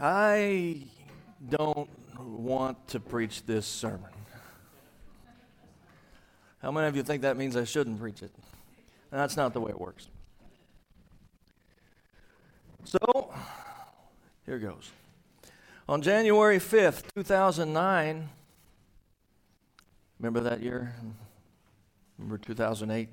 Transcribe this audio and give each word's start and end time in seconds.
I 0.00 0.82
don't 1.48 1.88
want 2.18 2.88
to 2.88 3.00
preach 3.00 3.46
this 3.46 3.66
sermon. 3.66 4.10
How 6.60 6.70
many 6.70 6.86
of 6.86 6.96
you 6.96 7.02
think 7.02 7.22
that 7.22 7.36
means 7.36 7.56
I 7.56 7.64
shouldn't 7.64 7.98
preach 7.98 8.22
it? 8.22 8.30
That's 9.10 9.36
not 9.36 9.54
the 9.54 9.60
way 9.60 9.70
it 9.70 9.80
works. 9.80 10.08
So, 12.84 13.32
here 14.44 14.58
goes. 14.58 14.90
On 15.88 16.02
January 16.02 16.58
5th, 16.58 17.04
2009, 17.14 18.28
remember 20.18 20.40
that 20.40 20.60
year? 20.60 20.94
Remember 22.18 22.38
2008? 22.38 23.08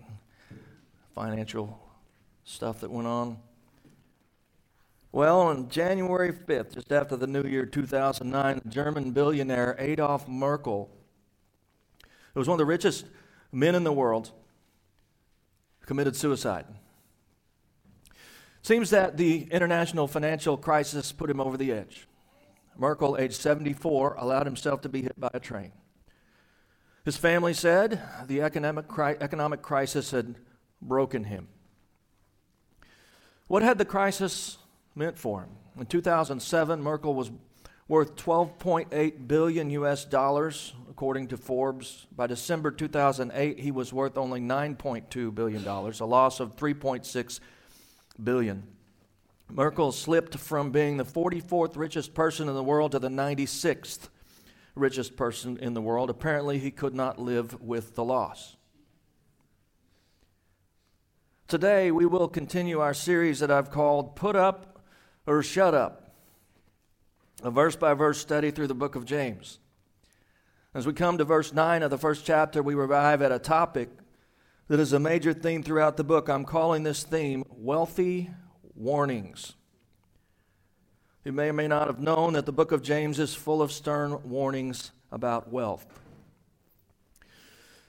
Financial 1.15 1.79
stuff 2.43 2.81
that 2.81 2.91
went 2.91 3.07
on? 3.07 3.38
Well, 5.14 5.41
on 5.41 5.70
January 5.70 6.34
5th, 6.34 6.73
just 6.73 6.91
after 6.91 7.16
the 7.16 7.27
new 7.27 7.43
year 7.43 7.68
2009, 7.68 8.62
German 8.67 9.12
billionaire 9.12 9.76
Adolf 9.77 10.27
Merckle, 10.27 10.89
who 12.34 12.39
was 12.39 12.48
one 12.48 12.55
of 12.55 12.58
the 12.58 12.66
richest 12.66 13.05
men 13.52 13.76
in 13.76 13.84
the 13.84 13.94
world, 13.94 14.31
committed 15.86 16.16
suicide. 16.16 16.66
Seems 18.63 18.89
that 18.89 19.17
the 19.17 19.44
international 19.52 20.08
financial 20.08 20.58
crisis 20.58 21.12
put 21.12 21.30
him 21.30 21.39
over 21.39 21.58
the 21.58 21.72
edge. 21.72 22.08
Merckle, 22.80 23.20
age 23.20 23.34
74, 23.34 24.16
allowed 24.17 24.48
himself 24.48 24.81
to 24.81 24.89
be 24.89 25.03
hit 25.03 25.20
by 25.20 25.30
a 25.31 25.39
train. 25.39 25.73
His 27.05 27.17
family 27.17 27.53
said 27.53 28.02
the 28.25 28.41
economic, 28.41 28.88
cri- 28.88 29.17
economic 29.22 29.61
crisis 29.61 30.09
had 30.09 30.34
broken 30.81 31.25
him. 31.25 31.50
What 33.45 33.61
had 33.61 33.77
the 33.77 33.86
crisis 33.86 34.58
meant 34.95 35.17
for 35.17 35.41
him. 35.41 35.49
In 35.79 35.85
2007, 35.85 36.81
Merckle 36.81 37.15
was 37.15 37.31
worth 37.88 38.15
12.8 38.15 39.27
billion 39.27 39.69
US 39.71 40.05
dollars 40.05 40.73
according 40.89 41.27
to 41.27 41.38
Forbes. 41.38 42.05
By 42.16 42.27
December 42.27 42.72
2008, 42.72 43.59
he 43.59 43.72
was 43.72 43.91
worth 43.91 44.17
only 44.17 44.39
9.2 44.39 45.33
billion 45.33 45.63
dollars, 45.63 46.00
a 46.00 46.05
loss 46.05 46.39
of 46.39 46.55
3.6 46.55 47.39
billion. 48.23 48.63
Merckle 49.52 49.94
slipped 49.94 50.38
from 50.38 50.72
being 50.72 50.97
the 50.97 51.05
44th 51.05 51.75
richest 51.75 52.13
person 52.13 52.47
in 52.47 52.55
the 52.55 52.63
world 52.63 52.94
to 52.94 53.00
the 53.00 53.09
96th 53.09 54.09
richest 54.75 55.16
person 55.16 55.57
in 55.57 55.73
the 55.73 55.81
world. 55.81 56.09
Apparently, 56.09 56.57
he 56.57 56.72
could 56.72 56.95
not 56.95 57.19
live 57.19 57.59
with 57.61 57.95
the 57.95 58.03
loss. 58.03 58.55
Today, 61.47 61.91
we 61.91 62.05
will 62.05 62.28
continue 62.28 62.80
our 62.80 62.94
series 62.94 63.39
that 63.39 63.52
I've 63.52 63.69
called 63.69 64.16
Put 64.16 64.35
Up 64.35 64.72
or 65.25 65.43
shut 65.43 65.73
up. 65.73 66.11
A 67.41 67.52
verse 67.52 67.75
by 67.75 67.93
verse 67.93 68.19
study 68.19 68.52
through 68.52 68.67
the 68.67 68.73
book 68.73 68.95
of 68.95 69.05
James. 69.05 69.59
As 70.73 70.88
we 70.88 70.93
come 70.93 71.17
to 71.17 71.23
verse 71.23 71.53
9 71.53 71.83
of 71.83 71.91
the 71.91 71.97
first 71.97 72.25
chapter, 72.25 72.63
we 72.63 72.73
arrive 72.73 73.21
at 73.21 73.31
a 73.31 73.39
topic 73.39 73.89
that 74.67 74.79
is 74.79 74.94
a 74.94 74.99
major 74.99 75.33
theme 75.33 75.61
throughout 75.61 75.97
the 75.97 76.03
book. 76.03 76.29
I'm 76.29 76.45
calling 76.45 76.83
this 76.83 77.03
theme 77.03 77.44
Wealthy 77.49 78.29
Warnings. 78.75 79.53
You 81.23 81.31
may 81.31 81.49
or 81.49 81.53
may 81.53 81.67
not 81.67 81.88
have 81.88 81.99
known 81.99 82.33
that 82.33 82.45
the 82.45 82.51
book 82.51 82.71
of 82.71 82.81
James 82.81 83.19
is 83.19 83.33
full 83.33 83.61
of 83.61 83.71
stern 83.71 84.29
warnings 84.29 84.91
about 85.11 85.51
wealth. 85.51 85.85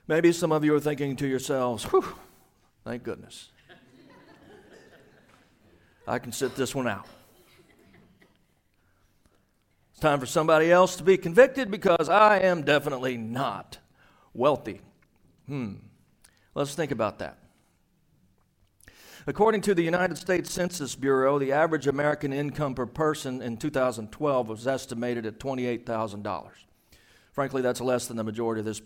Maybe 0.06 0.32
some 0.32 0.52
of 0.52 0.64
you 0.64 0.74
are 0.74 0.80
thinking 0.80 1.16
to 1.16 1.26
yourselves, 1.26 1.84
whew, 1.84 2.04
thank 2.84 3.02
goodness. 3.02 3.48
I 6.06 6.18
can 6.18 6.32
sit 6.32 6.54
this 6.54 6.74
one 6.74 6.86
out. 6.86 7.06
It's 9.94 10.00
time 10.00 10.18
for 10.18 10.26
somebody 10.26 10.72
else 10.72 10.96
to 10.96 11.04
be 11.04 11.16
convicted 11.16 11.70
because 11.70 12.08
I 12.08 12.40
am 12.40 12.64
definitely 12.64 13.16
not 13.16 13.78
wealthy. 14.32 14.80
Hmm. 15.46 15.74
Let's 16.52 16.74
think 16.74 16.90
about 16.90 17.20
that. 17.20 17.38
According 19.28 19.60
to 19.60 19.74
the 19.74 19.84
United 19.84 20.18
States 20.18 20.52
Census 20.52 20.96
Bureau, 20.96 21.38
the 21.38 21.52
average 21.52 21.86
American 21.86 22.32
income 22.32 22.74
per 22.74 22.86
person 22.86 23.40
in 23.40 23.56
2012 23.56 24.48
was 24.48 24.66
estimated 24.66 25.26
at 25.26 25.38
$28,000. 25.38 26.50
Frankly, 27.30 27.62
that's 27.62 27.80
less 27.80 28.08
than 28.08 28.16
the 28.16 28.24
majority 28.24 28.58
of 28.58 28.66
this 28.66 28.82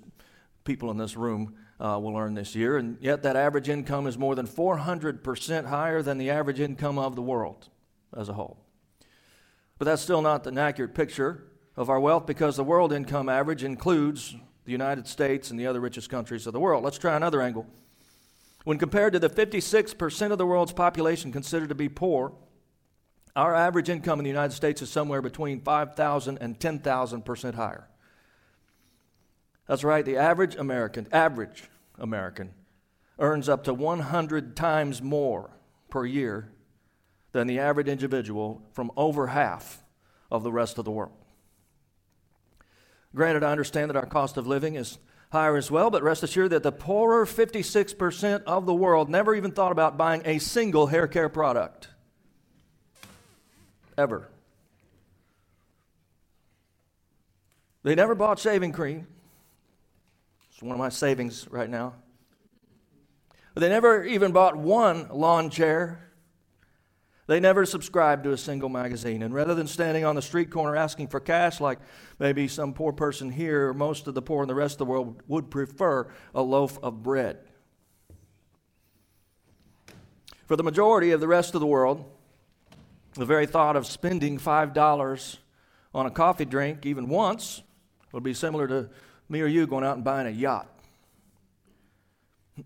people 0.64 0.90
in 0.90 0.98
this 0.98 1.16
room 1.16 1.54
uh, 1.80 1.98
will 1.98 2.18
earn 2.18 2.34
this 2.34 2.54
year, 2.54 2.76
and 2.76 2.98
yet 3.00 3.22
that 3.22 3.34
average 3.34 3.70
income 3.70 4.06
is 4.06 4.18
more 4.18 4.34
than 4.34 4.46
400% 4.46 5.64
higher 5.64 6.02
than 6.02 6.18
the 6.18 6.28
average 6.28 6.60
income 6.60 6.98
of 6.98 7.16
the 7.16 7.22
world 7.22 7.70
as 8.14 8.28
a 8.28 8.34
whole. 8.34 8.58
But 9.78 9.84
that's 9.84 10.02
still 10.02 10.22
not 10.22 10.46
an 10.46 10.58
accurate 10.58 10.94
picture 10.94 11.44
of 11.76 11.88
our 11.88 12.00
wealth 12.00 12.26
because 12.26 12.56
the 12.56 12.64
world 12.64 12.92
income 12.92 13.28
average 13.28 13.62
includes 13.62 14.34
the 14.64 14.72
United 14.72 15.06
States 15.06 15.50
and 15.50 15.58
the 15.58 15.66
other 15.66 15.80
richest 15.80 16.10
countries 16.10 16.46
of 16.46 16.52
the 16.52 16.60
world. 16.60 16.84
Let's 16.84 16.98
try 16.98 17.16
another 17.16 17.40
angle. 17.40 17.66
When 18.64 18.76
compared 18.76 19.12
to 19.12 19.18
the 19.18 19.30
56% 19.30 20.32
of 20.32 20.38
the 20.38 20.46
world's 20.46 20.72
population 20.72 21.32
considered 21.32 21.68
to 21.68 21.74
be 21.74 21.88
poor, 21.88 22.32
our 23.36 23.54
average 23.54 23.88
income 23.88 24.18
in 24.18 24.24
the 24.24 24.30
United 24.30 24.54
States 24.54 24.82
is 24.82 24.90
somewhere 24.90 25.22
between 25.22 25.60
5,000 25.60 26.38
and 26.38 26.58
10,000% 26.58 27.54
higher. 27.54 27.88
That's 29.68 29.84
right, 29.84 30.04
the 30.04 30.16
average 30.16 30.56
American, 30.56 31.06
average 31.12 31.64
American, 31.98 32.52
earns 33.18 33.48
up 33.48 33.64
to 33.64 33.74
100 33.74 34.56
times 34.56 35.00
more 35.00 35.50
per 35.88 36.04
year 36.04 36.50
than 37.32 37.46
the 37.46 37.58
average 37.58 37.88
individual 37.88 38.62
from 38.72 38.90
over 38.96 39.28
half 39.28 39.82
of 40.30 40.42
the 40.42 40.52
rest 40.52 40.78
of 40.78 40.84
the 40.84 40.90
world. 40.90 41.12
Granted, 43.14 43.42
I 43.42 43.52
understand 43.52 43.90
that 43.90 43.96
our 43.96 44.06
cost 44.06 44.36
of 44.36 44.46
living 44.46 44.74
is 44.74 44.98
higher 45.30 45.56
as 45.56 45.70
well, 45.70 45.90
but 45.90 46.02
rest 46.02 46.22
assured 46.22 46.50
that 46.50 46.62
the 46.62 46.72
poorer 46.72 47.26
56% 47.26 48.42
of 48.44 48.66
the 48.66 48.74
world 48.74 49.08
never 49.08 49.34
even 49.34 49.50
thought 49.50 49.72
about 49.72 49.96
buying 49.96 50.22
a 50.24 50.38
single 50.38 50.86
hair 50.86 51.06
care 51.06 51.28
product. 51.28 51.88
Ever. 53.96 54.28
They 57.82 57.94
never 57.94 58.14
bought 58.14 58.38
shaving 58.38 58.72
cream. 58.72 59.06
It's 60.52 60.62
one 60.62 60.72
of 60.72 60.78
my 60.78 60.88
savings 60.88 61.46
right 61.50 61.70
now. 61.70 61.94
They 63.54 63.68
never 63.68 64.04
even 64.04 64.32
bought 64.32 64.56
one 64.56 65.08
lawn 65.10 65.50
chair 65.50 66.07
they 67.28 67.38
never 67.38 67.66
subscribed 67.66 68.24
to 68.24 68.32
a 68.32 68.38
single 68.38 68.70
magazine. 68.70 69.22
And 69.22 69.34
rather 69.34 69.54
than 69.54 69.66
standing 69.66 70.02
on 70.02 70.16
the 70.16 70.22
street 70.22 70.50
corner 70.50 70.74
asking 70.74 71.08
for 71.08 71.20
cash, 71.20 71.60
like 71.60 71.78
maybe 72.18 72.48
some 72.48 72.72
poor 72.72 72.90
person 72.90 73.30
here, 73.30 73.68
or 73.68 73.74
most 73.74 74.08
of 74.08 74.14
the 74.14 74.22
poor 74.22 74.42
in 74.42 74.48
the 74.48 74.54
rest 74.54 74.74
of 74.74 74.78
the 74.78 74.86
world 74.86 75.22
would 75.28 75.50
prefer 75.50 76.10
a 76.34 76.42
loaf 76.42 76.78
of 76.82 77.02
bread. 77.02 77.38
For 80.46 80.56
the 80.56 80.64
majority 80.64 81.10
of 81.10 81.20
the 81.20 81.28
rest 81.28 81.54
of 81.54 81.60
the 81.60 81.66
world, 81.66 82.02
the 83.12 83.26
very 83.26 83.44
thought 83.44 83.76
of 83.76 83.86
spending 83.86 84.38
$5 84.38 85.36
on 85.94 86.06
a 86.06 86.10
coffee 86.10 86.46
drink, 86.46 86.86
even 86.86 87.08
once, 87.08 87.62
would 88.12 88.22
be 88.22 88.32
similar 88.32 88.66
to 88.68 88.88
me 89.28 89.42
or 89.42 89.46
you 89.46 89.66
going 89.66 89.84
out 89.84 89.96
and 89.96 90.04
buying 90.04 90.26
a 90.26 90.30
yacht. 90.30 90.77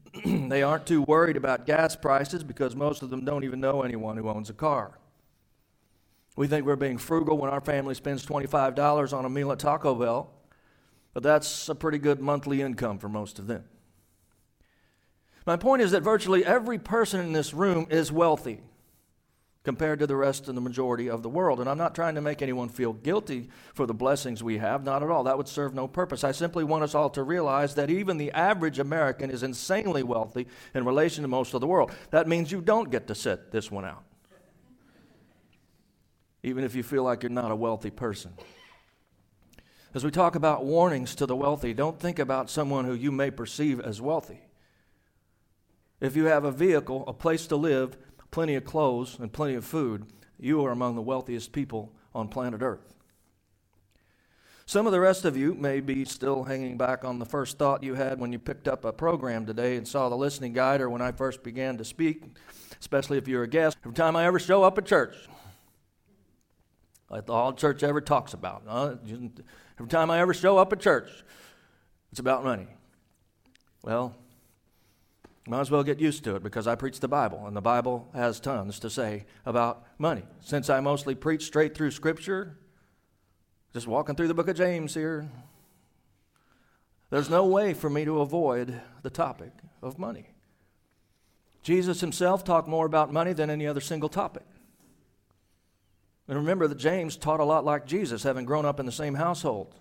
they 0.25 0.63
aren't 0.63 0.87
too 0.87 1.03
worried 1.03 1.37
about 1.37 1.67
gas 1.67 1.97
prices 1.97 2.43
because 2.45 2.77
most 2.77 3.03
of 3.03 3.11
them 3.11 3.25
don't 3.25 3.45
even 3.45 3.61
know 3.61 3.83
anyone 3.83 4.17
who 4.17 4.29
owns 4.29 4.51
a 4.51 4.55
car. 4.55 4.99
We 6.37 6.47
think 6.47 6.65
we're 6.65 6.77
being 6.77 6.99
frugal 6.99 7.37
when 7.37 7.51
our 7.51 7.61
family 7.61 7.95
spends 7.95 8.25
$25 8.25 9.13
on 9.13 9.25
a 9.25 9.29
meal 9.29 9.53
at 9.53 9.59
Taco 9.59 9.95
Bell, 9.95 10.31
but 11.13 11.23
that's 11.23 11.69
a 11.69 11.75
pretty 11.75 11.99
good 11.99 12.21
monthly 12.21 12.63
income 12.63 12.99
for 12.99 13.09
most 13.09 13.39
of 13.39 13.47
them. 13.47 13.65
My 15.45 15.57
point 15.57 15.83
is 15.83 15.91
that 15.91 16.03
virtually 16.03 16.45
every 16.45 16.79
person 16.79 17.21
in 17.21 17.33
this 17.33 17.53
room 17.53 17.87
is 17.91 18.11
wealthy 18.11 18.61
compared 19.65 20.01
to 20.01 20.07
the 20.07 20.17
rest 20.17 20.49
of 20.49 20.55
the 20.55 20.61
majority 20.61 21.09
of 21.09 21.23
the 21.23 21.29
world. 21.29 21.61
And 21.61 21.69
I'm 21.69 21.79
not 21.79 21.95
trying 21.95 22.17
to 22.17 22.21
make 22.21 22.43
anyone 22.43 22.69
feel 22.69 22.93
guilty 22.93 23.49
for 23.75 23.87
the 23.87 23.95
blessings 23.95 24.43
we 24.43 24.59
have, 24.59 24.85
not 24.85 25.03
at 25.03 25.11
all. 25.11 25.25
That 25.25 25.37
would 25.37 25.49
serve 25.49 25.73
no 25.73 25.87
purpose. 25.87 26.25
I 26.25 26.33
simply 26.33 26.65
want 26.65 26.83
us 26.83 26.95
all 26.95 27.11
to 27.11 27.23
realize 27.23 27.77
that 27.77 27.89
even 27.91 28.17
the 28.17 28.33
average 28.33 28.79
American 28.81 29.31
is 29.31 29.43
insanely 29.43 30.03
wealthy 30.03 30.49
in 30.75 30.85
relation 30.85 31.23
to 31.23 31.29
most 31.29 31.55
of 31.55 31.61
the 31.61 31.67
world. 31.67 31.93
That 32.11 32.27
means 32.27 32.51
you 32.51 32.61
don't 32.61 32.91
get 32.91 33.07
to 33.07 33.15
sit 33.15 33.53
this 33.53 33.71
one 33.71 33.85
out, 33.85 34.03
even 36.43 36.65
if 36.65 36.75
you 36.75 36.83
feel 36.83 37.05
like 37.05 37.23
you're 37.23 37.31
not 37.31 37.53
a 37.53 37.57
wealthy 37.57 37.91
person. 37.91 38.33
As 39.95 40.05
we 40.05 40.11
talk 40.11 40.35
about 40.35 40.65
warnings 40.65 41.15
to 41.17 41.27
the 41.27 41.37
wealthy, 41.37 41.75
don't 41.75 42.01
think 42.01 42.19
about 42.19 42.51
someone 42.51 42.87
who 42.87 42.95
you 42.95 43.13
may 43.13 43.31
perceive 43.31 43.79
as 43.79 44.01
wealthy. 44.01 44.41
If 46.01 46.17
you 46.17 46.25
have 46.25 46.45
a 46.45 46.51
vehicle, 46.51 47.05
a 47.07 47.13
place 47.13 47.47
to 47.49 47.57
live, 47.57 47.97
plenty 48.33 48.57
of 48.57 48.65
clothes, 48.65 49.19
and 49.21 49.33
plenty 49.33 49.55
of 49.55 49.65
food, 49.65 50.07
you 50.41 50.65
are 50.65 50.73
among 50.73 50.97
the 50.97 51.03
wealthiest 51.03 51.53
people 51.53 51.93
on 52.15 52.27
planet 52.27 52.63
Earth. 52.63 52.93
Some 54.65 54.87
of 54.87 54.93
the 54.93 55.01
rest 55.01 55.25
of 55.25 55.37
you 55.37 55.55
may 55.55 55.81
be 55.81 56.05
still 56.05 56.45
hanging 56.45 56.79
back 56.79 57.05
on 57.05 57.19
the 57.19 57.27
first 57.27 57.59
thought 57.59 57.83
you 57.83 57.95
had 57.95 58.19
when 58.19 58.33
you 58.33 58.39
picked 58.39 58.67
up 58.67 58.85
a 58.85 58.93
program 58.93 59.45
today 59.45 59.77
and 59.77 59.87
saw 59.87 60.09
the 60.09 60.17
listening 60.17 60.53
guide 60.53 60.81
or 60.81 60.89
when 60.89 61.03
I 61.03 61.13
first 61.13 61.43
began 61.43 61.77
to 61.79 61.85
speak, 61.85 62.25
especially 62.81 63.19
if 63.19 63.29
you're 63.29 63.43
a 63.43 63.49
guest. 63.49 63.77
Every 63.85 63.95
time 63.95 64.17
I 64.17 64.25
ever 64.25 64.39
show 64.39 64.63
up 64.63 64.79
at 64.79 64.87
church, 64.87 65.15
like 67.11 67.29
all 67.29 67.53
church 67.53 67.83
ever 67.83 68.01
talks 68.01 68.33
about. 68.33 68.63
Uh, 68.67 68.95
every 69.79 69.89
time 69.89 70.11
I 70.11 70.21
ever 70.21 70.33
show 70.33 70.57
up 70.57 70.73
at 70.73 70.81
church, 70.81 71.11
it's 72.11 72.21
about 72.21 72.43
money. 72.43 72.69
Well, 73.83 74.17
might 75.47 75.61
as 75.61 75.71
well 75.71 75.83
get 75.83 75.99
used 75.99 76.23
to 76.25 76.37
it 76.37 76.43
because 76.43 76.67
I 76.67 76.77
preach 76.77 77.01
the 77.01 77.09
Bible, 77.09 77.47
and 77.47 77.57
the 77.57 77.61
Bible 77.61 78.09
has 78.15 78.39
tons 78.39 78.79
to 78.81 78.91
say 78.91 79.27
about 79.45 79.85
money. 79.99 80.23
Since 80.41 80.71
I 80.71 80.81
mostly 80.81 81.15
preach 81.15 81.45
straight 81.45 81.75
through 81.75 81.91
Scripture, 81.91 82.59
just 83.73 83.87
walking 83.87 84.15
through 84.15 84.29
the 84.29 84.35
book 84.35 84.49
of 84.49 84.57
James 84.57 84.95
here, 84.95 85.29
there's 87.11 87.29
no 87.29 87.45
way 87.45 87.75
for 87.75 87.91
me 87.91 88.05
to 88.05 88.21
avoid 88.21 88.81
the 89.03 89.11
topic 89.11 89.53
of 89.83 89.99
money. 89.99 90.29
Jesus 91.63 92.01
himself 92.01 92.45
talked 92.45 92.69
more 92.69 92.87
about 92.87 93.13
money 93.13 93.33
than 93.33 93.51
any 93.51 93.67
other 93.67 93.81
single 93.81 94.09
topic. 94.09 94.47
And 96.29 96.39
remember 96.39 96.69
that 96.69 96.79
James 96.79 97.17
taught 97.17 97.41
a 97.41 97.45
lot 97.45 97.65
like 97.65 97.85
Jesus, 97.85 98.23
having 98.23 98.45
grown 98.45 98.65
up 98.65 98.79
in 98.79 98.87
the 98.87 98.93
same 98.93 99.15
household. 99.15 99.75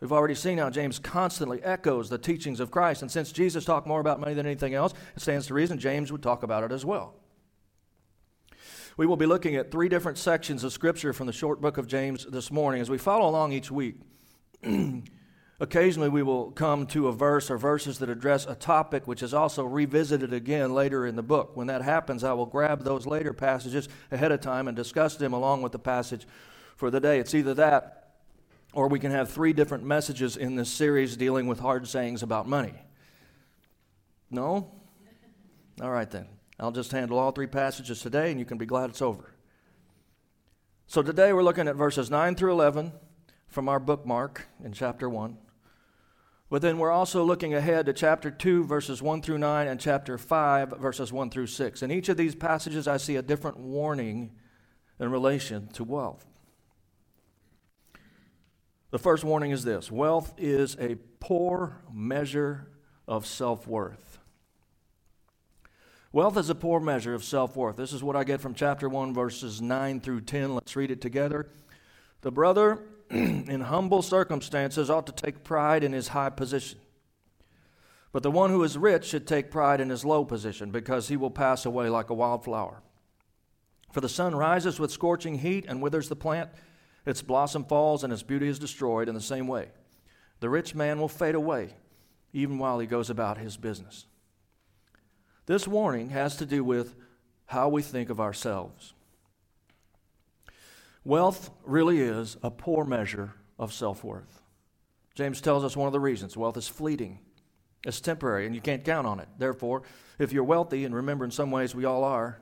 We've 0.00 0.12
already 0.12 0.36
seen 0.36 0.58
how 0.58 0.70
James 0.70 0.98
constantly 0.98 1.62
echoes 1.62 2.08
the 2.08 2.18
teachings 2.18 2.60
of 2.60 2.70
Christ. 2.70 3.02
And 3.02 3.10
since 3.10 3.32
Jesus 3.32 3.64
talked 3.64 3.86
more 3.86 4.00
about 4.00 4.20
money 4.20 4.34
than 4.34 4.46
anything 4.46 4.74
else, 4.74 4.94
it 5.16 5.22
stands 5.22 5.48
to 5.48 5.54
reason 5.54 5.78
James 5.78 6.12
would 6.12 6.22
talk 6.22 6.42
about 6.44 6.62
it 6.62 6.70
as 6.70 6.84
well. 6.84 7.14
We 8.96 9.06
will 9.06 9.16
be 9.16 9.26
looking 9.26 9.56
at 9.56 9.70
three 9.70 9.88
different 9.88 10.18
sections 10.18 10.62
of 10.64 10.72
Scripture 10.72 11.12
from 11.12 11.26
the 11.26 11.32
short 11.32 11.60
book 11.60 11.78
of 11.78 11.86
James 11.86 12.26
this 12.26 12.50
morning 12.50 12.80
as 12.80 12.90
we 12.90 12.98
follow 12.98 13.28
along 13.28 13.52
each 13.52 13.70
week. 13.70 13.96
Occasionally, 15.60 16.08
we 16.08 16.22
will 16.22 16.52
come 16.52 16.86
to 16.88 17.08
a 17.08 17.12
verse 17.12 17.50
or 17.50 17.58
verses 17.58 17.98
that 17.98 18.08
address 18.08 18.46
a 18.46 18.54
topic 18.54 19.08
which 19.08 19.24
is 19.24 19.34
also 19.34 19.64
revisited 19.64 20.32
again 20.32 20.72
later 20.72 21.04
in 21.06 21.16
the 21.16 21.22
book. 21.22 21.56
When 21.56 21.66
that 21.66 21.82
happens, 21.82 22.22
I 22.22 22.32
will 22.32 22.46
grab 22.46 22.84
those 22.84 23.06
later 23.06 23.32
passages 23.32 23.88
ahead 24.12 24.30
of 24.30 24.40
time 24.40 24.68
and 24.68 24.76
discuss 24.76 25.16
them 25.16 25.32
along 25.32 25.62
with 25.62 25.72
the 25.72 25.78
passage 25.80 26.28
for 26.76 26.92
the 26.92 27.00
day. 27.00 27.18
It's 27.18 27.34
either 27.34 27.54
that 27.54 28.07
or 28.72 28.88
we 28.88 28.98
can 28.98 29.10
have 29.10 29.30
three 29.30 29.52
different 29.52 29.84
messages 29.84 30.36
in 30.36 30.56
this 30.56 30.70
series 30.70 31.16
dealing 31.16 31.46
with 31.46 31.60
hard 31.60 31.86
sayings 31.88 32.22
about 32.22 32.46
money. 32.46 32.74
No? 34.30 34.72
All 35.80 35.90
right, 35.90 36.10
then. 36.10 36.26
I'll 36.60 36.72
just 36.72 36.90
handle 36.90 37.18
all 37.18 37.30
three 37.30 37.46
passages 37.46 38.00
today, 38.00 38.30
and 38.30 38.38
you 38.38 38.44
can 38.44 38.58
be 38.58 38.66
glad 38.66 38.90
it's 38.90 39.00
over. 39.00 39.32
So 40.86 41.02
today 41.02 41.32
we're 41.32 41.42
looking 41.42 41.68
at 41.68 41.76
verses 41.76 42.10
9 42.10 42.34
through 42.34 42.52
11 42.52 42.92
from 43.46 43.68
our 43.68 43.78
bookmark 43.78 44.48
in 44.64 44.72
chapter 44.72 45.08
1. 45.08 45.38
But 46.50 46.62
then 46.62 46.78
we're 46.78 46.90
also 46.90 47.22
looking 47.24 47.54
ahead 47.54 47.86
to 47.86 47.92
chapter 47.92 48.30
2, 48.30 48.64
verses 48.64 49.02
1 49.02 49.22
through 49.22 49.38
9, 49.38 49.68
and 49.68 49.78
chapter 49.78 50.16
5, 50.16 50.70
verses 50.78 51.12
1 51.12 51.30
through 51.30 51.46
6. 51.46 51.82
In 51.82 51.90
each 51.90 52.08
of 52.08 52.16
these 52.16 52.34
passages, 52.34 52.88
I 52.88 52.96
see 52.96 53.16
a 53.16 53.22
different 53.22 53.58
warning 53.58 54.32
in 54.98 55.10
relation 55.10 55.68
to 55.74 55.84
wealth. 55.84 56.26
The 58.90 58.98
first 58.98 59.22
warning 59.22 59.50
is 59.50 59.64
this 59.64 59.90
wealth 59.90 60.32
is 60.38 60.76
a 60.80 60.96
poor 61.20 61.82
measure 61.92 62.68
of 63.06 63.26
self 63.26 63.66
worth. 63.66 64.18
Wealth 66.10 66.38
is 66.38 66.48
a 66.48 66.54
poor 66.54 66.80
measure 66.80 67.12
of 67.12 67.22
self 67.22 67.54
worth. 67.54 67.76
This 67.76 67.92
is 67.92 68.02
what 68.02 68.16
I 68.16 68.24
get 68.24 68.40
from 68.40 68.54
chapter 68.54 68.88
1, 68.88 69.12
verses 69.12 69.60
9 69.60 70.00
through 70.00 70.22
10. 70.22 70.54
Let's 70.54 70.74
read 70.74 70.90
it 70.90 71.02
together. 71.02 71.50
The 72.22 72.32
brother 72.32 72.82
in 73.10 73.60
humble 73.60 74.00
circumstances 74.00 74.88
ought 74.88 75.06
to 75.06 75.12
take 75.12 75.44
pride 75.44 75.84
in 75.84 75.92
his 75.92 76.08
high 76.08 76.30
position. 76.30 76.78
But 78.10 78.22
the 78.22 78.30
one 78.30 78.48
who 78.48 78.64
is 78.64 78.78
rich 78.78 79.04
should 79.04 79.26
take 79.26 79.50
pride 79.50 79.82
in 79.82 79.90
his 79.90 80.02
low 80.02 80.24
position, 80.24 80.70
because 80.70 81.08
he 81.08 81.16
will 81.18 81.30
pass 81.30 81.66
away 81.66 81.90
like 81.90 82.08
a 82.08 82.14
wildflower. 82.14 82.82
For 83.92 84.00
the 84.00 84.08
sun 84.08 84.34
rises 84.34 84.80
with 84.80 84.90
scorching 84.90 85.38
heat 85.38 85.66
and 85.68 85.82
withers 85.82 86.08
the 86.08 86.16
plant, 86.16 86.48
its 87.06 87.22
blossom 87.22 87.64
falls, 87.64 88.04
and 88.04 88.12
its 88.12 88.22
beauty 88.22 88.48
is 88.48 88.58
destroyed 88.58 89.08
in 89.08 89.14
the 89.14 89.20
same 89.20 89.46
way. 89.46 89.68
The 90.40 90.50
rich 90.50 90.74
man 90.74 91.00
will 91.00 91.08
fade 91.08 91.34
away, 91.34 91.74
even 92.32 92.58
while 92.58 92.78
he 92.78 92.86
goes 92.86 93.10
about 93.10 93.38
his 93.38 93.56
business. 93.56 94.06
This 95.46 95.66
warning 95.66 96.10
has 96.10 96.36
to 96.36 96.46
do 96.46 96.62
with 96.62 96.94
how 97.46 97.68
we 97.68 97.82
think 97.82 98.10
of 98.10 98.20
ourselves. 98.20 98.92
Wealth 101.04 101.50
really 101.64 102.00
is 102.00 102.36
a 102.42 102.50
poor 102.50 102.84
measure 102.84 103.34
of 103.58 103.72
self 103.72 104.04
worth. 104.04 104.42
James 105.14 105.40
tells 105.40 105.64
us 105.64 105.76
one 105.76 105.86
of 105.86 105.92
the 105.92 106.00
reasons 106.00 106.36
wealth 106.36 106.56
is 106.56 106.68
fleeting, 106.68 107.18
it's 107.84 108.00
temporary, 108.00 108.46
and 108.46 108.54
you 108.54 108.60
can't 108.60 108.84
count 108.84 109.06
on 109.06 109.18
it. 109.18 109.28
Therefore, 109.38 109.82
if 110.18 110.32
you're 110.32 110.44
wealthy, 110.44 110.84
and 110.84 110.94
remember 110.94 111.24
in 111.24 111.30
some 111.30 111.50
ways 111.50 111.74
we 111.74 111.84
all 111.84 112.04
are, 112.04 112.40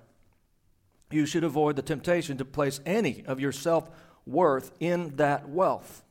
you 1.10 1.26
should 1.26 1.44
avoid 1.44 1.76
the 1.76 1.82
temptation 1.82 2.36
to 2.38 2.44
place 2.44 2.80
any 2.84 3.24
of 3.26 3.38
your 3.38 3.52
self 3.52 3.88
worth 4.26 4.72
in 4.80 5.16
that 5.16 5.48
wealth. 5.48 6.02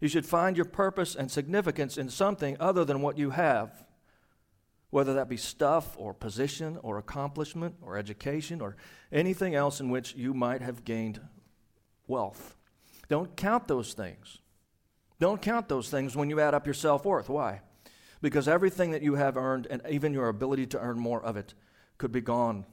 You 0.00 0.08
should 0.08 0.26
find 0.26 0.56
your 0.56 0.66
purpose 0.66 1.14
and 1.14 1.30
significance 1.30 1.96
in 1.98 2.08
something 2.08 2.56
other 2.58 2.84
than 2.84 3.02
what 3.02 3.18
you 3.18 3.30
have, 3.30 3.84
whether 4.90 5.14
that 5.14 5.28
be 5.28 5.36
stuff 5.36 5.94
or 5.96 6.12
position 6.12 6.78
or 6.82 6.98
accomplishment 6.98 7.76
or 7.82 7.96
education 7.96 8.60
or 8.60 8.76
anything 9.12 9.54
else 9.54 9.80
in 9.80 9.90
which 9.90 10.14
you 10.14 10.34
might 10.34 10.60
have 10.60 10.84
gained 10.84 11.20
wealth. 12.06 12.56
Don't 13.08 13.36
count 13.36 13.68
those 13.68 13.94
things. 13.94 14.38
Don't 15.20 15.40
count 15.40 15.68
those 15.68 15.88
things 15.88 16.16
when 16.16 16.28
you 16.28 16.40
add 16.40 16.54
up 16.54 16.66
your 16.66 16.74
self 16.74 17.04
worth. 17.04 17.28
Why? 17.28 17.60
Because 18.20 18.48
everything 18.48 18.90
that 18.90 19.02
you 19.02 19.14
have 19.14 19.36
earned, 19.36 19.66
and 19.70 19.82
even 19.88 20.12
your 20.12 20.28
ability 20.28 20.66
to 20.66 20.80
earn 20.80 20.98
more 20.98 21.22
of 21.22 21.36
it, 21.36 21.54
could 21.98 22.10
be 22.10 22.20
gone 22.20 22.66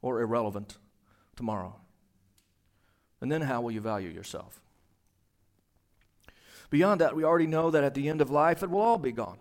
or 0.00 0.20
irrelevant 0.20 0.78
tomorrow. 1.36 1.81
And 3.22 3.32
then 3.32 3.40
how 3.40 3.62
will 3.62 3.70
you 3.70 3.80
value 3.80 4.10
yourself? 4.10 4.60
Beyond 6.68 7.00
that, 7.00 7.16
we 7.16 7.24
already 7.24 7.46
know 7.46 7.70
that 7.70 7.84
at 7.84 7.94
the 7.94 8.08
end 8.08 8.20
of 8.20 8.30
life, 8.30 8.62
it 8.62 8.70
will 8.70 8.80
all 8.80 8.98
be 8.98 9.12
gone. 9.12 9.38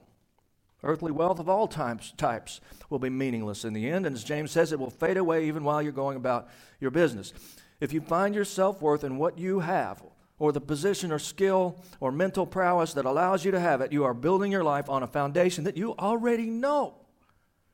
Earthly 0.83 1.11
wealth 1.11 1.39
of 1.39 1.49
all 1.49 1.67
types, 1.67 2.13
types 2.15 2.61
will 2.89 2.99
be 2.99 3.09
meaningless 3.09 3.65
in 3.65 3.73
the 3.73 3.89
end, 3.89 4.05
and 4.05 4.15
as 4.15 4.23
James 4.23 4.51
says, 4.51 4.71
it 4.71 4.79
will 4.79 4.89
fade 4.89 5.17
away 5.17 5.47
even 5.47 5.63
while 5.63 5.81
you're 5.81 5.91
going 5.91 6.17
about 6.17 6.47
your 6.79 6.91
business. 6.91 7.33
If 7.79 7.91
you 7.91 8.01
find 8.01 8.33
your 8.33 8.45
self 8.45 8.81
worth 8.81 9.03
in 9.03 9.17
what 9.17 9.37
you 9.37 9.59
have, 9.59 10.01
or 10.41 10.51
the 10.51 10.59
position 10.59 11.11
or 11.11 11.19
skill 11.19 11.75
or 11.99 12.11
mental 12.11 12.47
prowess 12.47 12.93
that 12.93 13.05
allows 13.05 13.45
you 13.45 13.51
to 13.51 13.59
have 13.59 13.79
it, 13.79 13.91
you 13.91 14.03
are 14.03 14.13
building 14.13 14.51
your 14.51 14.63
life 14.63 14.89
on 14.89 15.03
a 15.03 15.07
foundation 15.07 15.65
that 15.65 15.77
you 15.77 15.93
already 15.97 16.49
know 16.49 16.95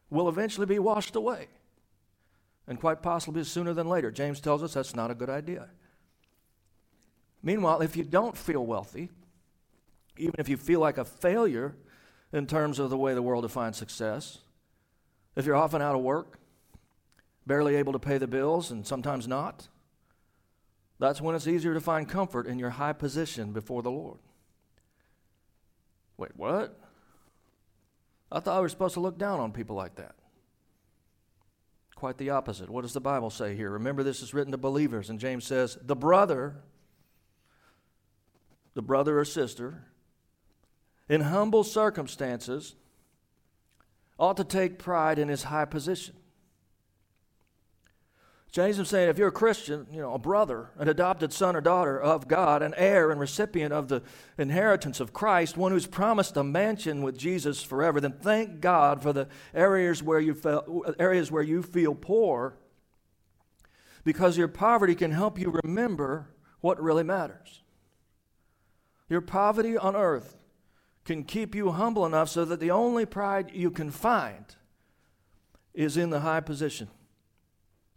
will 0.10 0.27
eventually 0.27 0.65
be 0.65 0.77
washed 0.77 1.15
away. 1.15 1.48
And 2.68 2.77
quite 2.77 3.01
possibly 3.01 3.45
sooner 3.45 3.74
than 3.74 3.88
later. 3.88 4.12
James 4.12 4.42
tells 4.42 4.63
us 4.63 4.74
that's 4.74 4.94
not 4.94 5.10
a 5.10 5.15
good 5.15 5.30
idea. 5.30 5.69
Meanwhile, 7.44 7.81
if 7.81 7.95
you 7.95 8.04
don't 8.04 8.36
feel 8.36 8.65
wealthy, 8.65 9.10
even 10.17 10.36
if 10.39 10.50
you 10.50 10.58
feel 10.58 10.79
like 10.79 10.98
a 10.98 11.06
failure 11.06 11.75
in 12.34 12.46
terms 12.46 12.79
of 12.79 12.89
the 12.89 12.98
way 12.98 13.13
the 13.13 13.22
world 13.22 13.44
defines 13.44 13.77
success. 13.77 14.39
If 15.36 15.46
you're 15.46 15.56
often 15.56 15.82
out 15.82 15.96
of 15.96 16.01
work, 16.01 16.39
barely 17.46 17.75
able 17.75 17.94
to 17.94 18.00
pay 18.00 18.17
the 18.17 18.27
bills, 18.27 18.72
and 18.72 18.86
sometimes 18.86 19.27
not, 19.27 19.67
that's 21.00 21.22
when 21.22 21.36
it's 21.36 21.48
easier 21.48 21.74
to 21.74 21.82
find 21.82 22.10
comfort 22.10 22.48
in 22.48 22.60
your 22.60 22.72
high 22.72 22.94
position 22.94 23.53
before 23.53 23.82
the 23.82 23.91
Lord. 23.91 24.20
Wait, 26.17 26.32
what? 26.36 26.79
I 28.32 28.39
thought 28.39 28.58
we 28.58 28.63
were 28.63 28.70
supposed 28.70 28.96
to 28.96 29.00
look 29.00 29.17
down 29.17 29.39
on 29.39 29.51
people 29.51 29.75
like 29.75 29.96
that. 29.96 30.15
Quite 31.96 32.17
the 32.17 32.32
opposite. 32.32 32.70
What 32.70 32.82
does 32.82 32.94
the 32.94 33.01
Bible 33.01 33.29
say 33.29 33.56
here? 33.56 33.70
Remember, 33.72 34.03
this 34.03 34.22
is 34.22 34.34
written 34.34 34.51
to 34.51 34.58
believers, 34.58 35.10
and 35.10 35.20
James 35.20 35.46
says, 35.46 35.77
The 35.82 35.96
brother, 35.96 36.56
the 38.77 38.81
brother 38.84 39.19
or 39.19 39.25
sister, 39.25 39.86
in 41.10 41.22
humble 41.22 41.63
circumstances 41.63 42.75
ought 44.19 44.38
to 44.38 44.43
take 44.43 44.77
pride 44.77 45.17
in 45.17 45.29
his 45.29 45.46
high 45.46 45.65
position. 45.65 46.13
James 48.51 48.77
is 48.77 48.88
saying 48.88 49.10
if 49.10 49.17
you're 49.17 49.29
a 49.29 49.31
Christian, 49.31 49.88
you 49.91 50.00
know, 50.00 50.13
a 50.13 50.19
brother, 50.19 50.69
an 50.77 50.88
adopted 50.89 51.34
son 51.34 51.55
or 51.55 51.62
daughter 51.62 52.00
of 52.00 52.27
God, 52.27 52.62
an 52.62 52.75
heir 52.77 53.10
and 53.10 53.19
recipient 53.19 53.74
of 53.74 53.88
the 53.88 54.03
inheritance 54.38 55.00
of 55.00 55.12
Christ, 55.12 55.57
one 55.57 55.72
who's 55.72 55.88
promised 55.88 56.38
a 56.38 56.43
mansion 56.43 57.01
with 57.01 57.17
Jesus 57.17 57.63
forever, 57.63 58.00
then 58.00 58.13
thank 58.22 58.62
God 58.62 59.01
for 59.01 59.12
the 59.12 59.27
areas 59.55 60.03
where 60.03 60.19
you 60.19 60.36
feel, 60.36 60.86
areas 61.00 61.31
where 61.31 61.41
you 61.41 61.63
feel 61.63 61.96
poor 61.96 62.60
because 64.03 64.38
your 64.38 64.48
poverty 64.48 64.93
can 64.93 65.12
help 65.12 65.39
you 65.39 65.60
remember 65.63 66.29
what 66.62 66.79
really 66.79 67.03
matters. 67.03 67.63
Your 69.10 69.22
poverty 69.22 69.78
on 69.78 69.96
earth 69.96 70.38
can 71.06 71.24
keep 71.24 71.56
you 71.56 71.72
humble 71.72 72.06
enough 72.06 72.30
so 72.30 72.44
that 72.46 72.60
the 72.60 72.72
only 72.72 73.06
pride 73.06 73.52
you 73.54 73.72
can 73.72 73.92
find 73.92 74.46
is 75.74 75.96
in 75.96 76.10
the 76.10 76.20
high 76.20 76.42
position 76.42 76.90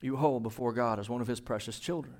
you 0.01 0.17
hold 0.17 0.43
before 0.43 0.73
God 0.73 0.99
as 0.99 1.09
one 1.09 1.21
of 1.21 1.27
His 1.27 1.41
precious 1.41 1.79
children. 1.79 2.15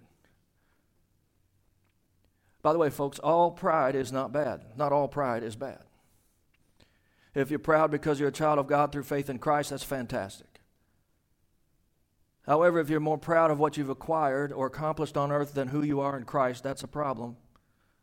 By 2.63 2.73
the 2.73 2.79
way, 2.79 2.91
folks, 2.91 3.19
all 3.19 3.53
pride 3.53 3.95
is 3.95 4.13
not 4.13 4.33
bad. 4.33 4.65
Not 4.77 4.93
all 4.93 5.09
pride 5.09 5.43
is 5.43 5.57
bad. 5.57 5.81
If 7.35 7.51
you're 7.51 7.59
proud 7.59 7.91
because 7.91 8.19
you're 8.19 8.29
a 8.29 8.33
child 8.33 8.59
of 8.59 8.67
God 8.67 8.93
through 8.93 9.05
faith 9.05 9.31
in 9.31 9.39
Christ, 9.39 9.71
that's 9.71 9.85
fantastic. 9.85 10.61
However, 12.47 12.81
if 12.81 12.91
you're 12.91 13.01
more 13.01 13.19
proud 13.19 13.51
of 13.51 13.59
what 13.59 13.77
you've 13.77 13.91
acquired 13.91 14.53
or 14.53 14.67
accomplished 14.67 15.17
on 15.17 15.31
earth 15.31 15.55
than 15.55 15.69
who 15.69 15.83
you 15.83 16.01
are 16.01 16.17
in 16.17 16.25
Christ, 16.25 16.65
that's 16.65 16.83
a 16.83 16.89
problem. 16.89 17.37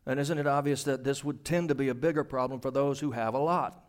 And 0.08 0.18
isn't 0.18 0.38
it 0.38 0.46
obvious 0.46 0.84
that 0.84 1.04
this 1.04 1.22
would 1.22 1.44
tend 1.44 1.68
to 1.68 1.74
be 1.74 1.90
a 1.90 1.94
bigger 1.94 2.24
problem 2.24 2.60
for 2.60 2.70
those 2.70 3.00
who 3.00 3.10
have 3.10 3.34
a 3.34 3.38
lot? 3.38 3.84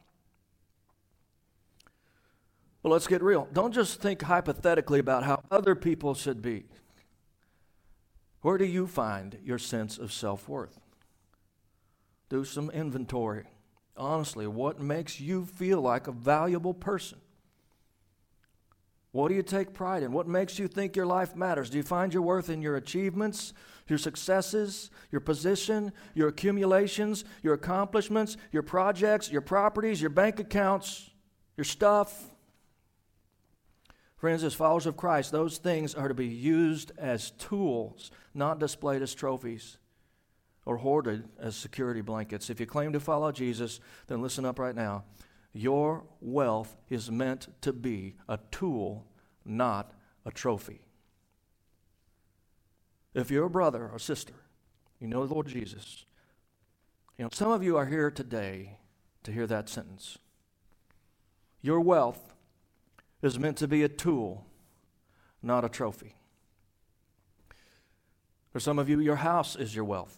Well, 2.83 2.91
let's 2.91 3.07
get 3.07 3.23
real. 3.23 3.47
Don't 3.53 3.73
just 3.73 4.01
think 4.01 4.21
hypothetically 4.21 4.99
about 4.99 5.23
how 5.23 5.41
other 5.49 5.75
people 5.75 6.13
should 6.13 6.41
be. 6.41 6.65
Where 8.41 8.57
do 8.57 8.65
you 8.65 8.85
find 8.85 9.39
your 9.45 9.57
sense 9.57 9.97
of 9.97 10.11
self 10.11 10.49
worth? 10.49 10.81
Do 12.27 12.43
some 12.43 12.69
inventory. 12.69 13.45
Honestly, 13.95 14.45
what 14.45 14.79
makes 14.79 15.21
you 15.21 15.45
feel 15.45 15.79
like 15.81 16.07
a 16.07 16.11
valuable 16.11 16.73
person? 16.73 17.19
What 19.11 19.29
do 19.29 19.35
you 19.35 19.41
take 19.41 19.73
pride 19.73 20.03
in? 20.03 20.11
What 20.11 20.27
makes 20.27 20.59
you 20.59 20.67
think 20.67 20.95
your 20.95 21.05
life 21.05 21.35
matters? 21.35 21.69
Do 21.69 21.77
you 21.77 21.83
find 21.83 22.13
your 22.13 22.21
worth 22.21 22.49
in 22.49 22.61
your 22.61 22.75
achievements, 22.75 23.53
your 23.87 23.97
successes, 23.97 24.91
your 25.11 25.21
position, 25.21 25.91
your 26.13 26.27
accumulations, 26.27 27.25
your 27.41 27.55
accomplishments, 27.55 28.37
your 28.51 28.61
projects, 28.61 29.31
your 29.31 29.41
properties, 29.41 29.99
your 29.99 30.11
bank 30.11 30.39
accounts, 30.39 31.09
your 31.57 31.65
stuff? 31.65 32.29
Friends, 34.15 34.43
as 34.43 34.53
followers 34.53 34.85
of 34.85 34.97
Christ, 34.97 35.31
those 35.31 35.57
things 35.57 35.95
are 35.95 36.09
to 36.09 36.13
be 36.13 36.27
used 36.27 36.91
as 36.97 37.31
tools, 37.31 38.11
not 38.33 38.59
displayed 38.59 39.01
as 39.01 39.15
trophies 39.15 39.77
or 40.65 40.77
hoarded 40.77 41.23
as 41.39 41.55
security 41.55 42.01
blankets. 42.01 42.49
If 42.49 42.59
you 42.59 42.67
claim 42.67 42.93
to 42.93 42.99
follow 42.99 43.31
Jesus, 43.31 43.79
then 44.07 44.21
listen 44.21 44.45
up 44.45 44.59
right 44.59 44.75
now. 44.75 45.05
Your 45.53 46.03
wealth 46.21 46.77
is 46.89 47.09
meant 47.09 47.47
to 47.61 47.73
be 47.73 48.15
a 48.27 48.39
tool, 48.51 49.05
not 49.43 49.93
a 50.25 50.31
trophy. 50.31 50.81
If 53.13 53.31
you're 53.31 53.45
a 53.45 53.49
brother 53.49 53.89
or 53.91 53.97
sister, 53.99 54.33
you 54.99 55.07
know 55.07 55.25
the 55.25 55.33
Lord 55.33 55.47
Jesus. 55.47 56.05
You 57.17 57.25
know, 57.25 57.29
some 57.33 57.51
of 57.51 57.63
you 57.63 57.77
are 57.77 57.87
here 57.87 58.11
today 58.11 58.77
to 59.23 59.31
hear 59.31 59.47
that 59.47 59.67
sentence. 59.67 60.17
Your 61.61 61.81
wealth 61.81 62.33
is 63.21 63.39
meant 63.39 63.57
to 63.57 63.67
be 63.67 63.83
a 63.83 63.89
tool, 63.89 64.45
not 65.41 65.65
a 65.65 65.69
trophy. 65.69 66.15
For 68.51 68.59
some 68.59 68.79
of 68.79 68.87
you, 68.87 68.99
your 68.99 69.17
house 69.17 69.55
is 69.55 69.75
your 69.75 69.85
wealth. 69.85 70.17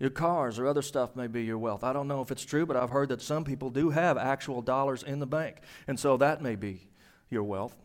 Your 0.00 0.10
cars 0.10 0.58
or 0.58 0.66
other 0.66 0.80
stuff 0.80 1.14
may 1.14 1.26
be 1.26 1.44
your 1.44 1.58
wealth. 1.58 1.84
I 1.84 1.92
don't 1.92 2.08
know 2.08 2.22
if 2.22 2.30
it's 2.30 2.44
true, 2.44 2.64
but 2.64 2.74
I've 2.74 2.88
heard 2.88 3.10
that 3.10 3.20
some 3.20 3.44
people 3.44 3.68
do 3.68 3.90
have 3.90 4.16
actual 4.16 4.62
dollars 4.62 5.02
in 5.02 5.20
the 5.20 5.26
bank. 5.26 5.58
And 5.86 6.00
so 6.00 6.16
that 6.16 6.42
may 6.42 6.56
be 6.56 6.88
your 7.28 7.44
wealth. 7.44 7.76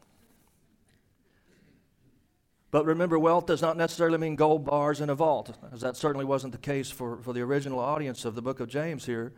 But 2.71 2.85
remember, 2.85 3.19
wealth 3.19 3.45
does 3.45 3.61
not 3.61 3.75
necessarily 3.75 4.17
mean 4.17 4.37
gold 4.37 4.65
bars 4.65 5.01
in 5.01 5.09
a 5.09 5.15
vault, 5.15 5.57
as 5.73 5.81
that 5.81 5.97
certainly 5.97 6.25
wasn't 6.25 6.53
the 6.53 6.57
case 6.57 6.89
for, 6.89 7.17
for 7.17 7.33
the 7.33 7.41
original 7.41 7.79
audience 7.79 8.23
of 8.23 8.33
the 8.33 8.41
book 8.41 8.61
of 8.61 8.69
James 8.69 9.05
here. 9.05 9.33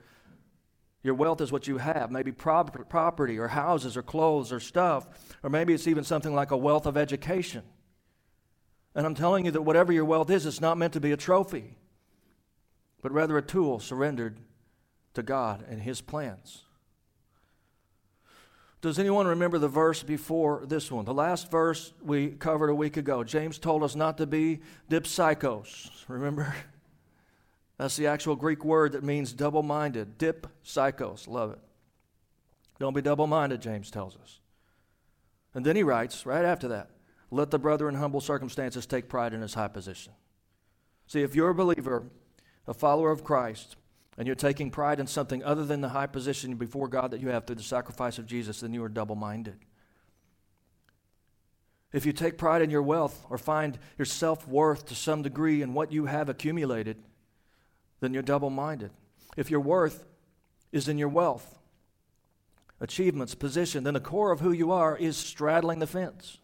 Your 1.02 1.16
wealth 1.16 1.42
is 1.42 1.52
what 1.52 1.68
you 1.68 1.78
have, 1.78 2.12
maybe 2.12 2.32
property 2.32 3.40
or 3.40 3.48
houses 3.48 3.98
or 3.98 4.04
clothes 4.04 4.52
or 4.52 4.60
stuff, 4.60 5.08
or 5.42 5.50
maybe 5.50 5.74
it's 5.74 5.88
even 5.88 6.04
something 6.04 6.34
like 6.36 6.52
a 6.52 6.58
wealth 6.58 6.86
of 6.86 6.96
education. 6.96 7.64
And 8.94 9.06
I'm 9.06 9.16
telling 9.16 9.46
you 9.46 9.52
that 9.52 9.62
whatever 9.62 9.92
your 9.92 10.06
wealth 10.06 10.30
is, 10.30 10.46
it's 10.46 10.62
not 10.62 10.78
meant 10.78 10.94
to 10.94 11.00
be 11.00 11.12
a 11.12 11.18
trophy, 11.18 11.78
but 13.02 13.12
rather 13.12 13.38
a 13.38 13.42
tool 13.42 13.80
surrendered 13.80 14.38
to 15.14 15.24
God 15.24 15.64
and 15.70 15.82
His 15.82 16.02
plans. 16.02 16.64
Does 18.82 19.00
anyone 19.00 19.26
remember 19.26 19.58
the 19.58 19.68
verse 19.68 20.04
before 20.04 20.64
this 20.68 20.92
one? 20.92 21.06
The 21.06 21.14
last 21.14 21.50
verse 21.50 21.94
we 22.02 22.30
covered 22.30 22.70
a 22.70 22.76
week 22.76 22.96
ago. 22.96 23.24
James 23.24 23.58
told 23.58 23.84
us 23.84 23.96
not 23.96 24.18
to 24.20 24.28
be 24.28 24.60
dipsychos. 24.90 25.90
Remember? 26.08 26.54
That's 27.78 27.96
the 27.96 28.08
actual 28.08 28.36
Greek 28.36 28.64
word 28.64 28.92
that 28.94 29.04
means 29.04 29.34
double 29.34 29.64
minded. 29.64 30.18
Dip 30.18 30.48
psychos. 30.64 31.28
Love 31.28 31.54
it. 31.54 31.60
Don't 32.80 32.94
be 32.94 33.02
double 33.02 33.28
minded, 33.28 33.62
James 33.62 33.90
tells 33.90 34.16
us. 34.16 34.40
And 35.54 35.66
then 35.66 35.76
he 35.76 35.84
writes, 35.84 36.26
right 36.26 36.46
after 36.46 36.68
that, 36.68 36.90
let 37.32 37.50
the 37.50 37.60
brother 37.60 37.90
in 37.90 37.96
humble 37.96 38.22
circumstances 38.22 38.86
take 38.86 39.10
pride 39.10 39.34
in 39.34 39.42
his 39.42 39.56
high 39.56 39.68
position. 39.68 40.14
See, 41.08 41.22
if 41.22 41.36
you're 41.36 41.50
a 41.50 41.56
believer, 41.56 42.04
a 42.68 42.74
follower 42.74 43.12
of 43.12 43.24
Christ, 43.24 43.76
and 44.18 44.28
you're 44.28 44.36
taking 44.36 44.72
pride 44.72 45.00
in 45.00 45.08
something 45.08 45.44
other 45.44 45.66
than 45.66 45.82
the 45.82 45.90
high 45.90 46.08
position 46.08 46.56
before 46.56 46.88
God 46.88 47.12
that 47.12 47.22
you 47.22 47.30
have 47.30 47.46
through 47.46 47.56
the 47.56 47.64
sacrifice 47.64 48.18
of 48.18 48.26
Jesus, 48.26 48.60
then 48.60 48.74
you 48.74 48.84
are 48.84 48.90
double 48.90 49.16
minded. 49.16 49.58
If 51.94 52.06
you 52.06 52.12
take 52.12 52.38
pride 52.38 52.62
in 52.62 52.70
your 52.70 52.82
wealth 52.82 53.26
or 53.30 53.38
find 53.38 53.80
your 53.98 54.06
self 54.06 54.48
worth 54.48 54.86
to 54.88 54.96
some 54.96 55.22
degree 55.22 55.62
in 55.62 55.74
what 55.74 55.92
you 55.92 56.06
have 56.06 56.30
accumulated, 56.30 56.98
then 58.02 58.14
you're 58.14 58.24
double 58.24 58.50
minded. 58.50 58.92
If 59.38 59.50
your 59.50 59.62
worth 59.62 60.04
is 60.72 60.88
in 60.88 60.98
your 60.98 61.08
wealth, 61.08 61.58
achievements, 62.80 63.36
position, 63.36 63.84
then 63.84 63.94
the 63.94 64.00
core 64.00 64.32
of 64.32 64.42
who 64.42 64.52
you 64.52 64.72
are 64.72 64.98
is 64.98 65.16
straddling 65.16 65.80
the 65.80 65.88
fence. 65.88 66.40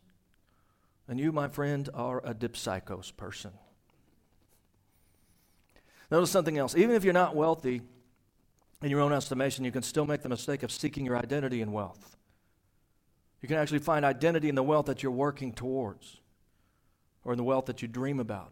And 1.07 1.19
you, 1.19 1.31
my 1.31 1.49
friend, 1.49 1.89
are 1.93 2.19
a 2.25 2.33
dipsychos 2.33 3.15
person. 3.17 3.51
Notice 6.13 6.29
something 6.29 6.59
else. 6.59 6.75
Even 6.77 6.95
if 6.95 7.03
you're 7.03 7.11
not 7.11 7.35
wealthy 7.35 7.81
in 8.83 8.91
your 8.91 9.01
own 9.01 9.11
estimation, 9.11 9.65
you 9.65 9.71
can 9.71 9.81
still 9.81 10.05
make 10.05 10.21
the 10.21 10.29
mistake 10.29 10.61
of 10.61 10.71
seeking 10.71 11.07
your 11.07 11.17
identity 11.17 11.59
in 11.59 11.71
wealth. 11.71 12.15
You 13.41 13.47
can 13.47 13.57
actually 13.57 13.79
find 13.79 14.05
identity 14.05 14.47
in 14.47 14.53
the 14.53 14.61
wealth 14.61 14.85
that 14.85 15.01
you're 15.01 15.11
working 15.11 15.53
towards 15.53 16.21
or 17.25 17.33
in 17.33 17.37
the 17.37 17.43
wealth 17.43 17.65
that 17.65 17.81
you 17.81 17.87
dream 17.87 18.19
about 18.19 18.51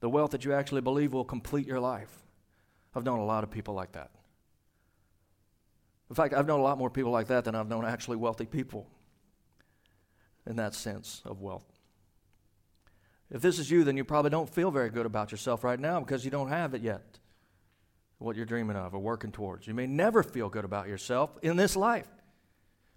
the 0.00 0.08
wealth 0.08 0.32
that 0.32 0.44
you 0.44 0.52
actually 0.52 0.80
believe 0.80 1.12
will 1.12 1.24
complete 1.24 1.68
your 1.68 1.78
life. 1.78 2.24
I've 2.96 3.04
known 3.04 3.20
a 3.20 3.24
lot 3.24 3.44
of 3.44 3.50
people 3.52 3.74
like 3.74 3.92
that. 3.92 4.10
In 6.10 6.16
fact, 6.16 6.34
I've 6.34 6.48
known 6.48 6.58
a 6.58 6.64
lot 6.64 6.78
more 6.78 6.90
people 6.90 7.12
like 7.12 7.28
that 7.28 7.44
than 7.44 7.54
I've 7.54 7.68
known 7.68 7.84
actually 7.84 8.16
wealthy 8.16 8.44
people 8.44 8.88
in 10.46 10.56
that 10.56 10.74
sense 10.74 11.22
of 11.24 11.40
wealth. 11.40 11.73
If 13.30 13.42
this 13.42 13.58
is 13.58 13.70
you, 13.70 13.84
then 13.84 13.96
you 13.96 14.04
probably 14.04 14.30
don't 14.30 14.48
feel 14.48 14.70
very 14.70 14.90
good 14.90 15.06
about 15.06 15.32
yourself 15.32 15.64
right 15.64 15.80
now 15.80 16.00
because 16.00 16.24
you 16.24 16.30
don't 16.30 16.48
have 16.48 16.74
it 16.74 16.82
yet. 16.82 17.18
What 18.18 18.36
you're 18.36 18.46
dreaming 18.46 18.76
of 18.76 18.94
or 18.94 19.00
working 19.00 19.32
towards. 19.32 19.66
You 19.66 19.74
may 19.74 19.86
never 19.86 20.22
feel 20.22 20.48
good 20.48 20.64
about 20.64 20.88
yourself 20.88 21.30
in 21.42 21.56
this 21.56 21.76
life 21.76 22.08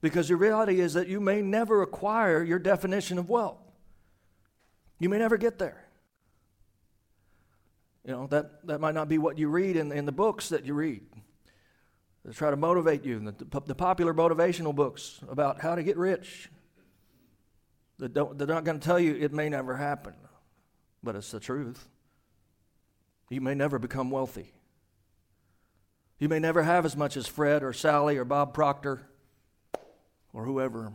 because 0.01 0.27
the 0.27 0.35
reality 0.35 0.79
is 0.79 0.93
that 0.93 1.07
you 1.07 1.19
may 1.19 1.41
never 1.41 1.81
acquire 1.81 2.43
your 2.43 2.59
definition 2.59 3.17
of 3.17 3.29
wealth. 3.29 3.59
You 4.99 5.09
may 5.09 5.17
never 5.17 5.37
get 5.37 5.59
there. 5.59 5.85
You 8.05 8.13
know, 8.13 8.27
that, 8.27 8.65
that 8.67 8.79
might 8.79 8.95
not 8.95 9.09
be 9.09 9.17
what 9.17 9.37
you 9.37 9.49
read 9.49 9.75
in, 9.75 9.91
in 9.91 10.05
the 10.05 10.11
books 10.11 10.49
that 10.49 10.65
you 10.65 10.73
read. 10.73 11.03
They 12.23 12.31
try 12.31 12.51
to 12.51 12.55
motivate 12.55 13.03
you. 13.03 13.19
The, 13.19 13.61
the 13.65 13.75
popular 13.75 14.13
motivational 14.13 14.73
books 14.73 15.19
about 15.29 15.59
how 15.61 15.75
to 15.75 15.83
get 15.83 15.97
rich. 15.97 16.49
They 17.99 18.07
don't, 18.07 18.37
they're 18.37 18.47
not 18.47 18.63
going 18.63 18.79
to 18.79 18.85
tell 18.85 18.99
you 18.99 19.15
it 19.15 19.33
may 19.33 19.49
never 19.49 19.75
happen, 19.75 20.13
but 21.03 21.15
it's 21.15 21.31
the 21.31 21.39
truth. 21.39 21.87
You 23.29 23.41
may 23.41 23.55
never 23.55 23.79
become 23.79 24.11
wealthy. 24.11 24.53
You 26.19 26.29
may 26.29 26.39
never 26.39 26.63
have 26.63 26.85
as 26.85 26.95
much 26.95 27.17
as 27.17 27.27
Fred 27.27 27.63
or 27.63 27.73
Sally 27.73 28.17
or 28.17 28.25
Bob 28.25 28.53
Proctor 28.53 29.01
or 30.33 30.45
whoever. 30.45 30.93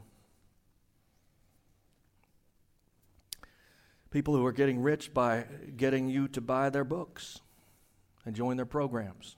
people 4.12 4.36
who 4.36 4.44
are 4.44 4.52
getting 4.52 4.80
rich 4.80 5.12
by 5.12 5.46
getting 5.76 6.08
you 6.08 6.28
to 6.28 6.40
buy 6.40 6.70
their 6.70 6.84
books 6.84 7.40
and 8.24 8.36
join 8.36 8.56
their 8.56 8.66
programs. 8.66 9.36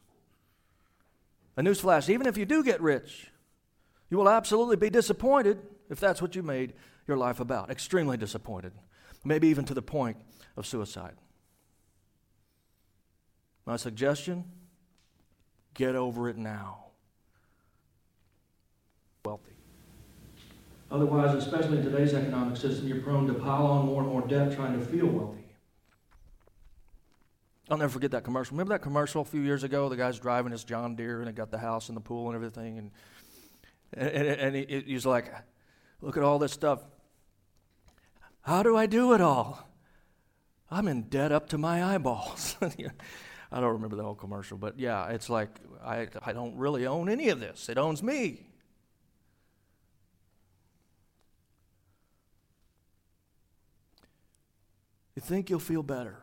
A 1.57 1.63
newsflash 1.63 2.11
even 2.11 2.27
if 2.27 2.37
you 2.37 2.45
do 2.45 2.63
get 2.63 2.83
rich, 2.83 3.29
you 4.11 4.19
will 4.19 4.29
absolutely 4.29 4.77
be 4.77 4.91
disappointed 4.91 5.63
if 5.89 6.01
that's 6.01 6.21
what 6.21 6.35
you 6.35 6.43
made 6.43 6.75
your 7.07 7.17
life 7.17 7.41
about. 7.41 7.71
Extremely 7.71 8.17
disappointed, 8.17 8.73
maybe 9.25 9.49
even 9.49 9.65
to 9.65 9.75
the 9.75 9.83
point 9.83 10.17
of 10.57 10.67
suicide. 10.67 11.15
My 13.67 13.77
suggestion 13.77 14.45
get 15.75 15.95
over 15.95 16.29
it 16.29 16.37
now. 16.37 16.85
Wealthy. 19.25 19.53
Otherwise, 20.91 21.35
especially 21.35 21.79
in 21.79 21.85
today's 21.85 22.15
economic 22.15 22.57
system, 22.57 22.87
you're 22.87 23.01
prone 23.01 23.27
to 23.27 23.35
pile 23.35 23.67
on 23.67 23.87
more 23.87 24.03
and 24.03 24.11
more 24.11 24.27
debt 24.27 24.55
trying 24.55 24.79
to 24.79 24.85
feel 24.85 25.07
wealthy. 25.07 25.41
I'll 27.71 27.79
never 27.79 27.91
forget 27.91 28.11
that 28.11 28.25
commercial. 28.25 28.55
Remember 28.55 28.75
that 28.75 28.83
commercial 28.83 29.23
a 29.23 29.25
few 29.25 29.41
years 29.41 29.65
ago? 29.65 29.89
The 29.89 29.97
guy's 29.97 30.19
driving 30.19 30.53
his 30.53 30.65
John 30.65 30.95
Deere 30.95 31.21
and 31.21 31.29
it 31.29 31.35
got 31.35 31.51
the 31.51 31.59
house 31.59 31.89
and 31.89 31.97
the 31.97 32.01
pool 32.01 32.27
and 32.27 32.37
everything. 32.37 32.79
And, 32.79 32.91
and, 33.95 34.29
and 34.29 34.57
he, 34.57 34.85
he's 34.87 35.07
like, 35.07 35.33
look 36.03 36.19
at 36.19 36.23
all 36.23 36.39
this 36.39 36.53
stuff. 36.53 36.83
How 38.45 38.63
do 38.63 38.77
I 38.77 38.85
do 38.85 39.15
it 39.15 39.23
all? 39.23 39.67
I'm 40.71 40.87
in 40.87 41.05
debt 41.05 41.33
up 41.33 41.49
to 41.51 41.59
my 41.59 41.83
eyeballs. 41.83 42.57
I 42.63 43.61
don't 43.61 43.73
remember 43.73 43.97
the 43.97 44.03
whole 44.03 44.15
commercial, 44.15 44.59
but 44.59 44.79
yeah, 44.79 45.09
it's 45.09 45.31
like 45.31 45.49
I, 45.83 46.09
I 46.23 46.33
don't 46.35 46.57
really 46.57 46.87
own 46.87 47.09
any 47.09 47.31
of 47.31 47.41
this. 47.41 47.71
It 47.71 47.79
owns 47.79 48.03
me. 48.03 48.47
You 55.15 55.23
think 55.23 55.49
you'll 55.49 55.61
feel 55.61 55.83
better. 55.83 56.19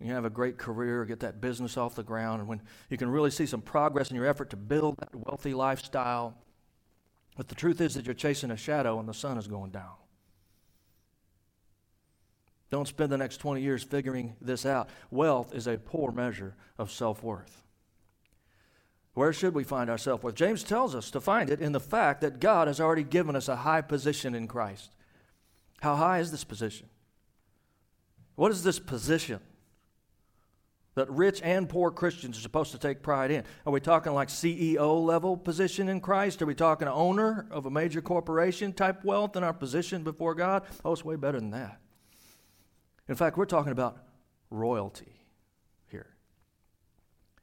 You 0.00 0.12
have 0.12 0.24
a 0.24 0.30
great 0.30 0.56
career, 0.56 1.04
get 1.04 1.20
that 1.20 1.40
business 1.40 1.76
off 1.76 1.96
the 1.96 2.04
ground, 2.04 2.40
and 2.40 2.48
when 2.48 2.62
you 2.90 2.96
can 2.96 3.10
really 3.10 3.32
see 3.32 3.46
some 3.46 3.62
progress 3.62 4.10
in 4.10 4.16
your 4.16 4.26
effort 4.26 4.50
to 4.50 4.56
build 4.56 4.96
that 4.98 5.12
wealthy 5.12 5.54
lifestyle. 5.54 6.36
But 7.36 7.48
the 7.48 7.56
truth 7.56 7.80
is 7.80 7.94
that 7.94 8.04
you're 8.04 8.14
chasing 8.14 8.52
a 8.52 8.56
shadow 8.56 9.00
and 9.00 9.08
the 9.08 9.14
sun 9.14 9.36
is 9.36 9.48
going 9.48 9.72
down. 9.72 9.94
Don't 12.70 12.88
spend 12.88 13.10
the 13.10 13.16
next 13.16 13.38
20 13.38 13.62
years 13.62 13.82
figuring 13.82 14.36
this 14.40 14.66
out. 14.66 14.90
Wealth 15.10 15.54
is 15.54 15.66
a 15.66 15.78
poor 15.78 16.12
measure 16.12 16.54
of 16.76 16.90
self 16.90 17.22
worth. 17.22 17.62
Where 19.14 19.32
should 19.32 19.54
we 19.54 19.64
find 19.64 19.90
our 19.90 19.98
self 19.98 20.22
worth? 20.22 20.34
James 20.34 20.62
tells 20.62 20.94
us 20.94 21.10
to 21.10 21.20
find 21.20 21.50
it 21.50 21.60
in 21.60 21.72
the 21.72 21.80
fact 21.80 22.20
that 22.20 22.40
God 22.40 22.68
has 22.68 22.80
already 22.80 23.02
given 23.02 23.34
us 23.34 23.48
a 23.48 23.56
high 23.56 23.80
position 23.80 24.34
in 24.34 24.46
Christ. 24.46 24.94
How 25.80 25.96
high 25.96 26.18
is 26.18 26.30
this 26.30 26.44
position? 26.44 26.88
What 28.34 28.52
is 28.52 28.62
this 28.62 28.78
position 28.78 29.40
that 30.94 31.10
rich 31.10 31.40
and 31.42 31.68
poor 31.68 31.90
Christians 31.90 32.36
are 32.36 32.42
supposed 32.42 32.72
to 32.72 32.78
take 32.78 33.02
pride 33.02 33.30
in? 33.30 33.44
Are 33.64 33.72
we 33.72 33.80
talking 33.80 34.12
like 34.12 34.28
CEO 34.28 35.04
level 35.04 35.36
position 35.36 35.88
in 35.88 36.00
Christ? 36.00 36.42
Are 36.42 36.46
we 36.46 36.54
talking 36.54 36.86
owner 36.86 37.48
of 37.50 37.66
a 37.66 37.70
major 37.70 38.00
corporation 38.00 38.72
type 38.72 39.04
wealth 39.04 39.36
in 39.36 39.42
our 39.42 39.52
position 39.52 40.04
before 40.04 40.34
God? 40.34 40.64
Oh, 40.84 40.92
it's 40.92 41.04
way 41.04 41.16
better 41.16 41.40
than 41.40 41.50
that. 41.50 41.80
In 43.08 43.14
fact, 43.14 43.36
we're 43.36 43.46
talking 43.46 43.72
about 43.72 43.96
royalty 44.50 45.24
here. 45.90 46.06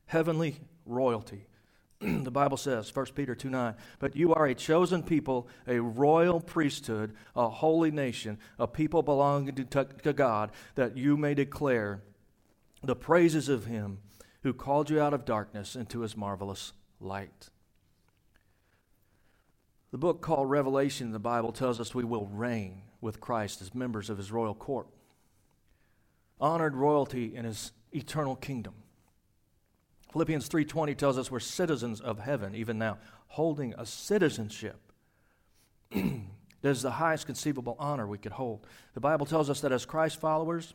Heavenly 0.05 0.59
royalty. 0.85 1.47
the 1.99 2.31
Bible 2.31 2.57
says, 2.57 2.93
1 2.93 3.07
Peter 3.15 3.33
2 3.33 3.49
9, 3.49 3.73
but 3.99 4.15
you 4.15 4.33
are 4.33 4.45
a 4.45 4.53
chosen 4.53 5.01
people, 5.01 5.47
a 5.67 5.79
royal 5.79 6.39
priesthood, 6.39 7.15
a 7.35 7.49
holy 7.49 7.89
nation, 7.89 8.37
a 8.59 8.67
people 8.67 9.01
belonging 9.01 9.55
to, 9.55 9.85
to 9.85 10.13
God, 10.13 10.51
that 10.75 10.97
you 10.97 11.17
may 11.17 11.33
declare 11.33 12.01
the 12.83 12.95
praises 12.95 13.49
of 13.49 13.65
him 13.65 13.99
who 14.43 14.53
called 14.53 14.89
you 14.89 15.01
out 15.01 15.13
of 15.13 15.25
darkness 15.25 15.75
into 15.75 16.01
his 16.01 16.15
marvelous 16.15 16.73
light. 16.99 17.49
The 19.91 19.97
book 19.97 20.21
called 20.21 20.49
Revelation 20.49 21.07
in 21.07 21.13
the 21.13 21.19
Bible 21.19 21.51
tells 21.51 21.79
us 21.79 21.95
we 21.95 22.03
will 22.03 22.27
reign 22.27 22.83
with 23.01 23.21
Christ 23.21 23.61
as 23.61 23.73
members 23.73 24.09
of 24.09 24.17
his 24.17 24.31
royal 24.31 24.53
court 24.53 24.87
honored 26.39 26.75
royalty 26.75 27.35
in 27.35 27.45
his 27.45 27.71
eternal 27.93 28.35
kingdom. 28.35 28.73
Philippians 30.11 30.47
3:20 30.47 30.95
tells 30.95 31.17
us 31.17 31.29
we're 31.29 31.39
citizens 31.39 31.99
of 31.99 32.19
heaven 32.19 32.55
even 32.55 32.77
now, 32.77 32.97
holding 33.27 33.73
a 33.73 33.85
citizenship 33.85 34.91
that 35.91 36.69
is 36.69 36.81
the 36.81 36.91
highest 36.91 37.25
conceivable 37.25 37.75
honor 37.77 38.07
we 38.07 38.17
could 38.17 38.31
hold. 38.31 38.65
The 38.93 39.01
Bible 39.01 39.25
tells 39.25 39.49
us 39.49 39.61
that 39.61 39.71
as 39.71 39.85
Christ 39.85 40.19
followers, 40.19 40.73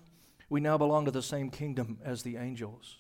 we 0.49 0.61
now 0.61 0.77
belong 0.79 1.07
to 1.07 1.11
the 1.11 1.23
same 1.23 1.51
kingdom 1.51 1.99
as 2.05 2.23
the 2.23 2.37
angels. 2.37 2.99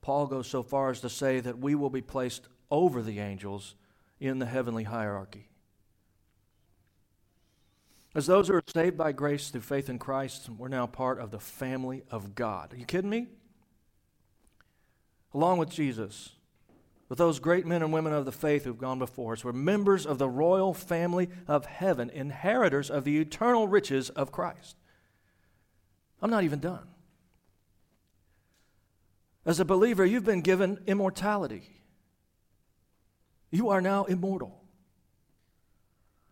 Paul 0.00 0.26
goes 0.26 0.46
so 0.46 0.62
far 0.62 0.90
as 0.90 1.00
to 1.00 1.10
say 1.10 1.40
that 1.40 1.58
we 1.58 1.74
will 1.74 1.90
be 1.90 2.00
placed 2.00 2.48
over 2.70 3.02
the 3.02 3.18
angels 3.18 3.74
in 4.18 4.38
the 4.38 4.46
heavenly 4.46 4.84
hierarchy. 4.84 5.49
As 8.14 8.26
those 8.26 8.48
who 8.48 8.54
are 8.54 8.62
saved 8.66 8.96
by 8.96 9.12
grace 9.12 9.50
through 9.50 9.60
faith 9.60 9.88
in 9.88 9.98
Christ, 9.98 10.48
we're 10.48 10.68
now 10.68 10.86
part 10.86 11.20
of 11.20 11.30
the 11.30 11.38
family 11.38 12.02
of 12.10 12.34
God. 12.34 12.72
Are 12.72 12.76
you 12.76 12.84
kidding 12.84 13.10
me? 13.10 13.28
Along 15.32 15.58
with 15.58 15.70
Jesus, 15.70 16.30
with 17.08 17.18
those 17.18 17.38
great 17.38 17.66
men 17.66 17.82
and 17.82 17.92
women 17.92 18.12
of 18.12 18.24
the 18.24 18.32
faith 18.32 18.64
who've 18.64 18.76
gone 18.76 18.98
before 18.98 19.34
us, 19.34 19.44
we're 19.44 19.52
members 19.52 20.06
of 20.06 20.18
the 20.18 20.28
royal 20.28 20.74
family 20.74 21.28
of 21.46 21.66
heaven, 21.66 22.10
inheritors 22.10 22.90
of 22.90 23.04
the 23.04 23.18
eternal 23.20 23.68
riches 23.68 24.10
of 24.10 24.32
Christ. 24.32 24.76
I'm 26.20 26.30
not 26.30 26.44
even 26.44 26.58
done. 26.58 26.88
As 29.46 29.60
a 29.60 29.64
believer, 29.64 30.04
you've 30.04 30.24
been 30.24 30.42
given 30.42 30.80
immortality. 30.86 31.80
You 33.50 33.70
are 33.70 33.80
now 33.80 34.04
immortal. 34.04 34.59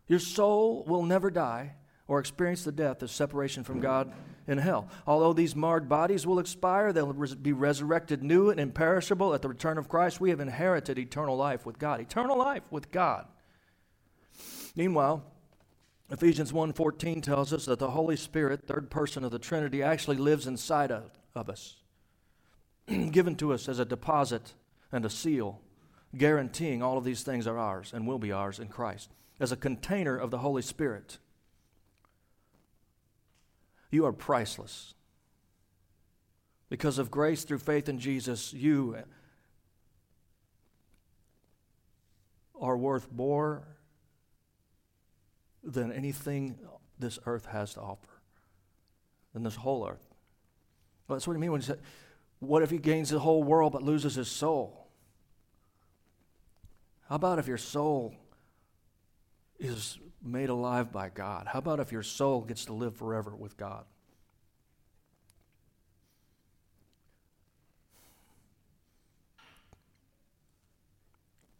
Your 0.08 0.18
soul 0.18 0.84
will 0.86 1.02
never 1.02 1.30
die 1.30 1.74
or 2.08 2.18
experience 2.18 2.64
the 2.64 2.72
death 2.72 3.02
of 3.02 3.10
separation 3.10 3.62
from 3.62 3.80
God 3.80 4.12
in 4.46 4.56
hell. 4.56 4.88
Although 5.06 5.34
these 5.34 5.54
marred 5.54 5.88
bodies 5.88 6.26
will 6.26 6.38
expire, 6.38 6.92
they'll 6.92 7.12
be 7.12 7.52
resurrected 7.52 8.24
new 8.24 8.48
and 8.48 8.58
imperishable 8.58 9.34
at 9.34 9.42
the 9.42 9.48
return 9.48 9.76
of 9.76 9.90
Christ. 9.90 10.20
We 10.20 10.30
have 10.30 10.40
inherited 10.40 10.98
eternal 10.98 11.36
life 11.36 11.66
with 11.66 11.78
God. 11.78 12.00
Eternal 12.00 12.38
life 12.38 12.62
with 12.70 12.90
God. 12.90 13.26
Meanwhile, 14.74 15.22
Ephesians 16.10 16.52
1:14 16.52 17.20
tells 17.20 17.52
us 17.52 17.66
that 17.66 17.78
the 17.78 17.90
Holy 17.90 18.16
Spirit, 18.16 18.66
third 18.66 18.90
person 18.90 19.22
of 19.24 19.30
the 19.30 19.38
Trinity, 19.38 19.82
actually 19.82 20.16
lives 20.16 20.46
inside 20.46 20.90
of, 20.90 21.10
of 21.34 21.50
us, 21.50 21.76
given 23.10 23.36
to 23.36 23.52
us 23.52 23.68
as 23.68 23.78
a 23.78 23.84
deposit 23.84 24.54
and 24.90 25.04
a 25.04 25.10
seal, 25.10 25.60
guaranteeing 26.16 26.82
all 26.82 26.96
of 26.96 27.04
these 27.04 27.22
things 27.22 27.46
are 27.46 27.58
ours 27.58 27.92
and 27.92 28.06
will 28.06 28.18
be 28.18 28.32
ours 28.32 28.58
in 28.58 28.68
Christ 28.68 29.10
as 29.40 29.52
a 29.52 29.56
container 29.56 30.16
of 30.16 30.30
the 30.30 30.38
Holy 30.38 30.62
Spirit. 30.62 31.18
You 33.90 34.04
are 34.04 34.12
priceless. 34.12 34.94
Because 36.68 36.98
of 36.98 37.10
grace 37.10 37.44
through 37.44 37.58
faith 37.58 37.88
in 37.88 37.98
Jesus, 37.98 38.52
you 38.52 38.96
are 42.60 42.76
worth 42.76 43.10
more 43.12 43.66
than 45.62 45.92
anything 45.92 46.58
this 46.98 47.18
earth 47.26 47.46
has 47.46 47.74
to 47.74 47.80
offer, 47.80 48.20
than 49.32 49.44
this 49.44 49.56
whole 49.56 49.86
earth. 49.88 50.14
Well, 51.06 51.16
that's 51.16 51.26
what 51.26 51.34
you 51.34 51.38
mean 51.38 51.52
when 51.52 51.60
you 51.60 51.68
say, 51.68 51.76
What 52.40 52.62
if 52.62 52.70
he 52.70 52.78
gains 52.78 53.10
the 53.10 53.20
whole 53.20 53.42
world 53.42 53.72
but 53.72 53.82
loses 53.82 54.16
his 54.16 54.28
soul? 54.28 54.88
How 57.08 57.14
about 57.14 57.38
if 57.38 57.46
your 57.46 57.56
soul 57.56 58.14
is 59.58 59.98
made 60.22 60.48
alive 60.48 60.92
by 60.92 61.08
God? 61.08 61.46
How 61.46 61.58
about 61.58 61.80
if 61.80 61.92
your 61.92 62.02
soul 62.02 62.42
gets 62.42 62.64
to 62.66 62.72
live 62.72 62.96
forever 62.96 63.34
with 63.34 63.56
God? 63.56 63.84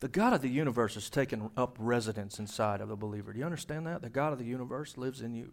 The 0.01 0.09
God 0.09 0.33
of 0.33 0.43
the 0.43 0.49
universe 0.49 0.95
has 0.95 1.11
taken 1.11 1.51
up 1.57 1.77
residence 1.79 2.39
inside 2.39 2.81
of 2.81 2.89
the 2.89 2.97
believer. 2.97 3.33
Do 3.33 3.41
you 3.41 3.45
understand 3.45 3.87
that? 3.89 4.01
The 4.01 4.11
God 4.11 4.33
of 4.33 4.39
the 4.39 4.45
universe 4.45 4.97
lives 4.97 5.23
in 5.23 5.35
you. 5.35 5.53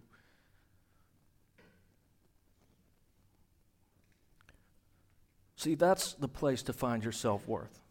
See, 5.56 5.74
that's 5.74 6.14
the 6.14 6.28
place 6.28 6.62
to 6.64 6.74
find 6.74 7.04
your 7.04 7.12
self 7.12 7.48
worth. 7.48 7.82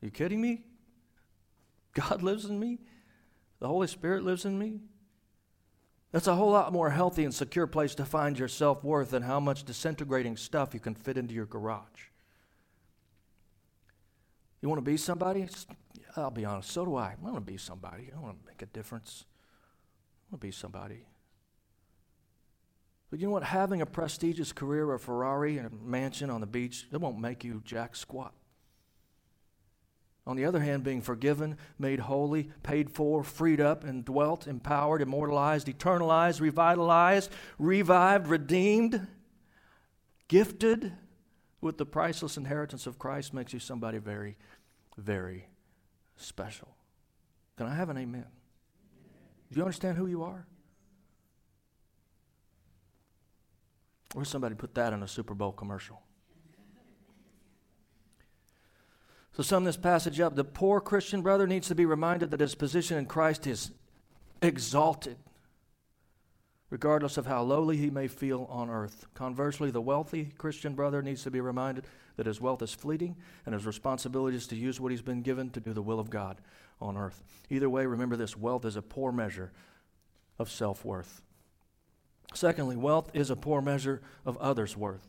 You 0.00 0.10
kidding 0.10 0.40
me? 0.40 0.64
God 1.92 2.22
lives 2.22 2.46
in 2.46 2.58
me? 2.58 2.78
The 3.60 3.68
Holy 3.68 3.86
Spirit 3.86 4.24
lives 4.24 4.44
in 4.44 4.58
me. 4.58 4.80
That's 6.12 6.26
a 6.26 6.34
whole 6.34 6.50
lot 6.50 6.72
more 6.72 6.90
healthy 6.90 7.24
and 7.24 7.32
secure 7.32 7.66
place 7.66 7.94
to 7.94 8.04
find 8.04 8.38
your 8.38 8.48
self 8.48 8.82
worth 8.82 9.10
than 9.10 9.22
how 9.22 9.38
much 9.38 9.64
disintegrating 9.64 10.36
stuff 10.36 10.74
you 10.74 10.80
can 10.80 10.94
fit 10.94 11.16
into 11.16 11.34
your 11.34 11.46
garage. 11.46 12.08
You 14.60 14.68
want 14.68 14.78
to 14.78 14.90
be 14.90 14.96
somebody? 14.96 15.46
I'll 16.16 16.30
be 16.30 16.44
honest, 16.44 16.70
so 16.70 16.84
do 16.84 16.96
I. 16.96 17.12
I 17.12 17.14
want 17.20 17.36
to 17.36 17.40
be 17.40 17.56
somebody. 17.56 18.10
I 18.14 18.18
want 18.20 18.40
to 18.40 18.46
make 18.46 18.62
a 18.62 18.66
difference. 18.66 19.24
I 19.24 20.34
want 20.34 20.40
to 20.40 20.46
be 20.46 20.50
somebody. 20.50 21.06
But 23.10 23.20
you 23.20 23.26
know 23.26 23.32
what? 23.32 23.44
Having 23.44 23.82
a 23.82 23.86
prestigious 23.86 24.52
career, 24.52 24.92
a 24.92 24.98
Ferrari, 24.98 25.58
and 25.58 25.66
a 25.66 25.84
mansion 25.84 26.30
on 26.30 26.40
the 26.40 26.46
beach, 26.46 26.86
it 26.92 27.00
won't 27.00 27.18
make 27.18 27.44
you 27.44 27.62
jack 27.64 27.96
squat. 27.96 28.34
On 30.30 30.36
the 30.36 30.44
other 30.44 30.60
hand, 30.60 30.84
being 30.84 31.02
forgiven, 31.02 31.58
made 31.76 31.98
holy, 31.98 32.50
paid 32.62 32.88
for, 32.88 33.24
freed 33.24 33.60
up, 33.60 33.82
and 33.82 34.04
dwelt, 34.04 34.46
empowered, 34.46 35.02
immortalized, 35.02 35.66
eternalized, 35.66 36.40
revitalized, 36.40 37.32
revived, 37.58 38.28
redeemed, 38.28 39.08
gifted 40.28 40.92
with 41.60 41.78
the 41.78 41.84
priceless 41.84 42.36
inheritance 42.36 42.86
of 42.86 42.96
Christ 42.96 43.34
makes 43.34 43.52
you 43.52 43.58
somebody 43.58 43.98
very, 43.98 44.36
very 44.96 45.48
special. 46.16 46.76
Can 47.56 47.66
I 47.66 47.74
have 47.74 47.88
an 47.88 47.98
amen? 47.98 48.26
Do 49.50 49.58
you 49.58 49.62
understand 49.62 49.98
who 49.98 50.06
you 50.06 50.22
are? 50.22 50.46
Or 54.14 54.24
somebody 54.24 54.54
put 54.54 54.76
that 54.76 54.92
in 54.92 55.02
a 55.02 55.08
Super 55.08 55.34
Bowl 55.34 55.50
commercial. 55.50 56.00
So, 59.32 59.42
sum 59.42 59.64
this 59.64 59.76
passage 59.76 60.20
up. 60.20 60.34
The 60.34 60.44
poor 60.44 60.80
Christian 60.80 61.22
brother 61.22 61.46
needs 61.46 61.68
to 61.68 61.74
be 61.74 61.86
reminded 61.86 62.30
that 62.30 62.40
his 62.40 62.54
position 62.54 62.98
in 62.98 63.06
Christ 63.06 63.46
is 63.46 63.70
exalted, 64.42 65.16
regardless 66.68 67.16
of 67.16 67.26
how 67.26 67.42
lowly 67.42 67.76
he 67.76 67.90
may 67.90 68.08
feel 68.08 68.48
on 68.50 68.68
earth. 68.68 69.06
Conversely, 69.14 69.70
the 69.70 69.80
wealthy 69.80 70.32
Christian 70.36 70.74
brother 70.74 71.00
needs 71.00 71.22
to 71.22 71.30
be 71.30 71.40
reminded 71.40 71.84
that 72.16 72.26
his 72.26 72.40
wealth 72.40 72.60
is 72.60 72.74
fleeting 72.74 73.16
and 73.46 73.54
his 73.54 73.64
responsibility 73.64 74.36
is 74.36 74.46
to 74.48 74.56
use 74.56 74.80
what 74.80 74.90
he's 74.90 75.02
been 75.02 75.22
given 75.22 75.50
to 75.50 75.60
do 75.60 75.72
the 75.72 75.82
will 75.82 76.00
of 76.00 76.10
God 76.10 76.40
on 76.80 76.96
earth. 76.96 77.22
Either 77.50 77.70
way, 77.70 77.86
remember 77.86 78.16
this 78.16 78.36
wealth 78.36 78.64
is 78.64 78.76
a 78.76 78.82
poor 78.82 79.12
measure 79.12 79.52
of 80.38 80.50
self 80.50 80.84
worth. 80.84 81.22
Secondly, 82.34 82.76
wealth 82.76 83.10
is 83.14 83.30
a 83.30 83.36
poor 83.36 83.60
measure 83.60 84.00
of 84.24 84.36
others' 84.38 84.76
worth. 84.76 85.08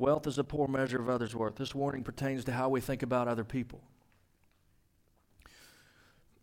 Wealth 0.00 0.26
is 0.26 0.38
a 0.38 0.44
poor 0.44 0.66
measure 0.66 0.98
of 0.98 1.10
others' 1.10 1.36
worth. 1.36 1.56
This 1.56 1.74
warning 1.74 2.02
pertains 2.02 2.46
to 2.46 2.52
how 2.52 2.70
we 2.70 2.80
think 2.80 3.02
about 3.02 3.28
other 3.28 3.44
people. 3.44 3.82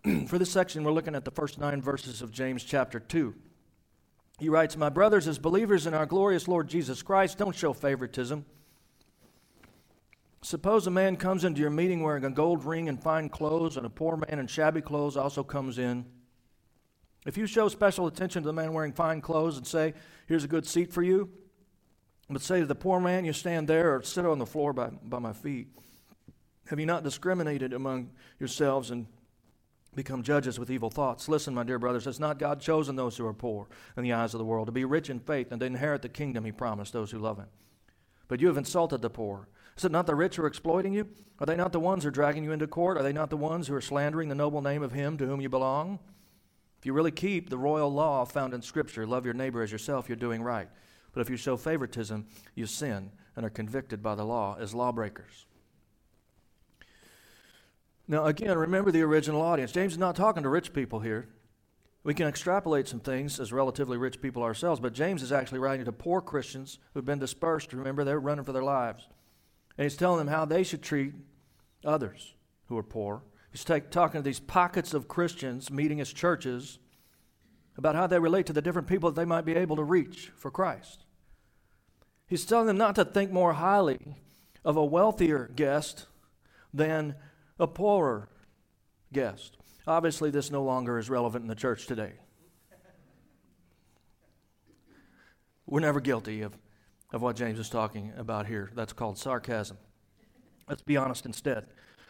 For 0.28 0.38
this 0.38 0.52
section, 0.52 0.84
we're 0.84 0.92
looking 0.92 1.16
at 1.16 1.26
the 1.26 1.32
first 1.32 1.58
nine 1.58 1.82
verses 1.82 2.22
of 2.22 2.32
James 2.32 2.64
chapter 2.64 3.00
2. 3.00 3.34
He 4.38 4.48
writes, 4.48 4.78
My 4.78 4.90
brothers, 4.90 5.28
as 5.28 5.40
believers 5.40 5.88
in 5.88 5.96
our 5.96 6.06
glorious 6.06 6.48
Lord 6.48 6.68
Jesus 6.68 7.02
Christ, 7.02 7.40
don't 7.40 7.56
show 7.56 7.74
favoritism. 7.74 8.46
Suppose 10.44 10.86
a 10.86 10.92
man 10.92 11.16
comes 11.16 11.44
into 11.44 11.60
your 11.60 11.72
meeting 11.72 12.04
wearing 12.04 12.26
a 12.26 12.30
gold 12.30 12.64
ring 12.64 12.88
and 12.88 13.02
fine 13.02 13.28
clothes, 13.28 13.76
and 13.76 13.88
a 13.88 13.90
poor 13.90 14.18
man 14.18 14.38
in 14.38 14.46
shabby 14.46 14.82
clothes 14.82 15.18
also 15.18 15.44
comes 15.44 15.80
in. 15.80 16.06
If 17.26 17.40
you 17.40 17.48
show 17.48 17.70
special 17.70 18.06
attention 18.06 18.44
to 18.44 18.48
the 18.48 18.54
man 18.54 18.72
wearing 18.72 18.94
fine 18.94 19.20
clothes 19.20 19.58
and 19.58 19.66
say, 19.66 19.96
Here's 20.28 20.44
a 20.44 20.48
good 20.48 20.68
seat 20.68 20.94
for 20.94 21.02
you, 21.02 21.32
but 22.30 22.42
say 22.42 22.60
to 22.60 22.66
the 22.66 22.76
poor 22.76 23.00
man, 23.00 23.26
You 23.26 23.34
stand 23.34 23.68
there 23.68 23.96
or 23.96 24.04
sit 24.04 24.26
on 24.26 24.40
the 24.40 24.46
floor 24.46 24.74
by, 24.74 24.90
by 24.90 25.20
my 25.20 25.34
feet. 25.34 25.68
Have 26.68 26.80
you 26.80 26.86
not 26.86 27.04
discriminated 27.04 27.74
among 27.74 28.10
yourselves 28.40 28.92
and 28.92 29.08
become 29.96 30.22
judges 30.22 30.60
with 30.60 30.70
evil 30.70 30.90
thoughts? 30.90 31.30
Listen, 31.30 31.54
my 31.54 31.64
dear 31.64 31.80
brothers, 31.80 32.06
has 32.06 32.20
not 32.20 32.40
God 32.40 32.60
chosen 32.60 32.96
those 32.96 33.16
who 33.16 33.26
are 33.26 33.34
poor 33.34 33.68
in 33.96 34.04
the 34.04 34.14
eyes 34.14 34.34
of 34.34 34.40
the 34.40 34.46
world 34.46 34.68
to 34.68 34.74
be 34.74 34.84
rich 34.84 35.10
in 35.10 35.20
faith 35.20 35.52
and 35.52 35.62
to 35.62 35.66
inherit 35.66 36.02
the 36.02 36.10
kingdom 36.10 36.44
he 36.44 36.52
promised 36.52 36.92
those 36.92 37.12
who 37.12 37.20
love 37.20 37.38
him? 37.38 37.48
But 38.28 38.42
you 38.42 38.48
have 38.48 38.58
insulted 38.58 39.02
the 39.02 39.10
poor. 39.10 39.48
Is 39.78 39.86
it 39.86 39.92
not 39.92 40.06
the 40.06 40.16
rich 40.16 40.36
who 40.36 40.44
are 40.44 40.48
exploiting 40.48 40.94
you? 40.94 41.08
Are 41.40 41.46
they 41.46 41.56
not 41.56 41.72
the 41.72 41.80
ones 41.80 42.04
who 42.04 42.10
are 42.10 42.12
dragging 42.12 42.44
you 42.44 42.52
into 42.52 42.68
court? 42.68 42.98
Are 42.98 43.04
they 43.04 43.14
not 43.14 43.30
the 43.30 43.38
ones 43.38 43.68
who 43.68 43.76
are 43.76 43.82
slandering 43.82 44.28
the 44.28 44.36
noble 44.36 44.62
name 44.62 44.84
of 44.84 44.92
him 44.92 45.18
to 45.18 45.26
whom 45.26 45.40
you 45.40 45.50
belong? 45.50 46.00
If 46.80 46.86
you 46.86 46.94
really 46.94 47.12
keep 47.12 47.50
the 47.50 47.58
royal 47.58 47.92
law 47.92 48.26
found 48.26 48.54
in 48.54 48.62
Scripture, 48.62 49.08
love 49.08 49.24
your 49.24 49.34
neighbor 49.34 49.62
as 49.62 49.72
yourself, 49.72 50.10
you're 50.10 50.16
doing 50.16 50.44
right. 50.44 50.68
But 51.18 51.22
if 51.22 51.32
you 51.32 51.38
show 51.38 51.58
favoritism, 51.58 52.28
you 52.54 52.68
sin 52.68 53.10
and 53.36 53.44
are 53.44 53.50
convicted 53.50 54.04
by 54.04 54.14
the 54.14 54.24
law 54.24 54.56
as 54.60 54.76
lawbreakers. 54.76 55.48
Now, 58.08 58.26
again, 58.26 58.56
remember 58.56 58.92
the 58.92 59.02
original 59.02 59.42
audience. 59.42 59.72
James 59.72 59.94
is 59.94 59.98
not 59.98 60.16
talking 60.16 60.44
to 60.44 60.50
rich 60.50 60.74
people 60.74 61.00
here. 61.00 61.28
We 62.04 62.14
can 62.14 62.28
extrapolate 62.28 62.88
some 62.88 63.00
things 63.00 63.40
as 63.40 63.52
relatively 63.52 63.98
rich 63.98 64.22
people 64.22 64.44
ourselves, 64.44 64.80
but 64.80 64.94
James 64.94 65.24
is 65.24 65.32
actually 65.32 65.58
writing 65.58 65.86
to 65.86 65.92
poor 65.92 66.22
Christians 66.22 66.78
who've 66.94 67.04
been 67.04 67.18
dispersed. 67.18 67.74
Remember, 67.74 68.04
they're 68.04 68.20
running 68.20 68.46
for 68.46 68.54
their 68.54 68.62
lives. 68.62 69.08
And 69.76 69.86
he's 69.86 69.98
telling 69.98 70.20
them 70.20 70.28
how 70.28 70.46
they 70.46 70.62
should 70.62 70.84
treat 70.84 71.16
others 71.84 72.36
who 72.68 72.78
are 72.78 72.84
poor. 72.84 73.24
He's 73.50 73.64
take, 73.64 73.90
talking 73.90 74.22
to 74.22 74.24
these 74.24 74.40
pockets 74.40 74.94
of 74.94 75.08
Christians 75.08 75.72
meeting 75.72 76.00
as 76.00 76.14
churches 76.14 76.78
about 77.76 77.96
how 77.96 78.06
they 78.06 78.20
relate 78.20 78.46
to 78.46 78.54
the 78.54 78.62
different 78.62 78.88
people 78.88 79.10
that 79.10 79.20
they 79.20 79.26
might 79.26 79.46
be 79.46 79.56
able 79.56 79.78
to 79.78 79.84
reach 79.84 80.32
for 80.36 80.52
Christ. 80.52 81.06
He's 82.28 82.46
telling 82.46 82.68
them 82.68 82.78
not 82.78 82.96
to 82.96 83.06
think 83.06 83.32
more 83.32 83.54
highly 83.54 84.16
of 84.66 84.76
a 84.76 84.84
wealthier 84.84 85.50
guest 85.56 86.08
than 86.74 87.16
a 87.58 87.68
poorer 87.68 88.30
guest. 89.14 89.58
Obviously, 89.88 90.30
this 90.30 90.52
no 90.52 90.64
longer 90.64 90.98
is 91.00 91.10
relevant 91.10 91.44
in 91.44 91.48
the 91.48 91.56
church 91.56 91.88
today. 91.88 92.14
We're 95.66 95.80
never 95.80 96.02
guilty 96.02 96.42
of, 96.42 96.58
of 97.14 97.22
what 97.22 97.38
James 97.38 97.60
is 97.60 97.70
talking 97.70 98.12
about 98.18 98.46
here. 98.46 98.72
That's 98.76 98.94
called 98.94 99.18
sarcasm. 99.18 99.78
Let's 100.68 100.82
be 100.82 100.98
honest 100.98 101.26
instead. 101.26 101.68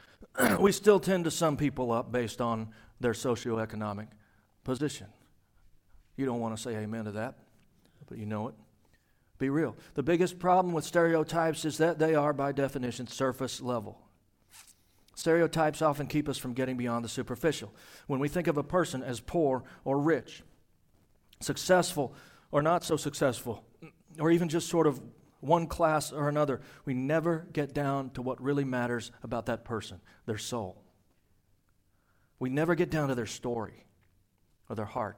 we 0.59 0.71
still 0.71 0.99
tend 0.99 1.25
to 1.25 1.31
sum 1.31 1.57
people 1.57 1.91
up 1.91 2.11
based 2.11 2.41
on 2.41 2.69
their 2.99 3.13
socioeconomic 3.13 4.07
position. 4.63 5.07
You 6.15 6.25
don't 6.25 6.39
want 6.39 6.55
to 6.55 6.61
say 6.61 6.75
amen 6.75 7.05
to 7.05 7.11
that, 7.11 7.35
but 8.07 8.17
you 8.17 8.25
know 8.25 8.47
it. 8.47 8.55
Be 9.37 9.49
real. 9.49 9.75
The 9.93 10.03
biggest 10.03 10.39
problem 10.39 10.73
with 10.73 10.83
stereotypes 10.83 11.63
is 11.65 11.77
that 11.77 11.99
they 11.99 12.15
are, 12.15 12.33
by 12.33 12.51
definition, 12.51 13.07
surface 13.07 13.61
level. 13.61 13.99
Stereotypes 15.15 15.81
often 15.81 16.07
keep 16.07 16.29
us 16.29 16.37
from 16.37 16.53
getting 16.53 16.77
beyond 16.77 17.03
the 17.03 17.09
superficial. 17.09 17.73
When 18.07 18.19
we 18.19 18.29
think 18.29 18.47
of 18.47 18.57
a 18.57 18.63
person 18.63 19.03
as 19.03 19.19
poor 19.19 19.63
or 19.83 19.99
rich, 19.99 20.43
successful 21.39 22.13
or 22.51 22.61
not 22.61 22.83
so 22.83 22.97
successful, 22.97 23.63
or 24.19 24.31
even 24.31 24.49
just 24.49 24.69
sort 24.69 24.87
of 24.87 25.01
one 25.39 25.67
class 25.67 26.11
or 26.11 26.29
another, 26.29 26.61
we 26.85 26.93
never 26.93 27.47
get 27.51 27.73
down 27.73 28.09
to 28.11 28.21
what 28.21 28.41
really 28.41 28.63
matters 28.63 29.11
about 29.23 29.47
that 29.47 29.63
person 29.63 30.01
their 30.25 30.37
soul. 30.37 30.83
We 32.39 32.49
never 32.49 32.75
get 32.75 32.91
down 32.91 33.09
to 33.09 33.15
their 33.15 33.25
story 33.25 33.85
or 34.69 34.75
their 34.75 34.85
heart. 34.85 35.17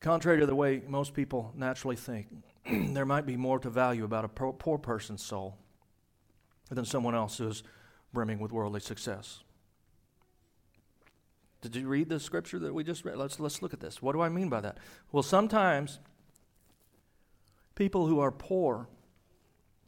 Contrary 0.00 0.40
to 0.40 0.46
the 0.46 0.54
way 0.54 0.82
most 0.86 1.12
people 1.14 1.52
naturally 1.54 1.96
think, 1.96 2.28
there 2.70 3.04
might 3.04 3.26
be 3.26 3.36
more 3.36 3.58
to 3.58 3.68
value 3.68 4.04
about 4.04 4.24
a 4.24 4.28
poor 4.28 4.78
person's 4.78 5.22
soul 5.22 5.58
than 6.70 6.84
someone 6.84 7.14
else 7.14 7.38
who 7.38 7.48
is 7.48 7.62
brimming 8.12 8.38
with 8.38 8.50
worldly 8.50 8.80
success. 8.80 9.40
Did 11.60 11.76
you 11.76 11.88
read 11.88 12.08
the 12.08 12.18
scripture 12.18 12.58
that 12.60 12.72
we 12.72 12.82
just 12.82 13.04
read? 13.04 13.16
Let's, 13.16 13.38
let's 13.38 13.60
look 13.60 13.74
at 13.74 13.80
this. 13.80 14.00
What 14.00 14.12
do 14.12 14.22
I 14.22 14.30
mean 14.30 14.48
by 14.48 14.62
that? 14.62 14.78
Well, 15.12 15.22
sometimes 15.22 15.98
people 17.74 18.06
who 18.06 18.20
are 18.20 18.30
poor 18.30 18.88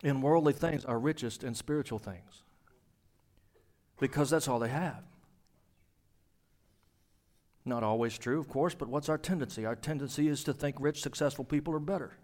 in 0.03 0.21
worldly 0.21 0.53
things 0.53 0.85
are 0.85 0.99
richest 0.99 1.43
in 1.43 1.55
spiritual 1.55 1.99
things 1.99 2.43
because 3.99 4.29
that's 4.29 4.49
all 4.49 4.59
they 4.59 4.69
have. 4.69 5.03
Not 7.65 7.85
always 7.85 8.19
true, 8.19 8.41
of 8.41 8.49
course, 8.49 8.75
but 8.75 8.89
what's 8.89 9.09
our 9.09 9.19
tendency? 9.19 9.65
Our 9.65 9.77
tendency 9.77 10.29
is 10.29 10.43
to 10.45 10.53
think 10.53 10.77
rich, 10.81 11.01
successful 11.01 11.45
people 11.45 11.75
are 11.75 11.81
better. 11.81 12.19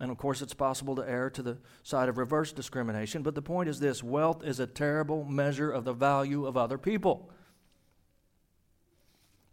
And 0.00 0.10
of 0.10 0.18
course, 0.18 0.42
it's 0.42 0.54
possible 0.54 0.96
to 0.96 1.08
err 1.08 1.30
to 1.30 1.42
the 1.42 1.58
side 1.82 2.08
of 2.08 2.18
reverse 2.18 2.52
discrimination, 2.52 3.22
but 3.22 3.34
the 3.34 3.42
point 3.42 3.68
is 3.68 3.78
this 3.78 4.02
wealth 4.02 4.44
is 4.44 4.60
a 4.60 4.66
terrible 4.66 5.24
measure 5.24 5.70
of 5.70 5.84
the 5.84 5.92
value 5.92 6.44
of 6.44 6.56
other 6.56 6.76
people. 6.76 7.30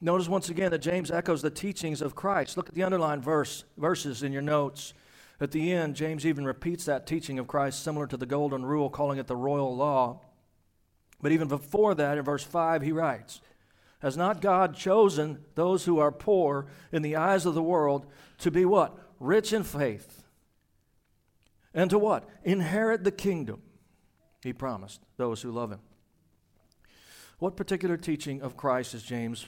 Notice 0.01 0.27
once 0.29 0.49
again 0.49 0.71
that 0.71 0.79
James 0.79 1.11
echoes 1.11 1.41
the 1.41 1.49
teachings 1.49 2.01
of 2.01 2.15
Christ. 2.15 2.57
Look 2.57 2.69
at 2.69 2.75
the 2.75 2.83
underlined 2.83 3.23
verse, 3.23 3.65
verses 3.77 4.23
in 4.23 4.31
your 4.31 4.41
notes. 4.41 4.93
At 5.41 5.51
the 5.51 5.71
end, 5.71 5.95
James 5.95 6.25
even 6.25 6.45
repeats 6.45 6.85
that 6.85 7.05
teaching 7.05 7.37
of 7.37 7.47
Christ, 7.47 7.83
similar 7.83 8.07
to 8.07 8.17
the 8.17 8.25
golden 8.25 8.65
rule, 8.65 8.89
calling 8.89 9.19
it 9.19 9.27
the 9.27 9.35
royal 9.35 9.75
law. 9.75 10.21
But 11.21 11.31
even 11.31 11.47
before 11.47 11.95
that, 11.95 12.17
in 12.17 12.23
verse 12.23 12.43
5, 12.43 12.81
he 12.81 12.91
writes, 12.91 13.41
has 13.99 14.15
not 14.15 14.41
God 14.41 14.75
chosen 14.75 15.43
those 15.55 15.85
who 15.85 15.99
are 15.99 16.11
poor 16.11 16.67
in 16.91 17.01
the 17.01 17.15
eyes 17.15 17.45
of 17.45 17.53
the 17.53 17.63
world 17.63 18.05
to 18.39 18.51
be 18.51 18.65
what? 18.65 18.97
Rich 19.19 19.53
in 19.53 19.63
faith. 19.63 20.23
And 21.73 21.89
to 21.89 21.99
what? 21.99 22.27
Inherit 22.43 23.03
the 23.03 23.11
kingdom 23.11 23.61
he 24.41 24.53
promised 24.53 25.01
those 25.17 25.41
who 25.41 25.51
love 25.51 25.71
him. 25.71 25.79
What 27.39 27.55
particular 27.55 27.97
teaching 27.97 28.41
of 28.41 28.57
Christ 28.57 28.93
is 28.93 29.03
James 29.03 29.45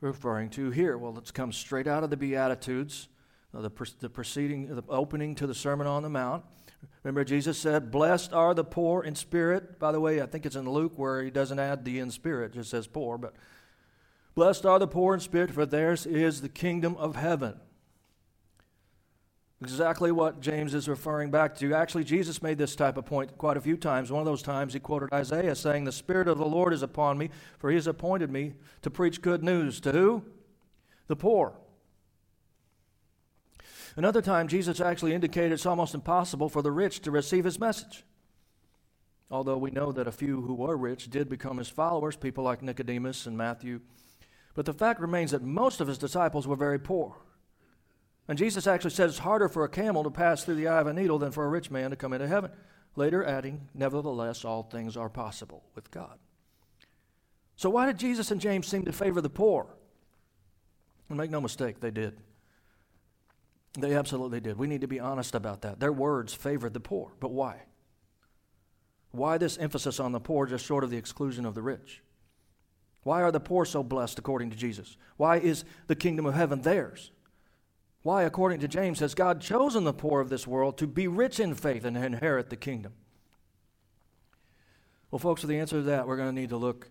referring 0.00 0.50
to 0.50 0.70
here? 0.70 0.98
Well, 0.98 1.16
it's 1.18 1.30
come 1.30 1.52
straight 1.52 1.86
out 1.86 2.04
of 2.04 2.10
the 2.10 2.16
Beatitudes, 2.16 3.08
uh, 3.54 3.62
the, 3.62 3.70
the 4.00 4.08
preceding, 4.08 4.74
the 4.74 4.82
opening 4.88 5.34
to 5.36 5.46
the 5.46 5.54
Sermon 5.54 5.86
on 5.86 6.02
the 6.02 6.08
Mount. 6.08 6.44
Remember, 7.02 7.24
Jesus 7.24 7.58
said, 7.58 7.90
Blessed 7.90 8.32
are 8.32 8.54
the 8.54 8.64
poor 8.64 9.02
in 9.02 9.14
spirit. 9.14 9.78
By 9.78 9.92
the 9.92 10.00
way, 10.00 10.20
I 10.20 10.26
think 10.26 10.46
it's 10.46 10.56
in 10.56 10.68
Luke 10.68 10.92
where 10.96 11.22
he 11.22 11.30
doesn't 11.30 11.58
add 11.58 11.84
the 11.84 11.98
in 11.98 12.10
spirit, 12.10 12.52
just 12.52 12.70
says 12.70 12.86
poor, 12.86 13.18
but 13.18 13.34
Blessed 14.34 14.64
are 14.64 14.78
the 14.78 14.86
poor 14.86 15.14
in 15.14 15.20
spirit, 15.20 15.50
for 15.50 15.66
theirs 15.66 16.06
is 16.06 16.40
the 16.40 16.48
kingdom 16.48 16.96
of 16.96 17.16
heaven. 17.16 17.60
Exactly 19.60 20.10
what 20.10 20.40
James 20.40 20.74
is 20.74 20.88
referring 20.88 21.30
back 21.30 21.54
to. 21.58 21.72
Actually, 21.72 22.02
Jesus 22.02 22.42
made 22.42 22.58
this 22.58 22.74
type 22.74 22.96
of 22.96 23.04
point 23.04 23.38
quite 23.38 23.56
a 23.56 23.60
few 23.60 23.76
times. 23.76 24.10
One 24.10 24.20
of 24.20 24.26
those 24.26 24.42
times 24.42 24.72
he 24.72 24.80
quoted 24.80 25.12
Isaiah 25.12 25.54
saying, 25.54 25.84
The 25.84 25.92
Spirit 25.92 26.26
of 26.26 26.38
the 26.38 26.46
Lord 26.46 26.72
is 26.72 26.82
upon 26.82 27.16
me, 27.16 27.30
for 27.58 27.70
he 27.70 27.76
has 27.76 27.86
appointed 27.86 28.30
me 28.30 28.54
to 28.80 28.90
preach 28.90 29.22
good 29.22 29.44
news. 29.44 29.80
To 29.82 29.92
who? 29.92 30.24
The 31.06 31.14
poor. 31.14 31.52
Another 33.94 34.22
time, 34.22 34.48
Jesus 34.48 34.80
actually 34.80 35.14
indicated 35.14 35.52
it's 35.52 35.66
almost 35.66 35.94
impossible 35.94 36.48
for 36.48 36.62
the 36.62 36.72
rich 36.72 37.00
to 37.02 37.12
receive 37.12 37.44
his 37.44 37.60
message. 37.60 38.04
Although 39.30 39.58
we 39.58 39.70
know 39.70 39.92
that 39.92 40.08
a 40.08 40.12
few 40.12 40.42
who 40.42 40.54
were 40.54 40.76
rich 40.76 41.08
did 41.08 41.28
become 41.28 41.58
his 41.58 41.68
followers, 41.68 42.16
people 42.16 42.42
like 42.42 42.62
Nicodemus 42.62 43.26
and 43.26 43.36
Matthew 43.36 43.80
but 44.54 44.66
the 44.66 44.72
fact 44.72 45.00
remains 45.00 45.30
that 45.30 45.42
most 45.42 45.80
of 45.80 45.88
his 45.88 45.98
disciples 45.98 46.46
were 46.46 46.56
very 46.56 46.78
poor. 46.78 47.16
And 48.28 48.38
Jesus 48.38 48.66
actually 48.66 48.90
said 48.90 49.08
it's 49.08 49.18
harder 49.18 49.48
for 49.48 49.64
a 49.64 49.68
camel 49.68 50.04
to 50.04 50.10
pass 50.10 50.44
through 50.44 50.54
the 50.54 50.68
eye 50.68 50.80
of 50.80 50.86
a 50.86 50.92
needle 50.92 51.18
than 51.18 51.32
for 51.32 51.44
a 51.44 51.48
rich 51.48 51.70
man 51.70 51.90
to 51.90 51.96
come 51.96 52.12
into 52.12 52.28
heaven. 52.28 52.50
Later, 52.94 53.24
adding, 53.24 53.68
Nevertheless, 53.74 54.44
all 54.44 54.62
things 54.62 54.96
are 54.96 55.08
possible 55.08 55.64
with 55.74 55.90
God. 55.90 56.18
So, 57.56 57.70
why 57.70 57.86
did 57.86 57.98
Jesus 57.98 58.30
and 58.30 58.40
James 58.40 58.66
seem 58.66 58.84
to 58.84 58.92
favor 58.92 59.20
the 59.20 59.30
poor? 59.30 59.66
And 61.08 61.18
make 61.18 61.30
no 61.30 61.40
mistake, 61.40 61.80
they 61.80 61.90
did. 61.90 62.18
They 63.78 63.94
absolutely 63.94 64.40
did. 64.40 64.58
We 64.58 64.66
need 64.66 64.82
to 64.82 64.86
be 64.86 65.00
honest 65.00 65.34
about 65.34 65.62
that. 65.62 65.80
Their 65.80 65.92
words 65.92 66.34
favored 66.34 66.74
the 66.74 66.80
poor. 66.80 67.12
But 67.20 67.32
why? 67.32 67.62
Why 69.10 69.38
this 69.38 69.58
emphasis 69.58 69.98
on 70.00 70.12
the 70.12 70.20
poor 70.20 70.46
just 70.46 70.64
short 70.64 70.84
of 70.84 70.90
the 70.90 70.96
exclusion 70.96 71.46
of 71.46 71.54
the 71.54 71.62
rich? 71.62 72.02
Why 73.02 73.22
are 73.22 73.32
the 73.32 73.40
poor 73.40 73.64
so 73.64 73.82
blessed 73.82 74.18
according 74.18 74.50
to 74.50 74.56
Jesus? 74.56 74.96
Why 75.16 75.38
is 75.38 75.64
the 75.86 75.96
kingdom 75.96 76.26
of 76.26 76.34
heaven 76.34 76.62
theirs? 76.62 77.10
Why, 78.02 78.24
according 78.24 78.60
to 78.60 78.68
James, 78.68 78.98
has 79.00 79.14
God 79.14 79.40
chosen 79.40 79.84
the 79.84 79.92
poor 79.92 80.20
of 80.20 80.28
this 80.28 80.46
world 80.46 80.76
to 80.78 80.86
be 80.86 81.06
rich 81.06 81.38
in 81.38 81.54
faith 81.54 81.84
and 81.84 81.96
inherit 81.96 82.50
the 82.50 82.56
kingdom? 82.56 82.94
Well, 85.10 85.20
folks, 85.20 85.42
for 85.42 85.46
the 85.46 85.58
answer 85.58 85.76
to 85.76 85.82
that, 85.82 86.06
we're 86.06 86.16
going 86.16 86.34
to 86.34 86.40
need 86.40 86.48
to 86.50 86.56
look 86.56 86.88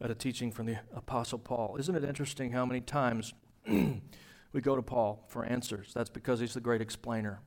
at 0.00 0.10
a 0.10 0.14
teaching 0.14 0.52
from 0.52 0.66
the 0.66 0.78
Apostle 0.94 1.38
Paul. 1.38 1.76
Isn't 1.78 1.94
it 1.94 2.04
interesting 2.04 2.52
how 2.52 2.64
many 2.64 2.80
times 2.80 3.34
we 3.66 4.60
go 4.60 4.76
to 4.76 4.82
Paul 4.82 5.24
for 5.28 5.44
answers? 5.44 5.92
That's 5.92 6.10
because 6.10 6.38
he's 6.38 6.54
the 6.54 6.60
great 6.60 6.80
explainer, 6.80 7.40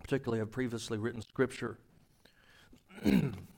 particularly 0.00 0.40
of 0.40 0.50
previously 0.50 0.98
written 0.98 1.22
scripture. 1.22 1.78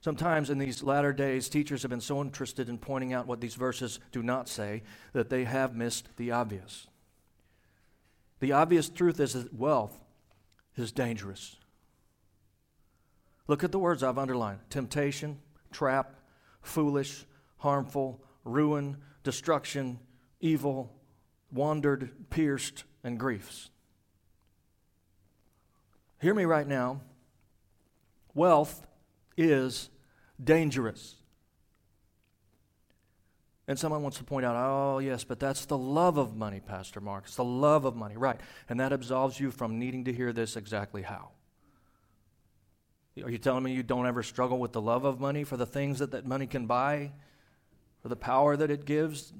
Sometimes 0.00 0.50
in 0.50 0.58
these 0.58 0.82
latter 0.82 1.12
days, 1.12 1.48
teachers 1.48 1.82
have 1.82 1.90
been 1.90 2.00
so 2.00 2.20
interested 2.20 2.68
in 2.68 2.78
pointing 2.78 3.12
out 3.12 3.26
what 3.26 3.40
these 3.40 3.56
verses 3.56 3.98
do 4.12 4.22
not 4.22 4.48
say 4.48 4.82
that 5.12 5.28
they 5.28 5.44
have 5.44 5.74
missed 5.74 6.08
the 6.16 6.30
obvious. 6.30 6.86
The 8.40 8.52
obvious 8.52 8.88
truth 8.88 9.18
is 9.18 9.32
that 9.32 9.52
wealth 9.52 9.98
is 10.76 10.92
dangerous. 10.92 11.56
Look 13.48 13.64
at 13.64 13.72
the 13.72 13.78
words 13.78 14.02
I've 14.02 14.18
underlined 14.18 14.60
temptation, 14.70 15.40
trap, 15.72 16.14
foolish, 16.62 17.26
harmful, 17.56 18.22
ruin, 18.44 18.98
destruction, 19.24 19.98
evil, 20.40 20.92
wandered, 21.50 22.10
pierced, 22.30 22.84
and 23.02 23.18
griefs. 23.18 23.70
Hear 26.20 26.34
me 26.34 26.44
right 26.44 26.66
now. 26.66 27.00
Wealth 28.34 28.86
is 29.38 29.88
dangerous. 30.42 31.14
And 33.68 33.78
someone 33.78 34.02
wants 34.02 34.18
to 34.18 34.24
point 34.24 34.44
out, 34.44 34.56
oh, 34.56 34.98
yes, 34.98 35.24
but 35.24 35.38
that's 35.38 35.66
the 35.66 35.78
love 35.78 36.16
of 36.16 36.34
money, 36.34 36.60
Pastor 36.60 37.00
Mark. 37.00 37.24
It's 37.26 37.36
the 37.36 37.44
love 37.44 37.84
of 37.84 37.94
money. 37.94 38.16
Right. 38.16 38.40
And 38.68 38.80
that 38.80 38.92
absolves 38.92 39.38
you 39.38 39.50
from 39.50 39.78
needing 39.78 40.04
to 40.04 40.12
hear 40.12 40.32
this 40.32 40.56
exactly 40.56 41.02
how. 41.02 41.30
Are 43.22 43.30
you 43.30 43.38
telling 43.38 43.64
me 43.64 43.74
you 43.74 43.82
don't 43.82 44.06
ever 44.06 44.22
struggle 44.22 44.58
with 44.58 44.72
the 44.72 44.80
love 44.80 45.04
of 45.04 45.20
money 45.20 45.44
for 45.44 45.56
the 45.56 45.66
things 45.66 45.98
that 45.98 46.12
that 46.12 46.24
money 46.24 46.46
can 46.46 46.66
buy, 46.66 47.12
for 48.00 48.08
the 48.08 48.16
power 48.16 48.56
that 48.56 48.70
it 48.70 48.84
gives? 48.84 49.32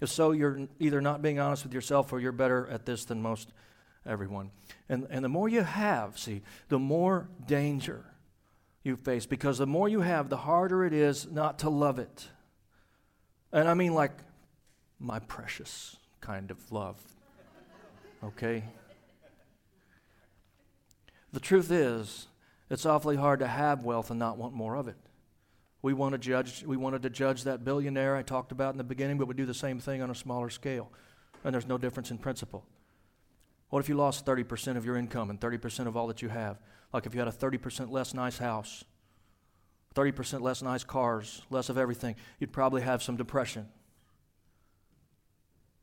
If 0.00 0.08
so, 0.08 0.32
you're 0.32 0.66
either 0.80 1.00
not 1.00 1.22
being 1.22 1.38
honest 1.38 1.62
with 1.62 1.72
yourself 1.72 2.12
or 2.12 2.18
you're 2.18 2.32
better 2.32 2.66
at 2.68 2.84
this 2.84 3.04
than 3.04 3.22
most 3.22 3.52
everyone. 4.04 4.50
And, 4.88 5.06
and 5.10 5.24
the 5.24 5.28
more 5.28 5.48
you 5.48 5.62
have, 5.62 6.18
see, 6.18 6.42
the 6.68 6.78
more 6.78 7.28
danger 7.46 8.11
you 8.84 8.96
face 8.96 9.26
because 9.26 9.58
the 9.58 9.66
more 9.66 9.88
you 9.88 10.00
have, 10.00 10.28
the 10.28 10.36
harder 10.36 10.84
it 10.84 10.92
is 10.92 11.30
not 11.30 11.60
to 11.60 11.70
love 11.70 11.98
it. 11.98 12.28
And 13.52 13.68
I 13.68 13.74
mean, 13.74 13.94
like, 13.94 14.12
my 14.98 15.18
precious 15.18 15.96
kind 16.20 16.50
of 16.50 16.72
love. 16.72 17.00
Okay? 18.24 18.64
The 21.32 21.40
truth 21.40 21.70
is, 21.70 22.28
it's 22.70 22.86
awfully 22.86 23.16
hard 23.16 23.40
to 23.40 23.46
have 23.46 23.84
wealth 23.84 24.10
and 24.10 24.18
not 24.18 24.38
want 24.38 24.54
more 24.54 24.76
of 24.76 24.88
it. 24.88 24.96
We 25.82 25.92
want 25.92 26.12
to 26.12 26.18
judge, 26.18 26.62
we 26.64 26.76
wanted 26.76 27.02
to 27.02 27.10
judge 27.10 27.44
that 27.44 27.64
billionaire 27.64 28.16
I 28.16 28.22
talked 28.22 28.52
about 28.52 28.72
in 28.72 28.78
the 28.78 28.84
beginning, 28.84 29.18
but 29.18 29.26
we 29.26 29.34
do 29.34 29.46
the 29.46 29.54
same 29.54 29.80
thing 29.80 30.00
on 30.00 30.10
a 30.10 30.14
smaller 30.14 30.48
scale. 30.48 30.90
And 31.44 31.52
there's 31.52 31.66
no 31.66 31.76
difference 31.76 32.10
in 32.10 32.18
principle. 32.18 32.64
What 33.72 33.80
if 33.80 33.88
you 33.88 33.94
lost 33.94 34.26
30% 34.26 34.76
of 34.76 34.84
your 34.84 34.98
income 34.98 35.30
and 35.30 35.40
30% 35.40 35.86
of 35.86 35.96
all 35.96 36.06
that 36.08 36.20
you 36.20 36.28
have? 36.28 36.60
Like 36.92 37.06
if 37.06 37.14
you 37.14 37.20
had 37.20 37.28
a 37.28 37.32
30% 37.32 37.90
less 37.90 38.12
nice 38.12 38.36
house, 38.36 38.84
30% 39.94 40.42
less 40.42 40.60
nice 40.60 40.84
cars, 40.84 41.40
less 41.48 41.70
of 41.70 41.78
everything, 41.78 42.16
you'd 42.38 42.52
probably 42.52 42.82
have 42.82 43.02
some 43.02 43.16
depression. 43.16 43.66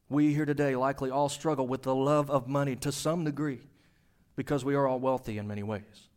We 0.08 0.36
here 0.36 0.46
today 0.46 0.76
likely 0.76 1.10
all 1.10 1.30
struggle 1.30 1.66
with 1.66 1.82
the 1.82 1.96
love 1.96 2.30
of 2.30 2.48
money 2.48 2.76
to 2.76 2.92
some 2.92 3.24
degree 3.24 3.62
because 4.36 4.64
we 4.64 4.76
are 4.76 4.86
all 4.86 5.00
wealthy 5.00 5.40
in 5.40 5.48
many 5.48 5.64
ways. 5.64 6.10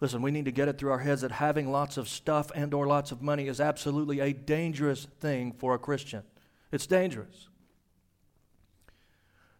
Listen, 0.00 0.22
we 0.22 0.30
need 0.30 0.44
to 0.44 0.52
get 0.52 0.68
it 0.68 0.78
through 0.78 0.92
our 0.92 1.00
heads 1.00 1.22
that 1.22 1.32
having 1.32 1.72
lots 1.72 1.96
of 1.96 2.08
stuff 2.08 2.52
and 2.54 2.72
or 2.72 2.86
lots 2.86 3.10
of 3.10 3.20
money 3.20 3.48
is 3.48 3.60
absolutely 3.60 4.20
a 4.20 4.32
dangerous 4.32 5.08
thing 5.18 5.50
for 5.50 5.74
a 5.74 5.80
Christian. 5.80 6.22
It's 6.70 6.86
dangerous. 6.86 7.48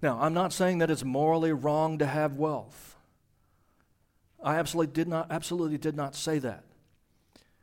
Now, 0.03 0.19
I'm 0.21 0.35
not 0.35 0.53
saying 0.53 0.79
that 0.79 0.91
it's 0.91 1.05
morally 1.05 1.53
wrong 1.53 1.99
to 1.99 2.07
have 2.07 2.37
wealth. 2.37 2.97
I 4.43 4.57
absolutely 4.57 4.93
did 4.93 5.07
not 5.07 5.31
absolutely 5.31 5.79
did 5.79 5.97
not 5.97 6.17
say 6.17 6.41
that. 6.41 6.65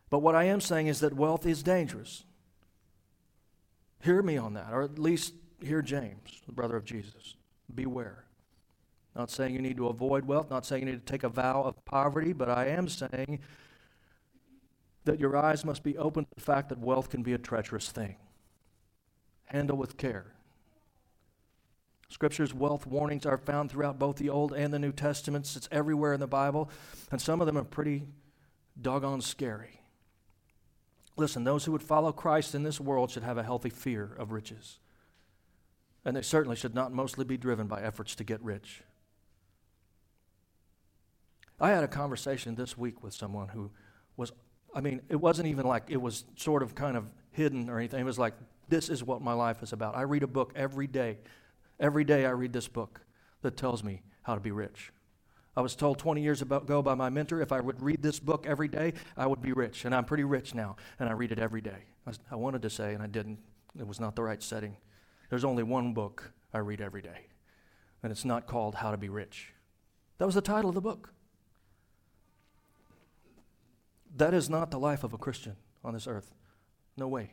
But 0.09 0.19
what 0.19 0.35
I 0.35 0.45
am 0.45 0.61
saying 0.61 0.87
is 0.87 1.01
that 1.01 1.13
wealth 1.13 1.45
is 1.45 1.61
dangerous. 1.61 2.23
Hear 4.01 4.21
me 4.21 4.37
on 4.37 4.53
that, 4.53 4.71
or 4.71 4.81
at 4.81 4.97
least 4.97 5.33
hear 5.61 5.81
James, 5.81 6.41
the 6.45 6.53
brother 6.53 6.77
of 6.77 6.85
Jesus. 6.85 7.35
Beware. 7.75 8.23
Not 9.15 9.29
saying 9.29 9.53
you 9.53 9.61
need 9.61 9.75
to 9.77 9.87
avoid 9.87 10.23
wealth, 10.25 10.49
not 10.49 10.65
saying 10.65 10.83
you 10.83 10.93
need 10.93 11.05
to 11.05 11.11
take 11.11 11.23
a 11.23 11.29
vow 11.29 11.63
of 11.63 11.83
poverty, 11.83 12.31
but 12.31 12.49
I 12.49 12.67
am 12.67 12.87
saying 12.87 13.39
that 15.03 15.19
your 15.19 15.35
eyes 15.35 15.65
must 15.65 15.83
be 15.83 15.97
open 15.97 16.23
to 16.23 16.31
the 16.35 16.41
fact 16.41 16.69
that 16.69 16.79
wealth 16.79 17.09
can 17.09 17.21
be 17.21 17.33
a 17.33 17.37
treacherous 17.37 17.91
thing. 17.91 18.15
Handle 19.45 19.75
with 19.75 19.97
care. 19.97 20.33
Scripture's 22.09 22.53
wealth 22.53 22.87
warnings 22.87 23.25
are 23.25 23.37
found 23.37 23.71
throughout 23.71 23.99
both 23.99 24.17
the 24.17 24.29
Old 24.29 24.51
and 24.53 24.73
the 24.73 24.79
New 24.79 24.91
Testaments. 24.91 25.55
It's 25.55 25.69
everywhere 25.71 26.13
in 26.13 26.19
the 26.19 26.27
Bible, 26.27 26.69
and 27.11 27.21
some 27.21 27.39
of 27.39 27.47
them 27.47 27.57
are 27.57 27.63
pretty 27.63 28.07
doggone 28.81 29.21
scary. 29.21 29.81
Listen, 31.17 31.43
those 31.43 31.65
who 31.65 31.71
would 31.71 31.83
follow 31.83 32.11
Christ 32.11 32.55
in 32.55 32.63
this 32.63 32.79
world 32.79 33.11
should 33.11 33.23
have 33.23 33.37
a 33.37 33.43
healthy 33.43 33.69
fear 33.69 34.15
of 34.17 34.31
riches. 34.31 34.79
And 36.03 36.15
they 36.15 36.21
certainly 36.21 36.55
should 36.55 36.73
not 36.73 36.93
mostly 36.93 37.25
be 37.25 37.37
driven 37.37 37.67
by 37.67 37.81
efforts 37.81 38.15
to 38.15 38.23
get 38.23 38.41
rich. 38.41 38.81
I 41.59 41.71
had 41.71 41.83
a 41.83 41.89
conversation 41.89 42.55
this 42.55 42.77
week 42.77 43.03
with 43.03 43.13
someone 43.13 43.49
who 43.49 43.69
was, 44.15 44.31
I 44.73 44.79
mean, 44.81 45.01
it 45.09 45.17
wasn't 45.17 45.49
even 45.49 45.65
like 45.65 45.83
it 45.89 46.01
was 46.01 46.23
sort 46.37 46.63
of 46.63 46.73
kind 46.73 46.95
of 46.95 47.11
hidden 47.31 47.69
or 47.69 47.77
anything. 47.77 47.99
It 47.99 48.05
was 48.05 48.17
like, 48.17 48.33
this 48.69 48.87
is 48.87 49.03
what 49.03 49.21
my 49.21 49.33
life 49.33 49.61
is 49.61 49.73
about. 49.73 49.95
I 49.95 50.03
read 50.03 50.23
a 50.23 50.27
book 50.27 50.53
every 50.55 50.87
day. 50.87 51.17
Every 51.79 52.03
day 52.03 52.25
I 52.25 52.31
read 52.31 52.53
this 52.53 52.67
book 52.67 53.01
that 53.41 53.55
tells 53.55 53.83
me 53.83 54.01
how 54.23 54.35
to 54.35 54.41
be 54.41 54.51
rich. 54.51 54.91
I 55.55 55.61
was 55.61 55.75
told 55.75 55.97
20 55.97 56.21
years 56.21 56.41
ago 56.41 56.81
by 56.81 56.93
my 56.95 57.09
mentor 57.09 57.41
if 57.41 57.51
I 57.51 57.59
would 57.59 57.81
read 57.81 58.01
this 58.01 58.19
book 58.19 58.45
every 58.47 58.67
day, 58.67 58.93
I 59.17 59.27
would 59.27 59.41
be 59.41 59.51
rich. 59.51 59.85
And 59.85 59.93
I'm 59.93 60.05
pretty 60.05 60.23
rich 60.23 60.53
now, 60.53 60.75
and 60.99 61.09
I 61.09 61.13
read 61.13 61.31
it 61.31 61.39
every 61.39 61.61
day. 61.61 61.85
I 62.31 62.35
wanted 62.35 62.61
to 62.61 62.69
say, 62.69 62.93
and 62.93 63.03
I 63.03 63.07
didn't. 63.07 63.39
It 63.77 63.87
was 63.87 63.99
not 63.99 64.15
the 64.15 64.23
right 64.23 64.41
setting. 64.41 64.77
There's 65.29 65.43
only 65.43 65.63
one 65.63 65.93
book 65.93 66.31
I 66.53 66.59
read 66.59 66.81
every 66.81 67.01
day, 67.01 67.27
and 68.01 68.11
it's 68.11 68.25
not 68.25 68.47
called 68.47 68.75
How 68.75 68.91
to 68.91 68.97
Be 68.97 69.09
Rich. 69.09 69.53
That 70.17 70.25
was 70.25 70.35
the 70.35 70.41
title 70.41 70.69
of 70.69 70.75
the 70.75 70.81
book. 70.81 71.13
That 74.15 74.33
is 74.33 74.49
not 74.49 74.71
the 74.71 74.79
life 74.79 75.03
of 75.03 75.13
a 75.13 75.17
Christian 75.17 75.55
on 75.83 75.93
this 75.93 76.07
earth. 76.07 76.33
No 76.97 77.07
way. 77.07 77.31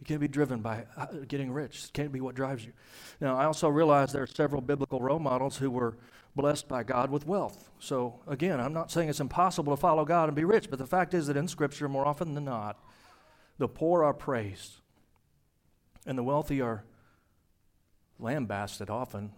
You 0.00 0.04
can't 0.04 0.20
be 0.20 0.28
driven 0.28 0.60
by 0.60 0.84
uh, 0.96 1.06
getting 1.26 1.50
rich. 1.50 1.84
It 1.84 1.92
can't 1.92 2.12
be 2.12 2.20
what 2.20 2.34
drives 2.34 2.64
you. 2.64 2.72
Now, 3.20 3.36
I 3.36 3.44
also 3.44 3.68
realize 3.68 4.12
there 4.12 4.22
are 4.22 4.26
several 4.26 4.60
biblical 4.60 5.00
role 5.00 5.18
models 5.18 5.56
who 5.56 5.70
were 5.70 5.96
blessed 6.34 6.68
by 6.68 6.82
God 6.82 7.10
with 7.10 7.26
wealth. 7.26 7.70
So, 7.78 8.20
again, 8.26 8.60
I'm 8.60 8.74
not 8.74 8.90
saying 8.90 9.08
it's 9.08 9.20
impossible 9.20 9.74
to 9.74 9.80
follow 9.80 10.04
God 10.04 10.28
and 10.28 10.36
be 10.36 10.44
rich, 10.44 10.68
but 10.68 10.78
the 10.78 10.86
fact 10.86 11.14
is 11.14 11.26
that 11.28 11.36
in 11.36 11.48
Scripture, 11.48 11.88
more 11.88 12.06
often 12.06 12.34
than 12.34 12.44
not, 12.44 12.78
the 13.58 13.68
poor 13.68 14.04
are 14.04 14.12
praised 14.12 14.80
and 16.04 16.16
the 16.16 16.22
wealthy 16.22 16.60
are 16.60 16.84
lambasted 18.18 18.90
often, 18.90 19.32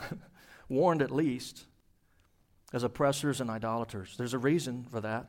warned 0.68 1.02
at 1.02 1.10
least, 1.10 1.66
as 2.72 2.82
oppressors 2.82 3.40
and 3.40 3.50
idolaters. 3.50 4.16
There's 4.16 4.34
a 4.34 4.38
reason 4.38 4.86
for 4.90 5.00
that 5.00 5.28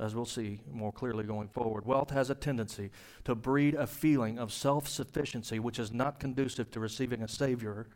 as 0.00 0.14
we'll 0.14 0.24
see 0.24 0.60
more 0.70 0.92
clearly 0.92 1.24
going 1.24 1.48
forward. 1.48 1.84
Wealth 1.84 2.10
has 2.10 2.30
a 2.30 2.34
tendency 2.34 2.90
to 3.24 3.34
breed 3.34 3.74
a 3.74 3.86
feeling 3.86 4.38
of 4.38 4.52
self 4.52 4.86
sufficiency, 4.88 5.58
which 5.58 5.78
is 5.78 5.92
not 5.92 6.20
conducive 6.20 6.70
to 6.70 6.80
receiving 6.80 7.22
a 7.22 7.28
Savior, 7.28 7.88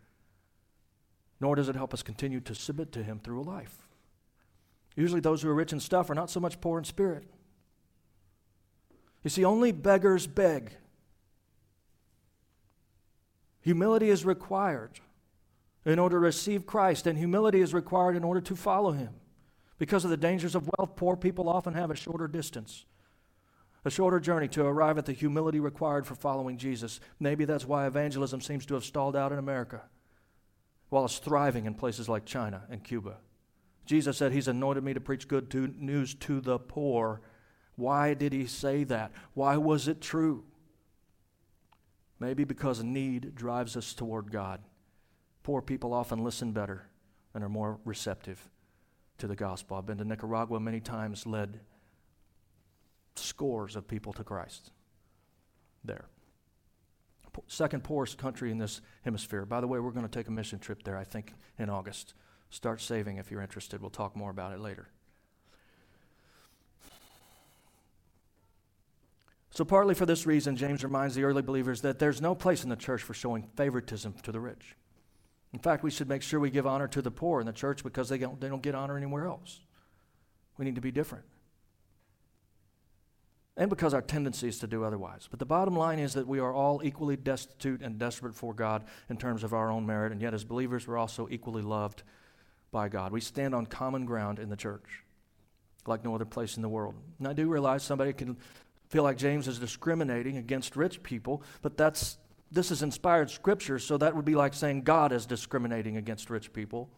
nor 1.41 1.55
does 1.55 1.69
it 1.69 1.77
help 1.77 1.95
us 1.95 2.03
continue 2.03 2.41
to 2.41 2.55
submit 2.55 2.93
to 2.93 3.03
Him 3.03 3.21
through 3.23 3.43
life. 3.45 3.87
Usually, 4.97 5.21
those 5.21 5.43
who 5.43 5.49
are 5.49 5.55
rich 5.55 5.73
in 5.73 5.81
stuff 5.81 6.11
are 6.11 6.15
not 6.15 6.31
so 6.31 6.41
much 6.41 6.61
poor 6.61 6.79
in 6.79 6.85
spirit. 6.85 7.25
You 9.23 9.31
see, 9.31 9.45
only 9.45 9.73
beggars 9.73 10.27
beg. 10.27 10.73
Humility 13.63 14.11
is 14.11 14.25
required 14.25 14.99
in 15.85 15.99
order 15.99 16.17
to 16.17 16.21
receive 16.21 16.67
Christ, 16.67 17.07
and 17.07 17.17
humility 17.17 17.61
is 17.61 17.73
required 17.73 18.17
in 18.17 18.25
order 18.25 18.41
to 18.41 18.57
follow 18.57 18.91
him. 18.91 19.15
Because 19.83 20.05
of 20.05 20.11
the 20.11 20.17
dangers 20.17 20.55
of 20.55 20.71
wealth, 20.79 20.95
poor 20.95 21.17
people 21.17 21.49
often 21.49 21.75
have 21.75 21.91
a 21.91 21.97
shorter 21.97 22.29
distance, 22.29 22.85
a 23.85 23.91
shorter 23.91 24.21
journey 24.21 24.47
to 24.47 24.65
arrive 24.65 24.97
at 24.97 25.07
the 25.07 25.13
humility 25.13 25.59
required 25.59 26.07
for 26.07 26.15
following 26.15 26.57
Jesus. 26.57 27.01
Maybe 27.19 27.45
that's 27.45 27.67
why 27.67 27.89
evangelism 27.89 28.41
seems 28.43 28.65
to 28.67 28.75
have 28.75 28.85
stalled 28.85 29.17
out 29.17 29.33
in 29.33 29.41
America, 29.41 29.83
while 30.89 31.05
it's 31.05 31.19
thriving 31.19 31.67
in 31.67 31.75
places 31.75 32.09
like 32.09 32.25
China 32.25 32.63
and 32.71 32.85
Cuba. 32.85 33.17
Jesus 33.85 34.17
said, 34.17 34.31
He's 34.31 34.47
anointed 34.47 34.85
me 34.85 34.95
to 34.95 35.01
preach 35.01 35.27
good 35.27 35.51
to 35.51 35.75
news 35.77 36.15
to 36.15 36.41
the 36.41 36.61
poor. 36.61 37.21
Why 37.75 38.15
did 38.15 38.33
He 38.33 38.47
say 38.47 38.85
that? 38.85 39.11
Why 39.35 39.57
was 39.57 39.89
it 39.89 40.01
true? 40.01 40.45
Maybe 42.21 42.45
because 42.45 42.85
need 42.85 43.35
drives 43.35 43.77
us 43.77 43.95
toward 43.95 44.31
God. 44.31 44.61
Poor 45.43 45.61
people 45.61 45.93
often 45.93 46.23
listen 46.23 46.53
better 46.53 46.87
and 47.35 47.43
are 47.43 47.49
more 47.49 47.81
receptive 47.85 48.49
to 49.23 49.29
the 49.29 49.37
gospel. 49.37 49.77
I've 49.77 49.87
been 49.87 49.99
to 49.99 50.05
Nicaragua 50.05 50.59
many 50.59 50.81
times, 50.81 51.27
led 51.27 51.61
scores 53.15 53.77
of 53.77 53.87
people 53.87 54.13
to 54.15 54.25
Christ 54.25 54.73
there. 55.85 56.07
Second 57.47 57.85
poorest 57.85 58.19
country 58.19 58.51
in 58.51 58.59
this 58.59 58.81
hemisphere. 59.05 59.47
By 59.47 59.61
the 59.61 59.69
way, 59.69 59.79
we're 59.79 59.93
going 59.93 60.07
to 60.07 60.11
take 60.11 60.27
a 60.27 60.33
mission 60.33 60.59
trip 60.59 60.83
there, 60.83 60.97
I 60.97 61.05
think, 61.05 61.35
in 61.57 61.71
August. 61.71 62.15
Start 62.51 62.81
saving 62.81 63.19
if 63.19 63.31
you're 63.31 63.41
interested. 63.41 63.81
We'll 63.81 63.91
talk 63.91 64.17
more 64.17 64.31
about 64.31 64.53
it 64.53 64.59
later. 64.59 64.89
So, 69.51 69.65
partly 69.65 69.95
for 69.95 70.05
this 70.05 70.27
reason, 70.27 70.57
James 70.57 70.83
reminds 70.83 71.15
the 71.15 71.23
early 71.23 71.43
believers 71.43 71.83
that 71.83 72.01
there's 72.01 72.21
no 72.21 72.35
place 72.35 72.65
in 72.65 72.71
the 72.71 72.77
church 72.77 73.03
for 73.03 73.15
showing 73.15 73.45
favoritism 73.55 74.15
to 74.25 74.33
the 74.33 74.41
rich. 74.41 74.75
In 75.53 75.59
fact, 75.59 75.83
we 75.83 75.91
should 75.91 76.09
make 76.09 76.23
sure 76.23 76.41
we 76.41 76.51
give 76.51 76.67
honor 76.67 76.89
to 76.89 77.03
the 77.03 77.11
poor 77.11 77.41
in 77.41 77.47
the 77.47 77.53
church 77.53 77.83
because 77.83 78.09
they 78.09 78.19
don't, 78.19 78.41
they 78.41 78.49
don't 78.49 78.63
get 78.63 78.75
honor 78.75 78.97
anywhere 78.97 79.27
else. 79.27 79.61
We 80.57 80.65
need 80.65 80.77
to 80.77 80.81
be 80.81 80.91
different. 80.91 81.25
And 83.57 83.69
because 83.69 83.93
our 83.93 84.01
tendency 84.01 84.49
is 84.49 84.59
to 84.61 84.67
do 84.67 84.83
otherwise. 84.83 85.29
But 85.31 85.39
the 85.39 85.45
bottom 85.45 85.77
line 85.77 85.99
is 85.99 86.15
that 86.15 86.27
we 86.27 86.39
are 86.39 86.55
all 86.55 86.81
equally 86.83 87.17
destitute 87.17 87.83
and 87.83 87.99
desperate 87.99 88.35
for 88.35 88.55
God 88.55 88.85
in 89.11 89.19
terms 89.19 89.45
of 89.45 89.53
our 89.53 89.71
own 89.71 89.85
merit, 89.85 90.11
and 90.11 90.23
yet 90.23 90.33
as 90.33 90.43
believers, 90.43 90.89
we're 90.89 90.97
also 90.97 91.29
equally 91.31 91.63
loved 91.63 92.03
by 92.71 92.89
God. 92.89 93.13
We 93.13 93.21
stand 93.21 93.55
on 93.55 93.67
common 93.67 94.07
ground 94.07 94.39
in 94.39 94.49
the 94.49 94.57
church 94.57 95.05
like 95.87 96.05
no 96.05 96.15
other 96.15 96.25
place 96.25 96.57
in 96.57 96.63
the 96.63 96.69
world. 96.69 96.95
And 97.19 97.29
I 97.29 97.33
do 97.33 97.49
realize 97.49 97.83
somebody 97.83 98.13
can 98.13 98.37
feel 98.89 99.03
like 99.03 99.17
James 99.17 99.49
is 99.49 99.59
discriminating 99.59 100.37
against 100.37 100.77
rich 100.77 101.03
people, 101.03 101.43
but 101.61 101.77
that's 101.77 102.19
this 102.53 102.71
is 102.71 102.83
inspired 102.83 103.31
scripture, 103.31 103.79
so 103.79 103.97
that 103.97 104.15
would 104.15 104.27
be 104.27 104.35
like 104.35 104.53
saying 104.53 104.83
God 104.83 105.11
is 105.11 105.25
discriminating 105.25 105.97
against 105.97 106.29
rich 106.29 106.53
people. 106.53 106.91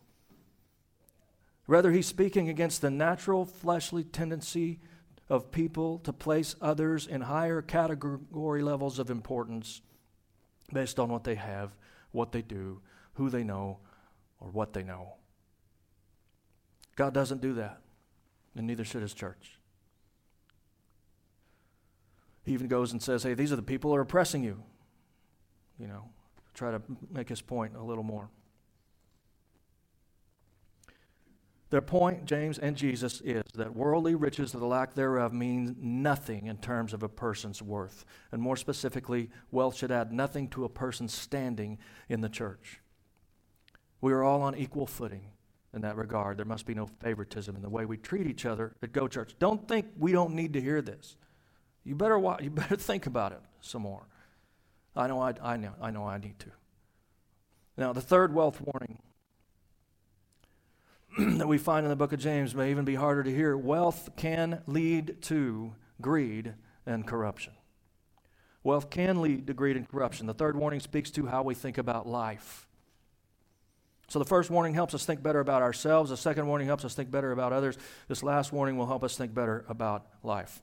Rather, 1.66 1.92
he's 1.92 2.06
speaking 2.06 2.48
against 2.48 2.82
the 2.82 2.90
natural 2.90 3.46
fleshly 3.46 4.04
tendency 4.04 4.80
of 5.28 5.50
people 5.50 5.98
to 6.00 6.12
place 6.12 6.56
others 6.60 7.06
in 7.06 7.22
higher 7.22 7.62
category 7.62 8.62
levels 8.62 8.98
of 8.98 9.10
importance 9.10 9.80
based 10.72 10.98
on 10.98 11.08
what 11.08 11.24
they 11.24 11.36
have, 11.36 11.74
what 12.10 12.32
they 12.32 12.42
do, 12.42 12.80
who 13.14 13.30
they 13.30 13.44
know, 13.44 13.78
or 14.40 14.48
what 14.48 14.72
they 14.72 14.82
know. 14.82 15.14
God 16.96 17.14
doesn't 17.14 17.40
do 17.40 17.54
that, 17.54 17.80
and 18.56 18.66
neither 18.66 18.84
should 18.84 19.02
his 19.02 19.14
church. 19.14 19.58
He 22.44 22.52
even 22.52 22.68
goes 22.68 22.92
and 22.92 23.00
says, 23.00 23.22
Hey, 23.22 23.34
these 23.34 23.52
are 23.52 23.56
the 23.56 23.62
people 23.62 23.90
who 23.90 23.96
are 23.96 24.02
oppressing 24.02 24.42
you 24.42 24.64
you 25.78 25.86
know, 25.86 26.08
try 26.54 26.70
to 26.70 26.80
make 27.10 27.28
his 27.28 27.40
point 27.40 27.74
a 27.76 27.82
little 27.82 28.04
more. 28.04 28.28
Their 31.70 31.82
point, 31.82 32.24
James 32.24 32.58
and 32.58 32.76
Jesus, 32.76 33.20
is 33.22 33.42
that 33.56 33.74
worldly 33.74 34.14
riches 34.14 34.54
or 34.54 34.58
the 34.58 34.66
lack 34.66 34.94
thereof 34.94 35.32
means 35.32 35.74
nothing 35.76 36.46
in 36.46 36.58
terms 36.58 36.92
of 36.92 37.02
a 37.02 37.08
person's 37.08 37.60
worth. 37.60 38.04
And 38.30 38.40
more 38.40 38.56
specifically, 38.56 39.28
wealth 39.50 39.74
should 39.76 39.90
add 39.90 40.12
nothing 40.12 40.46
to 40.50 40.64
a 40.64 40.68
person's 40.68 41.12
standing 41.12 41.78
in 42.08 42.20
the 42.20 42.28
church. 42.28 42.80
We 44.00 44.12
are 44.12 44.22
all 44.22 44.42
on 44.42 44.54
equal 44.54 44.86
footing 44.86 45.32
in 45.72 45.80
that 45.80 45.96
regard. 45.96 46.36
There 46.36 46.44
must 46.44 46.64
be 46.64 46.74
no 46.74 46.86
favoritism 47.00 47.56
in 47.56 47.62
the 47.62 47.68
way 47.68 47.86
we 47.86 47.96
treat 47.96 48.28
each 48.28 48.46
other 48.46 48.76
at 48.80 48.92
Go 48.92 49.08
Church. 49.08 49.34
Don't 49.40 49.66
think 49.66 49.86
we 49.98 50.12
don't 50.12 50.34
need 50.34 50.52
to 50.52 50.60
hear 50.60 50.80
this. 50.80 51.16
You 51.82 51.96
better, 51.96 52.18
watch, 52.18 52.42
you 52.42 52.50
better 52.50 52.76
think 52.76 53.06
about 53.06 53.32
it 53.32 53.40
some 53.60 53.82
more. 53.82 54.06
I 54.96 55.06
know 55.06 55.20
I, 55.20 55.34
I 55.42 55.56
know 55.56 55.72
I 55.80 55.90
know 55.90 56.06
I 56.06 56.18
need 56.18 56.38
to. 56.40 56.50
Now, 57.76 57.92
the 57.92 58.00
third 58.00 58.32
wealth 58.32 58.60
warning 58.60 58.98
that 61.38 61.48
we 61.48 61.58
find 61.58 61.84
in 61.84 61.90
the 61.90 61.96
book 61.96 62.12
of 62.12 62.20
James 62.20 62.54
may 62.54 62.70
even 62.70 62.84
be 62.84 62.94
harder 62.94 63.22
to 63.22 63.34
hear. 63.34 63.56
Wealth 63.56 64.10
can 64.16 64.62
lead 64.66 65.20
to 65.22 65.74
greed 66.00 66.54
and 66.86 67.06
corruption. 67.06 67.52
Wealth 68.62 68.90
can 68.90 69.20
lead 69.20 69.46
to 69.48 69.54
greed 69.54 69.76
and 69.76 69.88
corruption. 69.88 70.26
The 70.26 70.34
third 70.34 70.56
warning 70.56 70.80
speaks 70.80 71.10
to 71.12 71.26
how 71.26 71.42
we 71.42 71.54
think 71.54 71.78
about 71.78 72.06
life. 72.06 72.66
So 74.08 74.18
the 74.18 74.24
first 74.24 74.50
warning 74.50 74.74
helps 74.74 74.94
us 74.94 75.04
think 75.04 75.22
better 75.22 75.40
about 75.40 75.62
ourselves. 75.62 76.10
The 76.10 76.16
second 76.16 76.46
warning 76.46 76.66
helps 76.66 76.84
us 76.84 76.94
think 76.94 77.10
better 77.10 77.32
about 77.32 77.52
others. 77.52 77.76
This 78.06 78.22
last 78.22 78.52
warning 78.52 78.76
will 78.76 78.86
help 78.86 79.02
us 79.02 79.16
think 79.16 79.34
better 79.34 79.64
about 79.68 80.06
life. 80.22 80.62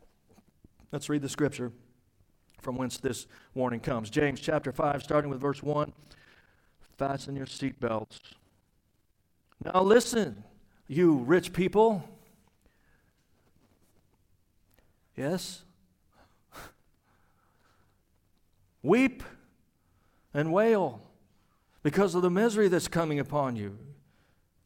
Let's 0.91 1.09
read 1.09 1.21
the 1.21 1.29
scripture 1.29 1.71
from 2.61 2.75
whence 2.75 2.97
this 2.97 3.27
warning 3.53 3.79
comes. 3.79 4.09
James 4.09 4.39
chapter 4.39 4.71
5, 4.71 5.03
starting 5.03 5.29
with 5.29 5.41
verse 5.41 5.61
1. 5.61 5.91
Fasten 6.97 7.35
your 7.35 7.45
seatbelts. 7.45 8.19
Now 9.63 9.81
listen, 9.81 10.43
you 10.87 11.17
rich 11.17 11.53
people. 11.53 12.03
Yes? 15.15 15.63
Weep 18.83 19.23
and 20.33 20.53
wail 20.53 21.01
because 21.83 22.15
of 22.15 22.21
the 22.21 22.29
misery 22.29 22.67
that's 22.67 22.87
coming 22.87 23.19
upon 23.19 23.55
you. 23.55 23.77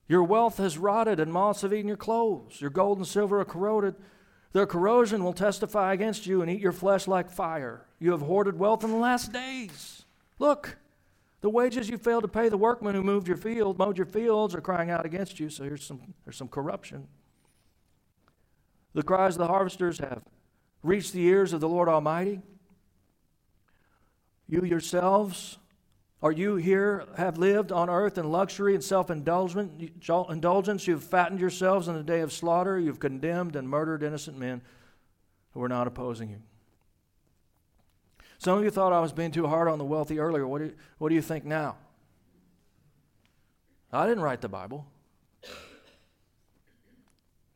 Your 0.07 0.23
wealth 0.23 0.57
has 0.57 0.77
rotted, 0.77 1.19
and 1.19 1.33
moths 1.33 1.61
have 1.61 1.73
eaten 1.73 1.87
your 1.87 1.97
clothes. 1.97 2.61
Your 2.61 2.69
gold 2.69 2.99
and 2.99 3.07
silver 3.07 3.39
are 3.39 3.45
corroded 3.45 3.95
their 4.55 4.65
corrosion 4.65 5.21
will 5.21 5.33
testify 5.33 5.91
against 5.91 6.25
you 6.25 6.41
and 6.41 6.49
eat 6.49 6.61
your 6.61 6.71
flesh 6.71 7.09
like 7.09 7.29
fire. 7.29 7.85
You 7.99 8.11
have 8.11 8.21
hoarded 8.21 8.57
wealth 8.57 8.85
in 8.85 8.89
the 8.89 8.95
last 8.95 9.33
days. 9.33 10.05
Look, 10.39 10.77
the 11.41 11.49
wages 11.49 11.89
you 11.89 11.97
failed 11.97 12.23
to 12.23 12.29
pay 12.29 12.47
the 12.47 12.55
workmen 12.55 12.95
who 12.95 13.03
moved 13.03 13.27
your 13.27 13.35
field, 13.35 13.77
mowed 13.77 13.97
your 13.97 14.05
fields, 14.05 14.55
are 14.55 14.61
crying 14.61 14.89
out 14.89 15.05
against 15.05 15.41
you. 15.41 15.49
So 15.49 15.65
here's 15.65 15.83
some, 15.83 15.99
there's 16.23 16.37
some 16.37 16.47
corruption. 16.47 17.09
The 18.93 19.03
cries 19.03 19.33
of 19.33 19.39
the 19.39 19.47
harvesters 19.47 19.97
have 19.97 20.21
reached 20.83 21.11
the 21.11 21.25
ears 21.25 21.51
of 21.51 21.59
the 21.59 21.67
Lord 21.67 21.89
Almighty. 21.89 22.39
You 24.47 24.63
yourselves 24.63 25.57
or 26.21 26.31
you 26.31 26.55
here 26.55 27.05
have 27.17 27.37
lived 27.37 27.71
on 27.71 27.89
earth 27.89 28.17
in 28.17 28.31
luxury 28.31 28.73
and 28.73 28.83
self 28.83 29.09
indulgence. 29.09 30.87
You've 30.87 31.03
fattened 31.03 31.39
yourselves 31.39 31.87
in 31.87 31.95
the 31.95 32.03
day 32.03 32.21
of 32.21 32.31
slaughter. 32.31 32.79
You've 32.79 32.99
condemned 32.99 33.55
and 33.55 33.69
murdered 33.69 34.03
innocent 34.03 34.37
men 34.37 34.61
who 35.51 35.59
were 35.59 35.69
not 35.69 35.87
opposing 35.87 36.29
you. 36.29 36.41
Some 38.37 38.57
of 38.57 38.63
you 38.63 38.69
thought 38.69 38.93
I 38.93 38.99
was 38.99 39.13
being 39.13 39.31
too 39.31 39.47
hard 39.47 39.67
on 39.67 39.77
the 39.77 39.85
wealthy 39.85 40.19
earlier. 40.19 40.47
What 40.47 40.59
do 40.59 40.65
you, 40.65 40.73
what 40.97 41.09
do 41.09 41.15
you 41.15 41.21
think 41.21 41.45
now? 41.45 41.77
I 43.91 44.07
didn't 44.07 44.23
write 44.23 44.41
the 44.41 44.49
Bible. 44.49 44.85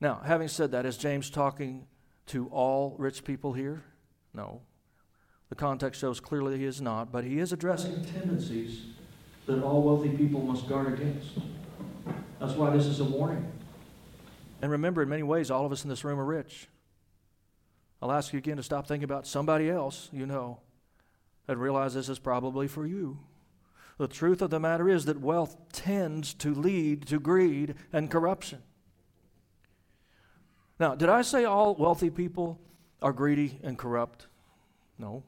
Now, 0.02 0.22
having 0.24 0.48
said 0.48 0.72
that, 0.72 0.86
is 0.86 0.98
James 0.98 1.30
talking 1.30 1.86
to 2.28 2.48
all 2.48 2.95
rich 2.98 3.26
people 3.26 3.52
here? 3.52 3.84
No. 4.34 4.62
The 5.50 5.56
context 5.56 6.00
shows 6.00 6.20
clearly 6.20 6.60
he 6.60 6.66
is 6.66 6.80
not, 6.80 7.12
but 7.12 7.24
he 7.24 7.39
is 7.39 7.52
addressing 7.52 8.06
tendencies 8.06 8.82
that 9.47 9.64
all 9.64 9.82
wealthy 9.82 10.10
people 10.10 10.41
must 10.41 10.70
guard 10.70 10.93
against. 10.93 11.32
That's 12.39 12.54
why 12.54 12.70
this 12.70 12.86
is 12.86 13.00
a 13.00 13.04
warning. 13.04 13.52
And 14.62 14.72
remember, 14.72 15.02
in 15.02 15.10
many 15.10 15.24
ways, 15.24 15.50
all 15.50 15.66
of 15.66 15.72
us 15.72 15.84
in 15.84 15.89
this 15.89 16.04
room 16.04 16.20
are 16.20 16.26
rich. 16.26 16.68
I'll 18.02 18.12
ask 18.12 18.32
you 18.32 18.38
again 18.38 18.58
to 18.58 18.64
stop 18.64 18.88
thinking 18.88 19.04
about 19.04 19.28
somebody 19.28 19.70
else 19.70 20.10
you 20.14 20.26
know 20.26 20.60
and 21.47 21.60
realize 21.60 21.95
this 21.95 22.10
is 22.10 22.20
probably 22.20 22.68
for 22.68 22.86
you. 22.86 23.20
The 23.97 24.08
truth 24.08 24.41
of 24.41 24.52
the 24.52 24.60
matter 24.60 24.88
is 24.88 25.06
that 25.06 25.20
wealth 25.20 25.58
tends 25.74 26.34
to 26.36 26.54
lead 26.54 27.08
to 27.08 27.20
greed 27.20 27.76
and 27.91 28.10
corruption. 28.10 28.62
Now, 30.80 30.95
did 30.95 31.10
I 31.10 31.24
say 31.24 31.43
all 31.43 31.76
wealthy 31.76 32.10
people 32.10 32.60
are 33.02 33.12
greedy 33.12 33.60
and 33.64 33.78
corrupt? 33.78 34.28
No 34.97 35.24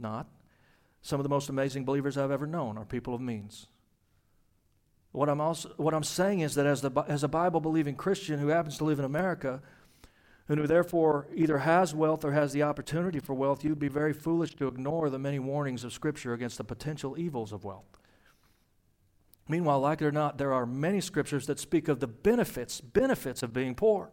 not. 0.00 0.28
Some 1.02 1.18
of 1.18 1.24
the 1.24 1.30
most 1.30 1.48
amazing 1.48 1.84
believers 1.84 2.16
I've 2.16 2.30
ever 2.30 2.46
known 2.46 2.76
are 2.76 2.84
people 2.84 3.14
of 3.14 3.20
means. 3.20 3.66
What 5.12 5.28
I'm, 5.28 5.40
also, 5.40 5.72
what 5.76 5.94
I'm 5.94 6.04
saying 6.04 6.40
is 6.40 6.54
that 6.54 6.66
as, 6.66 6.82
the, 6.82 6.90
as 7.08 7.24
a 7.24 7.28
Bible 7.28 7.60
believing 7.60 7.96
Christian 7.96 8.38
who 8.38 8.48
happens 8.48 8.78
to 8.78 8.84
live 8.84 8.98
in 8.98 9.04
America, 9.04 9.60
and 10.48 10.58
who 10.58 10.66
therefore 10.66 11.28
either 11.34 11.58
has 11.58 11.94
wealth 11.94 12.24
or 12.24 12.32
has 12.32 12.52
the 12.52 12.64
opportunity 12.64 13.20
for 13.20 13.34
wealth, 13.34 13.64
you'd 13.64 13.78
be 13.78 13.88
very 13.88 14.12
foolish 14.12 14.56
to 14.56 14.66
ignore 14.66 15.08
the 15.08 15.18
many 15.18 15.38
warnings 15.38 15.84
of 15.84 15.92
Scripture 15.92 16.32
against 16.32 16.58
the 16.58 16.64
potential 16.64 17.16
evils 17.16 17.52
of 17.52 17.62
wealth. 17.62 17.98
Meanwhile, 19.50 19.80
like 19.80 20.00
it 20.00 20.06
or 20.06 20.12
not, 20.12 20.38
there 20.38 20.52
are 20.52 20.64
many 20.64 21.00
scriptures 21.00 21.46
that 21.46 21.58
speak 21.58 21.88
of 21.88 21.98
the 21.98 22.06
benefits, 22.06 22.80
benefits 22.80 23.42
of 23.42 23.52
being 23.52 23.74
poor 23.74 24.10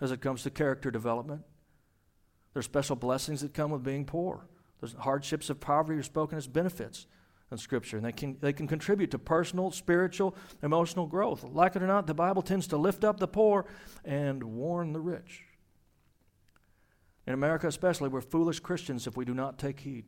as 0.00 0.10
it 0.10 0.22
comes 0.22 0.42
to 0.42 0.50
character 0.50 0.90
development. 0.90 1.42
There's 2.54 2.64
special 2.64 2.96
blessings 2.96 3.42
that 3.42 3.52
come 3.52 3.70
with 3.70 3.82
being 3.82 4.06
poor. 4.06 4.46
There's 4.82 4.94
hardships 4.94 5.48
of 5.48 5.60
poverty 5.60 6.00
are 6.00 6.02
spoken 6.02 6.36
as 6.36 6.48
benefits 6.48 7.06
in 7.52 7.56
Scripture, 7.56 7.98
and 7.98 8.04
they 8.04 8.10
can, 8.10 8.36
they 8.40 8.52
can 8.52 8.66
contribute 8.66 9.12
to 9.12 9.18
personal, 9.18 9.70
spiritual, 9.70 10.34
emotional 10.60 11.06
growth. 11.06 11.44
Like 11.44 11.76
it 11.76 11.84
or 11.84 11.86
not, 11.86 12.08
the 12.08 12.14
Bible 12.14 12.42
tends 12.42 12.66
to 12.66 12.76
lift 12.76 13.04
up 13.04 13.20
the 13.20 13.28
poor 13.28 13.64
and 14.04 14.42
warn 14.42 14.92
the 14.92 14.98
rich. 14.98 15.44
In 17.28 17.32
America, 17.32 17.68
especially, 17.68 18.08
we're 18.08 18.22
foolish 18.22 18.58
Christians 18.58 19.06
if 19.06 19.16
we 19.16 19.24
do 19.24 19.34
not 19.34 19.56
take 19.56 19.78
heed. 19.78 20.06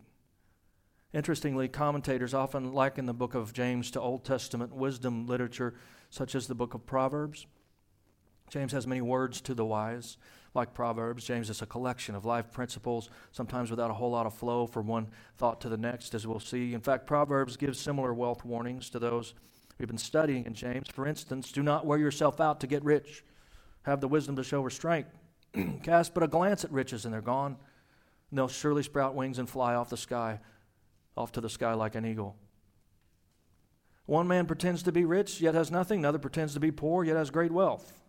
Interestingly, 1.12 1.68
commentators 1.68 2.34
often 2.34 2.72
liken 2.72 3.06
the 3.06 3.14
book 3.14 3.36
of 3.36 3.52
James 3.52 3.92
to 3.92 4.00
Old 4.00 4.24
Testament 4.24 4.74
wisdom 4.74 5.28
literature, 5.28 5.74
such 6.10 6.34
as 6.34 6.48
the 6.48 6.56
book 6.56 6.74
of 6.74 6.84
Proverbs. 6.84 7.46
James 8.50 8.72
has 8.72 8.88
many 8.88 9.02
words 9.02 9.40
to 9.42 9.54
the 9.54 9.64
wise. 9.64 10.18
Like 10.54 10.72
Proverbs, 10.72 11.24
James 11.24 11.50
is 11.50 11.62
a 11.62 11.66
collection 11.66 12.14
of 12.14 12.24
life 12.24 12.52
principles, 12.52 13.10
sometimes 13.32 13.70
without 13.70 13.90
a 13.90 13.94
whole 13.94 14.12
lot 14.12 14.24
of 14.24 14.34
flow 14.34 14.68
from 14.68 14.86
one 14.86 15.08
thought 15.36 15.60
to 15.62 15.68
the 15.68 15.76
next, 15.76 16.14
as 16.14 16.28
we'll 16.28 16.38
see. 16.38 16.74
In 16.74 16.80
fact, 16.80 17.08
Proverbs 17.08 17.56
gives 17.56 17.78
similar 17.78 18.14
wealth 18.14 18.44
warnings 18.44 18.88
to 18.90 19.00
those 19.00 19.34
we've 19.78 19.88
been 19.88 19.98
studying 19.98 20.46
in 20.46 20.54
James. 20.54 20.88
For 20.88 21.08
instance, 21.08 21.50
do 21.50 21.62
not 21.62 21.86
wear 21.86 21.98
yourself 21.98 22.40
out 22.40 22.60
to 22.60 22.68
get 22.68 22.84
rich. 22.84 23.24
Have 23.82 24.00
the 24.00 24.06
wisdom 24.06 24.36
to 24.36 24.44
show 24.44 24.62
restraint. 24.62 25.08
Cast 25.82 26.14
but 26.14 26.22
a 26.22 26.28
glance 26.28 26.64
at 26.64 26.70
riches, 26.70 27.04
and 27.04 27.12
they're 27.12 27.20
gone. 27.20 27.56
And 28.30 28.38
they'll 28.38 28.46
surely 28.46 28.84
sprout 28.84 29.16
wings 29.16 29.40
and 29.40 29.50
fly 29.50 29.74
off 29.74 29.90
the 29.90 29.96
sky, 29.96 30.38
off 31.16 31.32
to 31.32 31.40
the 31.40 31.50
sky 31.50 31.74
like 31.74 31.96
an 31.96 32.06
eagle. 32.06 32.36
One 34.06 34.28
man 34.28 34.46
pretends 34.46 34.84
to 34.84 34.92
be 34.92 35.04
rich, 35.04 35.40
yet 35.40 35.54
has 35.54 35.70
nothing. 35.70 35.98
Another 35.98 36.18
pretends 36.18 36.54
to 36.54 36.60
be 36.60 36.70
poor, 36.70 37.02
yet 37.02 37.16
has 37.16 37.30
great 37.30 37.50
wealth. 37.50 38.03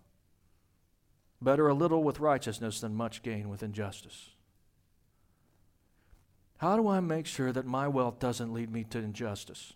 Better 1.42 1.68
a 1.68 1.74
little 1.74 2.04
with 2.04 2.20
righteousness 2.20 2.80
than 2.80 2.96
much 2.96 3.22
gain 3.22 3.50
with 3.50 3.64
injustice. 3.64 4.30
How 6.58 6.78
do 6.78 6.88
I 6.88 7.00
make 7.02 7.26
sure 7.26 7.52
that 7.52 7.66
my 7.66 7.88
wealth 7.88 8.20
doesn't 8.20 8.54
lead 8.54 8.72
me 8.72 8.86
to 8.86 9.00
injustice? 9.00 9.74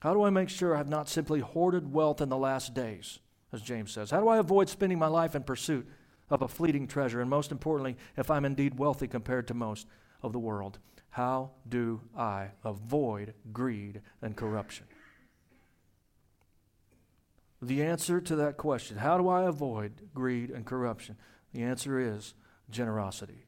How 0.00 0.14
do 0.14 0.22
I 0.22 0.30
make 0.30 0.48
sure 0.48 0.74
I've 0.74 0.88
not 0.88 1.08
simply 1.08 1.40
hoarded 1.40 1.92
wealth 1.92 2.20
in 2.20 2.28
the 2.28 2.36
last 2.36 2.74
days, 2.74 3.18
as 3.52 3.62
James 3.62 3.92
says? 3.92 4.10
How 4.10 4.20
do 4.20 4.28
I 4.28 4.38
avoid 4.38 4.68
spending 4.68 4.98
my 4.98 5.06
life 5.06 5.34
in 5.34 5.42
pursuit 5.42 5.86
of 6.30 6.42
a 6.42 6.48
fleeting 6.48 6.86
treasure? 6.86 7.20
And 7.20 7.30
most 7.30 7.52
importantly, 7.52 7.96
if 8.16 8.30
I'm 8.30 8.44
indeed 8.44 8.78
wealthy 8.78 9.06
compared 9.06 9.48
to 9.48 9.54
most 9.54 9.86
of 10.22 10.32
the 10.32 10.38
world, 10.38 10.78
how 11.10 11.50
do 11.68 12.00
I 12.16 12.48
avoid 12.64 13.34
greed 13.52 14.00
and 14.22 14.36
corruption? 14.36 14.86
The 17.66 17.82
answer 17.82 18.20
to 18.20 18.36
that 18.36 18.56
question, 18.56 18.98
how 18.98 19.18
do 19.18 19.28
I 19.28 19.42
avoid 19.42 19.94
greed 20.14 20.50
and 20.50 20.64
corruption? 20.64 21.16
The 21.52 21.64
answer 21.64 21.98
is 21.98 22.34
generosity. 22.70 23.46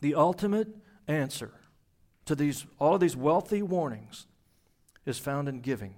The 0.00 0.14
ultimate 0.14 0.68
answer 1.08 1.54
to 2.26 2.36
these, 2.36 2.66
all 2.78 2.94
of 2.94 3.00
these 3.00 3.16
wealthy 3.16 3.62
warnings 3.62 4.28
is 5.04 5.18
found 5.18 5.48
in 5.48 5.60
giving 5.60 5.96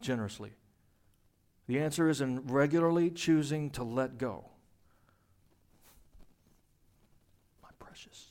generously. 0.00 0.54
The 1.66 1.78
answer 1.78 2.08
is 2.08 2.22
in 2.22 2.46
regularly 2.46 3.10
choosing 3.10 3.68
to 3.72 3.84
let 3.84 4.16
go. 4.16 4.48
My 7.62 7.68
precious. 7.78 8.28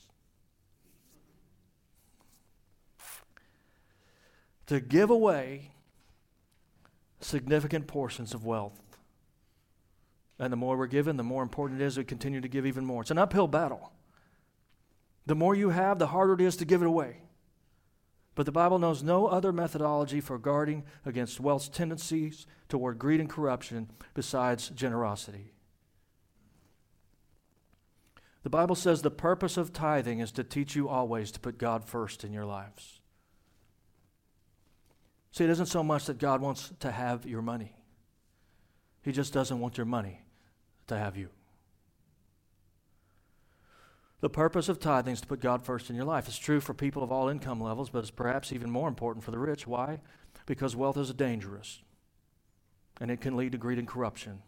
To 4.66 4.80
give 4.80 5.10
away 5.10 5.70
significant 7.20 7.86
portions 7.86 8.34
of 8.34 8.44
wealth. 8.44 8.80
And 10.38 10.52
the 10.52 10.56
more 10.56 10.76
we're 10.76 10.86
given, 10.86 11.16
the 11.16 11.22
more 11.22 11.42
important 11.42 11.80
it 11.80 11.84
is 11.84 11.96
we 11.96 12.04
continue 12.04 12.40
to 12.40 12.48
give 12.48 12.66
even 12.66 12.84
more. 12.84 13.02
It's 13.02 13.10
an 13.10 13.18
uphill 13.18 13.48
battle. 13.48 13.92
The 15.24 15.34
more 15.34 15.54
you 15.54 15.70
have, 15.70 15.98
the 15.98 16.08
harder 16.08 16.34
it 16.34 16.40
is 16.40 16.56
to 16.56 16.64
give 16.64 16.82
it 16.82 16.88
away. 16.88 17.22
But 18.34 18.44
the 18.44 18.52
Bible 18.52 18.78
knows 18.78 19.02
no 19.02 19.26
other 19.26 19.50
methodology 19.50 20.20
for 20.20 20.38
guarding 20.38 20.84
against 21.06 21.40
wealth's 21.40 21.70
tendencies 21.70 22.46
toward 22.68 22.98
greed 22.98 23.18
and 23.18 23.30
corruption 23.30 23.90
besides 24.12 24.68
generosity. 24.68 25.54
The 28.42 28.50
Bible 28.50 28.76
says 28.76 29.02
the 29.02 29.10
purpose 29.10 29.56
of 29.56 29.72
tithing 29.72 30.20
is 30.20 30.30
to 30.32 30.44
teach 30.44 30.76
you 30.76 30.88
always 30.88 31.32
to 31.32 31.40
put 31.40 31.58
God 31.58 31.82
first 31.84 32.22
in 32.22 32.32
your 32.32 32.44
lives. 32.44 33.00
See, 35.36 35.44
it 35.44 35.50
isn't 35.50 35.66
so 35.66 35.82
much 35.82 36.06
that 36.06 36.16
God 36.16 36.40
wants 36.40 36.72
to 36.80 36.90
have 36.90 37.26
your 37.26 37.42
money, 37.42 37.76
He 39.02 39.12
just 39.12 39.34
doesn't 39.34 39.60
want 39.60 39.76
your 39.76 39.84
money 39.84 40.22
to 40.86 40.96
have 40.96 41.14
you. 41.14 41.28
The 44.20 44.30
purpose 44.30 44.70
of 44.70 44.80
tithing 44.80 45.12
is 45.12 45.20
to 45.20 45.26
put 45.26 45.40
God 45.40 45.62
first 45.62 45.90
in 45.90 45.96
your 45.96 46.06
life. 46.06 46.26
It's 46.26 46.38
true 46.38 46.58
for 46.58 46.72
people 46.72 47.02
of 47.02 47.12
all 47.12 47.28
income 47.28 47.60
levels, 47.60 47.90
but 47.90 47.98
it's 47.98 48.10
perhaps 48.10 48.50
even 48.50 48.70
more 48.70 48.88
important 48.88 49.26
for 49.26 49.30
the 49.30 49.38
rich. 49.38 49.66
Why? 49.66 50.00
Because 50.46 50.74
wealth 50.74 50.96
is 50.96 51.12
dangerous 51.12 51.82
and 52.98 53.10
it 53.10 53.20
can 53.20 53.36
lead 53.36 53.52
to 53.52 53.58
greed 53.58 53.78
and 53.78 53.86
corruption. 53.86 54.40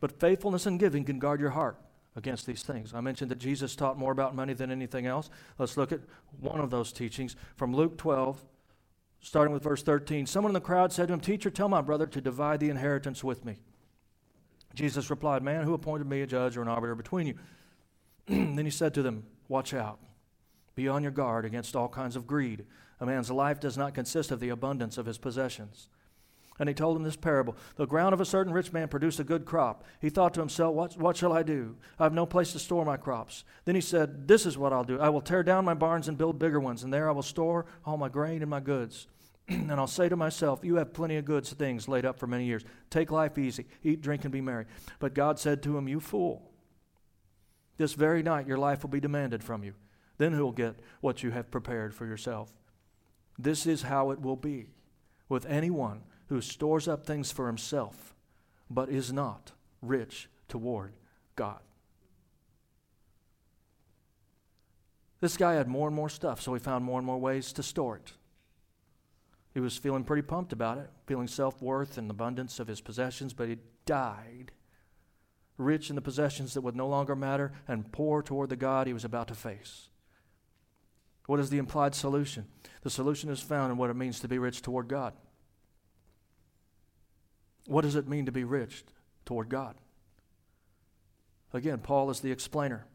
But 0.00 0.18
faithfulness 0.18 0.64
and 0.64 0.80
giving 0.80 1.04
can 1.04 1.18
guard 1.18 1.40
your 1.40 1.50
heart 1.50 1.76
against 2.16 2.46
these 2.46 2.62
things. 2.62 2.94
I 2.94 3.02
mentioned 3.02 3.30
that 3.30 3.38
Jesus 3.38 3.76
taught 3.76 3.98
more 3.98 4.12
about 4.12 4.34
money 4.34 4.54
than 4.54 4.70
anything 4.70 5.04
else. 5.04 5.28
Let's 5.58 5.76
look 5.76 5.92
at 5.92 6.00
one 6.40 6.60
of 6.60 6.70
those 6.70 6.90
teachings 6.90 7.36
from 7.54 7.74
Luke 7.74 7.98
12, 7.98 8.42
starting 9.22 9.54
with 9.54 9.62
verse 9.62 9.82
13. 9.82 10.26
Someone 10.26 10.50
in 10.50 10.54
the 10.54 10.60
crowd 10.60 10.92
said 10.92 11.08
to 11.08 11.14
him, 11.14 11.20
Teacher, 11.20 11.50
tell 11.50 11.68
my 11.68 11.80
brother 11.80 12.06
to 12.06 12.20
divide 12.20 12.60
the 12.60 12.70
inheritance 12.70 13.24
with 13.24 13.44
me. 13.44 13.56
Jesus 14.74 15.10
replied, 15.10 15.42
Man, 15.42 15.64
who 15.64 15.74
appointed 15.74 16.08
me 16.08 16.22
a 16.22 16.26
judge 16.26 16.56
or 16.56 16.62
an 16.62 16.68
arbiter 16.68 16.94
between 16.94 17.28
you? 17.28 17.34
then 18.26 18.64
he 18.64 18.70
said 18.70 18.92
to 18.94 19.02
them, 19.02 19.24
Watch 19.48 19.72
out. 19.72 20.00
Be 20.74 20.88
on 20.88 21.02
your 21.02 21.12
guard 21.12 21.44
against 21.44 21.76
all 21.76 21.88
kinds 21.88 22.16
of 22.16 22.26
greed. 22.26 22.64
A 23.00 23.06
man's 23.06 23.30
life 23.30 23.60
does 23.60 23.76
not 23.76 23.94
consist 23.94 24.30
of 24.30 24.40
the 24.40 24.48
abundance 24.48 24.98
of 24.98 25.06
his 25.06 25.18
possessions. 25.18 25.88
And 26.58 26.68
he 26.68 26.74
told 26.74 26.96
him 26.96 27.02
this 27.02 27.16
parable 27.16 27.56
The 27.76 27.86
ground 27.86 28.12
of 28.14 28.20
a 28.20 28.26
certain 28.26 28.52
rich 28.52 28.72
man 28.72 28.88
produced 28.88 29.20
a 29.20 29.24
good 29.24 29.44
crop. 29.44 29.84
He 30.00 30.10
thought 30.10 30.34
to 30.34 30.40
himself, 30.40 30.74
what, 30.74 30.96
what 30.96 31.16
shall 31.16 31.32
I 31.32 31.42
do? 31.42 31.76
I 31.98 32.04
have 32.04 32.12
no 32.12 32.26
place 32.26 32.52
to 32.52 32.58
store 32.58 32.84
my 32.84 32.96
crops. 32.96 33.44
Then 33.64 33.74
he 33.74 33.80
said, 33.80 34.28
This 34.28 34.46
is 34.46 34.58
what 34.58 34.72
I'll 34.72 34.84
do. 34.84 35.00
I 35.00 35.08
will 35.08 35.20
tear 35.20 35.42
down 35.42 35.64
my 35.64 35.74
barns 35.74 36.08
and 36.08 36.18
build 36.18 36.38
bigger 36.38 36.60
ones, 36.60 36.82
and 36.82 36.92
there 36.92 37.08
I 37.08 37.12
will 37.12 37.22
store 37.22 37.66
all 37.84 37.96
my 37.96 38.08
grain 38.08 38.42
and 38.42 38.50
my 38.50 38.60
goods. 38.60 39.06
and 39.48 39.72
I'll 39.72 39.86
say 39.86 40.08
to 40.08 40.16
myself, 40.16 40.60
You 40.62 40.76
have 40.76 40.92
plenty 40.92 41.16
of 41.16 41.24
good 41.24 41.46
things 41.46 41.88
laid 41.88 42.04
up 42.04 42.18
for 42.18 42.26
many 42.26 42.44
years. 42.44 42.64
Take 42.90 43.10
life 43.10 43.38
easy, 43.38 43.66
eat, 43.82 44.02
drink, 44.02 44.24
and 44.24 44.32
be 44.32 44.40
merry. 44.40 44.66
But 44.98 45.14
God 45.14 45.38
said 45.38 45.62
to 45.62 45.76
him, 45.76 45.88
You 45.88 46.00
fool. 46.00 46.50
This 47.78 47.94
very 47.94 48.22
night 48.22 48.46
your 48.46 48.58
life 48.58 48.82
will 48.82 48.90
be 48.90 49.00
demanded 49.00 49.42
from 49.42 49.64
you. 49.64 49.74
Then 50.18 50.32
who 50.32 50.44
will 50.44 50.52
get 50.52 50.78
what 51.00 51.22
you 51.22 51.30
have 51.30 51.50
prepared 51.50 51.94
for 51.94 52.06
yourself? 52.06 52.52
This 53.38 53.66
is 53.66 53.82
how 53.82 54.10
it 54.10 54.20
will 54.20 54.36
be 54.36 54.68
with 55.28 55.46
anyone 55.46 56.02
who 56.32 56.40
stores 56.40 56.88
up 56.88 57.04
things 57.04 57.30
for 57.30 57.46
himself, 57.46 58.14
but 58.70 58.88
is 58.88 59.12
not 59.12 59.52
rich 59.82 60.30
toward 60.48 60.94
God. 61.36 61.60
This 65.20 65.36
guy 65.36 65.52
had 65.52 65.68
more 65.68 65.88
and 65.88 65.94
more 65.94 66.08
stuff, 66.08 66.40
so 66.40 66.54
he 66.54 66.58
found 66.58 66.86
more 66.86 66.98
and 66.98 67.04
more 67.06 67.18
ways 67.18 67.52
to 67.52 67.62
store 67.62 67.96
it. 67.96 68.14
He 69.52 69.60
was 69.60 69.76
feeling 69.76 70.04
pretty 70.04 70.22
pumped 70.22 70.54
about 70.54 70.78
it, 70.78 70.88
feeling 71.04 71.28
self 71.28 71.60
worth 71.60 71.98
and 71.98 72.10
abundance 72.10 72.58
of 72.58 72.66
his 72.66 72.80
possessions, 72.80 73.34
but 73.34 73.50
he 73.50 73.58
died 73.84 74.52
rich 75.58 75.90
in 75.90 75.96
the 75.96 76.00
possessions 76.00 76.54
that 76.54 76.62
would 76.62 76.74
no 76.74 76.88
longer 76.88 77.14
matter, 77.14 77.52
and 77.68 77.92
poor 77.92 78.22
toward 78.22 78.48
the 78.48 78.56
God 78.56 78.86
he 78.86 78.94
was 78.94 79.04
about 79.04 79.28
to 79.28 79.34
face. 79.34 79.90
What 81.26 81.40
is 81.40 81.50
the 81.50 81.58
implied 81.58 81.94
solution? 81.94 82.46
The 82.80 82.88
solution 82.88 83.28
is 83.28 83.40
found 83.40 83.70
in 83.70 83.76
what 83.76 83.90
it 83.90 83.96
means 83.96 84.18
to 84.20 84.28
be 84.28 84.38
rich 84.38 84.62
toward 84.62 84.88
God. 84.88 85.12
What 87.66 87.82
does 87.82 87.94
it 87.94 88.08
mean 88.08 88.26
to 88.26 88.32
be 88.32 88.44
rich 88.44 88.84
toward 89.24 89.48
God? 89.48 89.76
Again, 91.52 91.78
Paul 91.78 92.10
is 92.10 92.20
the 92.20 92.32
explainer. 92.32 92.86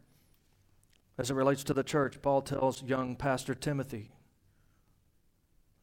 As 1.17 1.31
it 1.31 1.35
relates 1.35 1.63
to 1.65 1.73
the 1.73 1.83
church, 1.83 2.21
Paul 2.21 2.41
tells 2.41 2.83
young 2.83 3.15
Pastor 3.15 3.55
Timothy, 3.55 4.11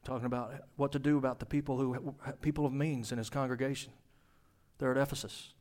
talking 0.05 0.27
about 0.27 0.53
what 0.77 0.93
to 0.93 0.99
do 0.99 1.19
about 1.19 1.41
the 1.41 1.47
people 1.47 1.79
who 1.79 2.15
people 2.41 2.67
of 2.67 2.73
means 2.73 3.11
in 3.11 3.19
his 3.19 3.31
congregation. 3.31 3.93
They're 4.79 4.93
at 4.93 4.99
Ephesus 4.99 5.55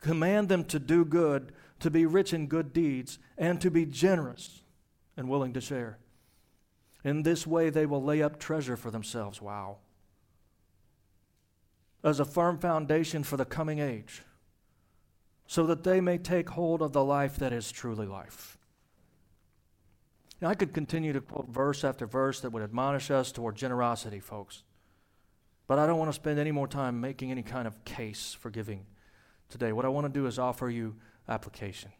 command 0.00 0.48
them 0.48 0.64
to 0.64 0.78
do 0.78 1.04
good, 1.04 1.52
to 1.80 1.90
be 1.90 2.06
rich 2.06 2.32
in 2.32 2.46
good 2.46 2.72
deeds, 2.72 3.18
and 3.36 3.60
to 3.60 3.70
be 3.70 3.86
generous 3.86 4.62
and 5.16 5.28
willing 5.28 5.52
to 5.52 5.60
share. 5.60 5.98
In 7.02 7.22
this 7.22 7.46
way, 7.46 7.70
they 7.70 7.86
will 7.86 8.02
lay 8.02 8.22
up 8.22 8.38
treasure 8.38 8.76
for 8.76 8.90
themselves. 8.90 9.40
Wow. 9.40 9.78
As 12.04 12.20
a 12.20 12.24
firm 12.24 12.58
foundation 12.58 13.24
for 13.24 13.36
the 13.36 13.44
coming 13.44 13.78
age, 13.80 14.22
so 15.46 15.66
that 15.66 15.82
they 15.82 16.00
may 16.00 16.18
take 16.18 16.50
hold 16.50 16.82
of 16.82 16.92
the 16.92 17.04
life 17.04 17.36
that 17.36 17.52
is 17.52 17.72
truly 17.72 18.06
life. 18.06 18.58
Now, 20.40 20.48
I 20.48 20.54
could 20.54 20.74
continue 20.74 21.14
to 21.14 21.20
quote 21.20 21.48
verse 21.48 21.82
after 21.84 22.06
verse 22.06 22.40
that 22.40 22.50
would 22.50 22.62
admonish 22.62 23.10
us 23.10 23.32
toward 23.32 23.56
generosity, 23.56 24.20
folks. 24.20 24.62
But 25.66 25.78
I 25.78 25.86
don't 25.86 25.98
want 25.98 26.10
to 26.10 26.14
spend 26.14 26.38
any 26.38 26.52
more 26.52 26.68
time 26.68 27.00
making 27.00 27.30
any 27.30 27.42
kind 27.42 27.66
of 27.66 27.82
case 27.84 28.36
for 28.38 28.50
giving 28.50 28.84
today. 29.48 29.72
What 29.72 29.86
I 29.86 29.88
want 29.88 30.06
to 30.06 30.12
do 30.12 30.26
is 30.26 30.38
offer 30.38 30.68
you 30.68 30.96
application. 31.28 31.90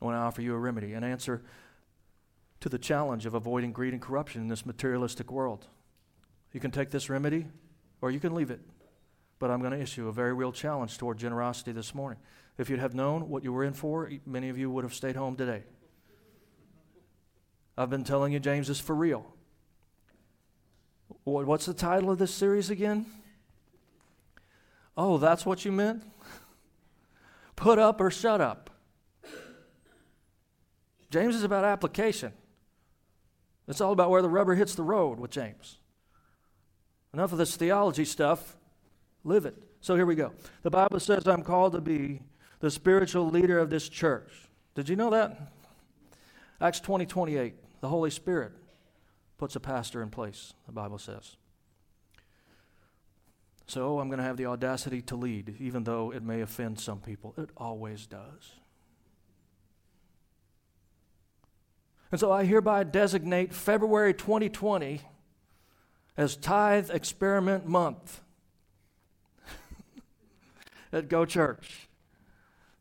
I 0.00 0.04
want 0.06 0.14
to 0.14 0.20
offer 0.20 0.40
you 0.40 0.54
a 0.54 0.58
remedy, 0.58 0.94
an 0.94 1.04
answer 1.04 1.42
to 2.60 2.70
the 2.70 2.78
challenge 2.78 3.26
of 3.26 3.34
avoiding 3.34 3.72
greed 3.72 3.92
and 3.92 4.00
corruption 4.00 4.40
in 4.40 4.48
this 4.48 4.64
materialistic 4.64 5.30
world. 5.30 5.66
You 6.52 6.60
can 6.60 6.70
take 6.70 6.90
this 6.90 7.10
remedy 7.10 7.46
or 8.00 8.10
you 8.10 8.20
can 8.20 8.34
leave 8.34 8.50
it. 8.50 8.60
But 9.40 9.50
I'm 9.50 9.60
going 9.60 9.72
to 9.72 9.80
issue 9.80 10.06
a 10.06 10.12
very 10.12 10.32
real 10.32 10.52
challenge 10.52 10.96
toward 10.98 11.18
generosity 11.18 11.72
this 11.72 11.94
morning. 11.94 12.20
If 12.58 12.70
you'd 12.70 12.78
have 12.78 12.94
known 12.94 13.28
what 13.28 13.42
you 13.42 13.52
were 13.52 13.64
in 13.64 13.72
for, 13.72 14.08
many 14.24 14.50
of 14.50 14.58
you 14.58 14.70
would 14.70 14.84
have 14.84 14.94
stayed 14.94 15.16
home 15.16 15.34
today. 15.34 15.64
I've 17.76 17.90
been 17.90 18.04
telling 18.04 18.32
you, 18.32 18.38
James 18.38 18.70
is 18.70 18.78
for 18.78 18.94
real. 18.94 19.26
What's 21.24 21.66
the 21.66 21.74
title 21.74 22.10
of 22.10 22.18
this 22.18 22.32
series 22.32 22.70
again? 22.70 23.06
Oh, 24.96 25.16
that's 25.16 25.46
what 25.46 25.64
you 25.64 25.72
meant? 25.72 26.04
Put 27.56 27.78
up 27.78 28.00
or 28.00 28.10
shut 28.10 28.40
up. 28.40 28.70
James 31.10 31.34
is 31.34 31.44
about 31.44 31.64
application. 31.64 32.32
It's 33.66 33.80
all 33.80 33.92
about 33.92 34.10
where 34.10 34.22
the 34.22 34.28
rubber 34.28 34.54
hits 34.54 34.74
the 34.74 34.82
road 34.82 35.18
with 35.18 35.30
James. 35.30 35.78
Enough 37.14 37.32
of 37.32 37.38
this 37.38 37.56
theology 37.56 38.04
stuff. 38.04 38.56
Live 39.24 39.46
it. 39.46 39.56
So 39.80 39.96
here 39.96 40.06
we 40.06 40.14
go. 40.14 40.32
The 40.62 40.70
Bible 40.70 41.00
says 41.00 41.26
I'm 41.26 41.42
called 41.42 41.72
to 41.72 41.80
be 41.80 42.20
the 42.60 42.70
spiritual 42.70 43.28
leader 43.28 43.58
of 43.58 43.70
this 43.70 43.88
church. 43.88 44.30
Did 44.74 44.88
you 44.88 44.96
know 44.96 45.10
that? 45.10 45.52
Acts 46.60 46.80
20 46.80 47.06
28. 47.06 47.54
The 47.80 47.88
Holy 47.88 48.10
Spirit 48.10 48.52
puts 49.38 49.56
a 49.56 49.60
pastor 49.60 50.02
in 50.02 50.10
place, 50.10 50.52
the 50.66 50.72
Bible 50.72 50.98
says. 50.98 51.36
So 53.66 54.00
I'm 54.00 54.08
going 54.08 54.18
to 54.18 54.24
have 54.24 54.36
the 54.36 54.46
audacity 54.46 55.00
to 55.02 55.16
lead, 55.16 55.56
even 55.60 55.84
though 55.84 56.12
it 56.12 56.22
may 56.22 56.40
offend 56.40 56.80
some 56.80 56.98
people. 57.00 57.34
It 57.38 57.50
always 57.56 58.06
does. 58.06 58.52
And 62.10 62.20
so 62.20 62.32
I 62.32 62.44
hereby 62.44 62.82
designate 62.84 63.54
February 63.54 64.12
2020 64.12 65.00
as 66.16 66.36
Tithe 66.36 66.90
Experiment 66.90 67.66
Month 67.66 68.20
at 70.92 71.08
Go 71.08 71.24
Church. 71.24 71.88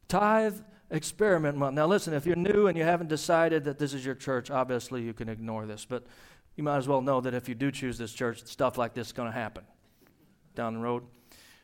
Tithe 0.08 0.60
Experiment 0.90 1.58
Month. 1.58 1.76
Now, 1.76 1.86
listen, 1.86 2.14
if 2.14 2.26
you're 2.26 2.36
new 2.36 2.68
and 2.68 2.78
you 2.78 2.84
haven't 2.84 3.08
decided 3.08 3.64
that 3.66 3.78
this 3.78 3.94
is 3.94 4.06
your 4.06 4.16
church, 4.16 4.50
obviously 4.50 5.04
you 5.04 5.14
can 5.14 5.30
ignore 5.30 5.66
this. 5.66 5.86
But 5.86 6.06
you 6.56 6.64
might 6.64 6.78
as 6.78 6.88
well 6.88 7.02
know 7.02 7.22
that 7.22 7.34
if 7.34 7.48
you 7.48 7.56
do 7.56 7.72
choose 7.72 7.98
this 7.98 8.12
church, 8.12 8.46
stuff 8.46 8.78
like 8.78 8.94
this 8.94 9.08
is 9.08 9.14
going 9.14 9.32
to 9.32 9.38
happen 9.38 9.64
down 10.56 10.74
the 10.74 10.80
road. 10.80 11.04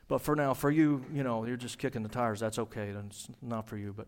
But 0.08 0.22
for 0.22 0.36
now, 0.36 0.54
for 0.54 0.70
you, 0.70 1.04
you 1.12 1.24
know, 1.24 1.46
you're 1.46 1.58
just 1.58 1.80
kicking 1.80 2.04
the 2.04 2.10
tires. 2.10 2.40
That's 2.40 2.60
okay. 2.60 2.90
It's 2.90 3.28
not 3.42 3.68
for 3.68 3.78
you. 3.78 3.94
But 3.96 4.08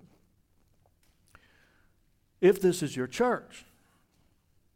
if 2.39 2.61
this 2.61 2.83
is 2.83 2.95
your 2.95 3.07
church, 3.07 3.65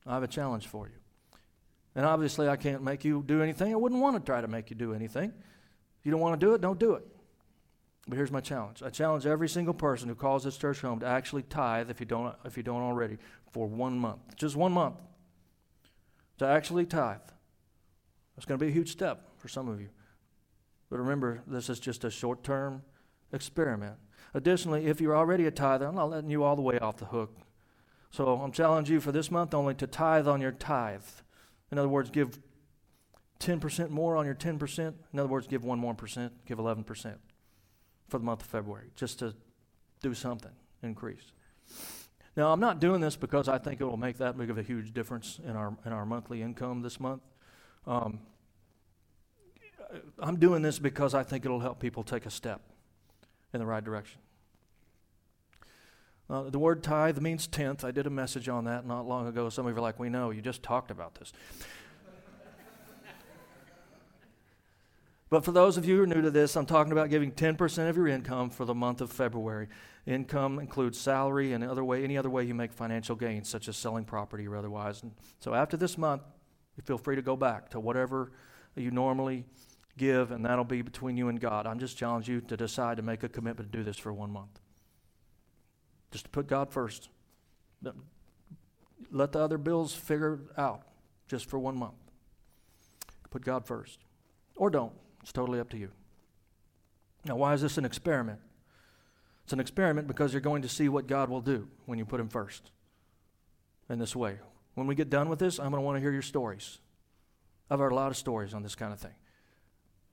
I 0.08 0.16
have 0.16 0.24
a 0.24 0.28
challenge 0.28 0.68
for 0.68 0.88
you. 0.88 0.94
And 1.94 2.06
obviously, 2.06 2.48
I 2.50 2.56
can't 2.56 2.82
make 2.82 3.06
you 3.06 3.24
do 3.26 3.44
anything. 3.44 3.72
I 3.72 3.76
wouldn't 3.76 4.02
want 4.02 4.16
to 4.16 4.22
try 4.26 4.42
to 4.42 4.48
make 4.48 4.70
you 4.70 4.76
do 4.76 4.94
anything. 4.94 5.32
If 6.00 6.06
you 6.06 6.12
don't 6.12 6.22
want 6.22 6.40
to 6.40 6.46
do 6.46 6.54
it, 6.56 6.62
don't 6.62 6.80
do 6.80 6.94
it. 6.94 7.06
But 8.08 8.16
here's 8.18 8.32
my 8.32 8.42
challenge. 8.42 8.82
I 8.84 8.90
challenge 8.90 9.26
every 9.26 9.48
single 9.48 9.74
person 9.74 10.10
who 10.10 10.16
calls 10.16 10.44
this 10.44 10.58
church 10.58 10.82
home 10.82 11.00
to 11.02 11.06
actually 11.06 11.44
tithe, 11.44 11.90
if 11.90 12.00
you 12.00 12.06
don't, 12.06 12.36
if 12.46 12.58
you 12.58 12.64
don't 12.64 12.82
already, 12.82 13.18
for 13.52 13.68
one 13.68 13.98
month. 13.98 14.22
Just 14.36 14.56
one 14.56 14.72
month. 14.72 14.96
To 16.40 16.48
actually 16.48 16.86
tithe. 16.86 17.20
That's 18.36 18.46
going 18.46 18.60
to 18.60 18.66
be 18.66 18.72
a 18.72 18.74
huge 18.74 18.92
step 18.92 19.30
for 19.38 19.48
some 19.48 19.68
of 19.68 19.80
you. 19.80 19.90
But 20.90 21.00
remember, 21.00 21.44
this 21.46 21.70
is 21.70 21.80
just 21.80 22.04
a 22.04 22.10
short 22.10 22.44
term 22.44 22.82
experiment. 23.32 23.98
Additionally, 24.34 24.88
if 24.88 25.00
you're 25.00 25.16
already 25.16 25.46
a 25.46 25.52
tither, 25.52 25.86
I'm 25.86 25.96
not 25.96 26.10
letting 26.10 26.32
you 26.32 26.44
all 26.44 26.56
the 26.56 26.62
way 26.62 26.80
off 26.80 26.98
the 26.98 27.06
hook. 27.06 27.38
So 28.10 28.42
I'm 28.42 28.52
challenging 28.52 28.96
you 28.96 29.00
for 29.00 29.12
this 29.12 29.30
month 29.30 29.54
only 29.54 29.76
to 29.76 29.88
tithe 29.88 30.28
on 30.28 30.42
your 30.42 30.52
tithe. 30.52 31.04
In 31.72 31.78
other 31.78 31.88
words, 31.88 32.10
give 32.10 32.40
10% 33.40 33.90
more 33.90 34.18
on 34.18 34.26
your 34.26 34.36
10%. 34.36 34.94
In 35.14 35.20
other 35.20 35.30
words, 35.30 35.48
give 35.48 35.64
one 35.64 35.80
more 35.80 35.94
percent, 35.94 36.34
give 36.46 36.58
11% 36.58 37.16
for 38.12 38.18
the 38.18 38.26
month 38.26 38.42
of 38.42 38.48
February, 38.48 38.90
just 38.96 39.20
to 39.20 39.34
do 40.02 40.14
something, 40.14 40.52
increase. 40.84 41.32
Now, 42.36 42.52
I'm 42.52 42.60
not 42.60 42.82
doing 42.82 43.00
this 43.00 43.16
because 43.16 43.48
I 43.48 43.58
think 43.58 43.80
it 43.80 43.86
will 43.86 43.98
make 43.98 44.18
that 44.18 44.38
big 44.38 44.50
of 44.50 44.58
a 44.58 44.62
huge 44.62 44.94
difference 44.94 45.40
in 45.46 45.56
our, 45.56 45.76
in 45.86 45.94
our 45.94 46.06
monthly 46.06 46.42
income 46.42 46.82
this 46.82 47.00
month. 47.00 47.22
Um, 47.88 48.20
I'm 50.20 50.36
doing 50.38 50.62
this 50.62 50.78
because 50.78 51.14
I 51.14 51.24
think 51.24 51.46
it'll 51.46 51.62
help 51.62 51.80
people 51.80 52.04
take 52.04 52.26
a 52.26 52.30
step 52.30 52.62
in 53.54 53.62
the 53.62 53.66
right 53.66 53.84
direction. 53.84 54.20
Uh, 56.30 56.50
the 56.50 56.60
word 56.60 56.84
tithe 56.84 57.20
means 57.20 57.48
tenth. 57.48 57.84
I 57.84 57.92
did 57.92 58.08
a 58.08 58.10
message 58.10 58.50
on 58.50 58.66
that 58.66 58.86
not 58.86 59.08
long 59.08 59.28
ago. 59.28 59.50
Some 59.50 59.66
of 59.66 59.74
you 59.74 59.78
are 59.78 59.82
like, 59.82 60.00
we 60.00 60.10
know, 60.10 60.32
you 60.32 60.42
just 60.42 60.64
talked 60.64 60.92
about 60.92 61.16
this. 61.16 61.32
But 65.32 65.44
for 65.44 65.52
those 65.52 65.78
of 65.78 65.86
you 65.86 65.96
who 65.96 66.04
are 66.04 66.08
new 66.08 66.22
to 66.22 66.30
this, 66.30 66.56
I'm 66.56 66.68
talking 66.68 66.92
about 66.92 67.10
giving 67.10 67.32
10% 67.32 67.90
of 67.90 67.98
your 67.98 68.08
income 68.08 68.52
for 68.52 68.66
the 68.66 68.76
month 68.76 69.02
of 69.02 69.12
February. 69.12 69.70
Income 70.06 70.60
includes 70.60 71.00
salary 71.00 71.54
and 71.54 71.64
other 71.64 71.84
way, 71.84 72.04
any 72.04 72.18
other 72.18 72.30
way 72.30 72.44
you 72.44 72.54
make 72.54 72.74
financial 72.74 73.16
gains, 73.16 73.50
such 73.50 73.68
as 73.68 73.78
selling 73.78 74.04
property 74.04 74.48
or 74.48 74.58
otherwise. 74.58 75.02
And 75.02 75.14
so 75.40 75.54
after 75.54 75.78
this 75.78 75.98
month, 75.98 76.22
you 76.76 76.84
feel 76.84 76.98
free 76.98 77.16
to 77.16 77.22
go 77.22 77.36
back 77.36 77.70
to 77.70 77.80
whatever 77.80 78.34
you 78.76 78.92
normally 78.92 79.46
give, 79.98 80.32
and 80.32 80.46
that'll 80.46 80.64
be 80.66 80.82
between 80.82 81.18
you 81.18 81.30
and 81.30 81.40
God. 81.40 81.66
I'm 81.66 81.80
just 81.80 81.98
challenging 81.98 82.36
you 82.36 82.42
to 82.42 82.58
decide 82.58 82.98
to 82.98 83.04
make 83.04 83.24
a 83.24 83.30
commitment 83.30 83.72
to 83.72 83.78
do 83.78 83.84
this 83.84 83.98
for 83.98 84.12
one 84.12 84.32
month. 84.32 84.60
Just 86.12 86.26
to 86.26 86.30
put 86.30 86.48
God 86.48 86.72
first. 86.72 87.10
Let 89.12 89.32
the 89.32 89.40
other 89.40 89.58
bills 89.58 89.94
figure 89.94 90.40
out 90.58 90.84
just 91.28 91.50
for 91.50 91.58
one 91.58 91.78
month. 91.78 91.96
Put 93.30 93.46
God 93.46 93.66
first. 93.66 94.00
Or 94.56 94.70
don't. 94.70 94.94
It's 95.22 95.32
totally 95.32 95.60
up 95.60 95.70
to 95.70 95.78
you. 95.78 95.92
Now, 97.26 97.36
why 97.36 97.54
is 97.54 97.62
this 97.62 97.78
an 97.78 97.86
experiment? 97.86 98.40
It's 99.44 99.54
an 99.54 99.60
experiment 99.60 100.08
because 100.08 100.34
you're 100.34 100.42
going 100.42 100.62
to 100.64 100.70
see 100.70 100.90
what 100.90 101.08
God 101.08 101.30
will 101.30 101.42
do 101.42 101.68
when 101.86 102.00
you 102.00 102.06
put 102.06 102.20
Him 102.20 102.30
first 102.30 102.72
in 103.90 104.00
this 104.00 104.16
way. 104.16 104.40
When 104.76 104.88
we 104.88 104.96
get 104.96 105.10
done 105.10 105.30
with 105.30 105.40
this, 105.40 105.60
I'm 105.60 105.72
going 105.72 105.82
to 105.82 105.86
want 105.86 105.98
to 105.98 106.02
hear 106.02 106.12
your 106.12 106.22
stories. 106.22 106.80
I've 107.70 107.80
heard 107.80 107.92
a 107.92 107.96
lot 107.96 108.12
of 108.12 108.18
stories 108.18 108.54
on 108.54 108.64
this 108.64 108.76
kind 108.76 108.94
of 108.94 109.00
thing. 109.00 109.14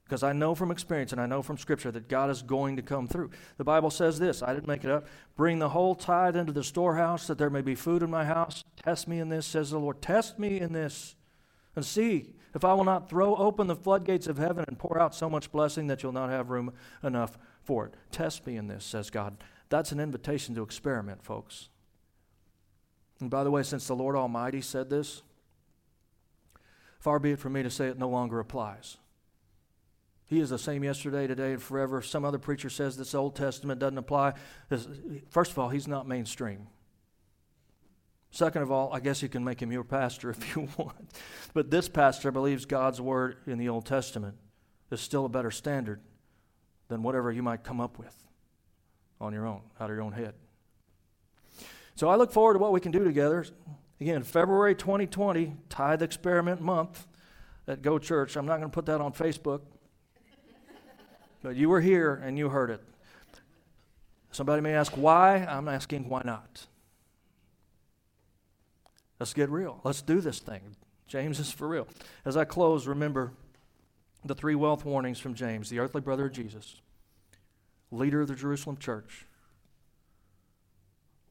Because 0.04 0.22
I 0.22 0.32
know 0.32 0.54
from 0.54 0.70
experience 0.70 1.12
and 1.12 1.20
I 1.20 1.26
know 1.26 1.42
from 1.42 1.58
Scripture 1.58 1.90
that 1.90 2.08
God 2.08 2.30
is 2.30 2.40
going 2.40 2.76
to 2.76 2.82
come 2.82 3.06
through. 3.06 3.30
The 3.58 3.64
Bible 3.64 3.90
says 3.90 4.18
this 4.18 4.42
I 4.42 4.54
didn't 4.54 4.66
make 4.66 4.84
it 4.84 4.90
up. 4.90 5.06
Bring 5.36 5.58
the 5.58 5.68
whole 5.68 5.94
tithe 5.94 6.34
into 6.34 6.52
the 6.52 6.64
storehouse 6.64 7.26
that 7.26 7.36
there 7.36 7.50
may 7.50 7.60
be 7.60 7.74
food 7.74 8.02
in 8.02 8.10
my 8.10 8.24
house. 8.24 8.64
Test 8.82 9.06
me 9.06 9.20
in 9.20 9.28
this, 9.28 9.46
says 9.46 9.70
the 9.70 9.78
Lord. 9.78 10.00
Test 10.00 10.38
me 10.38 10.60
in 10.60 10.72
this 10.72 11.14
and 11.76 11.84
see 11.84 12.34
if 12.54 12.64
I 12.64 12.74
will 12.74 12.84
not 12.84 13.08
throw 13.08 13.36
open 13.36 13.66
the 13.66 13.76
floodgates 13.76 14.26
of 14.26 14.38
heaven 14.38 14.64
and 14.68 14.78
pour 14.78 15.00
out 15.00 15.14
so 15.14 15.28
much 15.28 15.52
blessing 15.52 15.86
that 15.88 16.02
you'll 16.02 16.12
not 16.12 16.30
have 16.30 16.50
room 16.50 16.72
enough 17.02 17.38
for 17.62 17.86
it. 17.86 17.94
Test 18.10 18.46
me 18.46 18.56
in 18.56 18.68
this, 18.68 18.84
says 18.84 19.10
God. 19.10 19.36
That's 19.68 19.92
an 19.92 20.00
invitation 20.00 20.54
to 20.54 20.62
experiment, 20.62 21.22
folks. 21.22 21.68
And 23.20 23.30
by 23.30 23.44
the 23.44 23.50
way, 23.50 23.62
since 23.62 23.86
the 23.86 23.96
Lord 23.96 24.16
Almighty 24.16 24.60
said 24.60 24.88
this, 24.88 25.22
far 26.98 27.18
be 27.18 27.32
it 27.32 27.38
from 27.38 27.52
me 27.52 27.62
to 27.62 27.70
say 27.70 27.88
it 27.88 27.98
no 27.98 28.08
longer 28.08 28.40
applies. 28.40 28.96
He 30.26 30.40
is 30.40 30.50
the 30.50 30.58
same 30.58 30.84
yesterday, 30.84 31.26
today, 31.26 31.52
and 31.52 31.62
forever. 31.62 31.98
If 31.98 32.06
some 32.06 32.24
other 32.24 32.38
preacher 32.38 32.68
says 32.68 32.96
this 32.96 33.14
Old 33.14 33.34
Testament 33.34 33.80
doesn't 33.80 33.98
apply, 33.98 34.34
first 35.30 35.52
of 35.52 35.58
all, 35.58 35.70
he's 35.70 35.88
not 35.88 36.06
mainstream. 36.06 36.66
Second 38.30 38.62
of 38.62 38.70
all, 38.70 38.92
I 38.92 39.00
guess 39.00 39.22
you 39.22 39.28
can 39.28 39.42
make 39.42 39.60
him 39.60 39.72
your 39.72 39.84
pastor 39.84 40.30
if 40.30 40.56
you 40.56 40.68
want. 40.76 41.10
But 41.54 41.70
this 41.70 41.88
pastor 41.88 42.30
believes 42.30 42.64
God's 42.64 43.00
word 43.00 43.36
in 43.46 43.58
the 43.58 43.68
Old 43.68 43.86
Testament 43.86 44.36
is 44.90 45.00
still 45.00 45.24
a 45.24 45.28
better 45.28 45.50
standard 45.50 46.00
than 46.88 47.02
whatever 47.02 47.30
you 47.30 47.42
might 47.42 47.64
come 47.64 47.80
up 47.80 47.98
with 47.98 48.14
on 49.20 49.32
your 49.32 49.46
own, 49.46 49.62
out 49.80 49.90
of 49.90 49.96
your 49.96 50.02
own 50.02 50.12
head. 50.12 50.34
So 51.94 52.08
I 52.08 52.16
look 52.16 52.32
forward 52.32 52.54
to 52.54 52.58
what 52.58 52.72
we 52.72 52.80
can 52.80 52.92
do 52.92 53.04
together. 53.04 53.44
Again, 54.00 54.22
February 54.22 54.74
2020, 54.74 55.56
Tithe 55.68 56.02
Experiment 56.02 56.60
Month 56.60 57.06
at 57.66 57.82
Go 57.82 57.98
Church. 57.98 58.36
I'm 58.36 58.46
not 58.46 58.58
going 58.58 58.70
to 58.70 58.74
put 58.74 58.86
that 58.86 59.00
on 59.00 59.12
Facebook. 59.12 59.62
But 61.42 61.56
you 61.56 61.68
were 61.68 61.80
here 61.80 62.14
and 62.24 62.38
you 62.38 62.48
heard 62.48 62.70
it. 62.70 62.80
Somebody 64.30 64.60
may 64.62 64.74
ask 64.74 64.92
why. 64.92 65.38
I'm 65.38 65.68
asking 65.68 66.08
why 66.08 66.22
not. 66.24 66.66
Let's 69.18 69.34
get 69.34 69.50
real. 69.50 69.80
Let's 69.84 70.02
do 70.02 70.20
this 70.20 70.38
thing. 70.38 70.76
James 71.06 71.40
is 71.40 71.50
for 71.50 71.68
real. 71.68 71.88
As 72.24 72.36
I 72.36 72.44
close, 72.44 72.86
remember 72.86 73.32
the 74.24 74.34
three 74.34 74.54
wealth 74.54 74.84
warnings 74.84 75.18
from 75.18 75.34
James, 75.34 75.70
the 75.70 75.78
earthly 75.78 76.00
brother 76.00 76.26
of 76.26 76.32
Jesus, 76.32 76.80
leader 77.90 78.20
of 78.20 78.28
the 78.28 78.34
Jerusalem 78.34 78.76
church. 78.76 79.26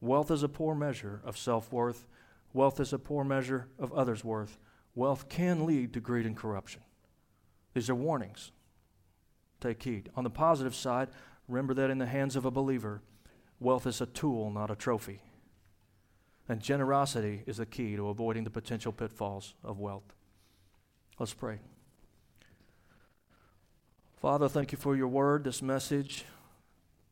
Wealth 0.00 0.30
is 0.30 0.42
a 0.42 0.48
poor 0.48 0.74
measure 0.74 1.20
of 1.24 1.36
self 1.38 1.72
worth. 1.72 2.06
Wealth 2.52 2.80
is 2.80 2.92
a 2.92 2.98
poor 2.98 3.24
measure 3.24 3.68
of 3.78 3.92
others' 3.92 4.24
worth. 4.24 4.58
Wealth 4.94 5.28
can 5.28 5.66
lead 5.66 5.92
to 5.92 6.00
greed 6.00 6.26
and 6.26 6.36
corruption. 6.36 6.82
These 7.74 7.90
are 7.90 7.94
warnings. 7.94 8.52
Take 9.60 9.82
heed. 9.82 10.10
On 10.16 10.24
the 10.24 10.30
positive 10.30 10.74
side, 10.74 11.08
remember 11.46 11.74
that 11.74 11.90
in 11.90 11.98
the 11.98 12.06
hands 12.06 12.36
of 12.36 12.44
a 12.44 12.50
believer, 12.50 13.02
wealth 13.60 13.86
is 13.86 14.00
a 14.00 14.06
tool, 14.06 14.50
not 14.50 14.70
a 14.70 14.76
trophy. 14.76 15.20
And 16.48 16.60
generosity 16.60 17.42
is 17.46 17.58
the 17.58 17.66
key 17.66 17.96
to 17.96 18.08
avoiding 18.08 18.44
the 18.44 18.50
potential 18.50 18.92
pitfalls 18.92 19.54
of 19.62 19.78
wealth. 19.78 20.14
Let's 21.18 21.34
pray. 21.34 21.58
Father, 24.20 24.48
thank 24.48 24.72
you 24.72 24.78
for 24.78 24.96
your 24.96 25.08
word, 25.08 25.44
this 25.44 25.62
message. 25.62 26.24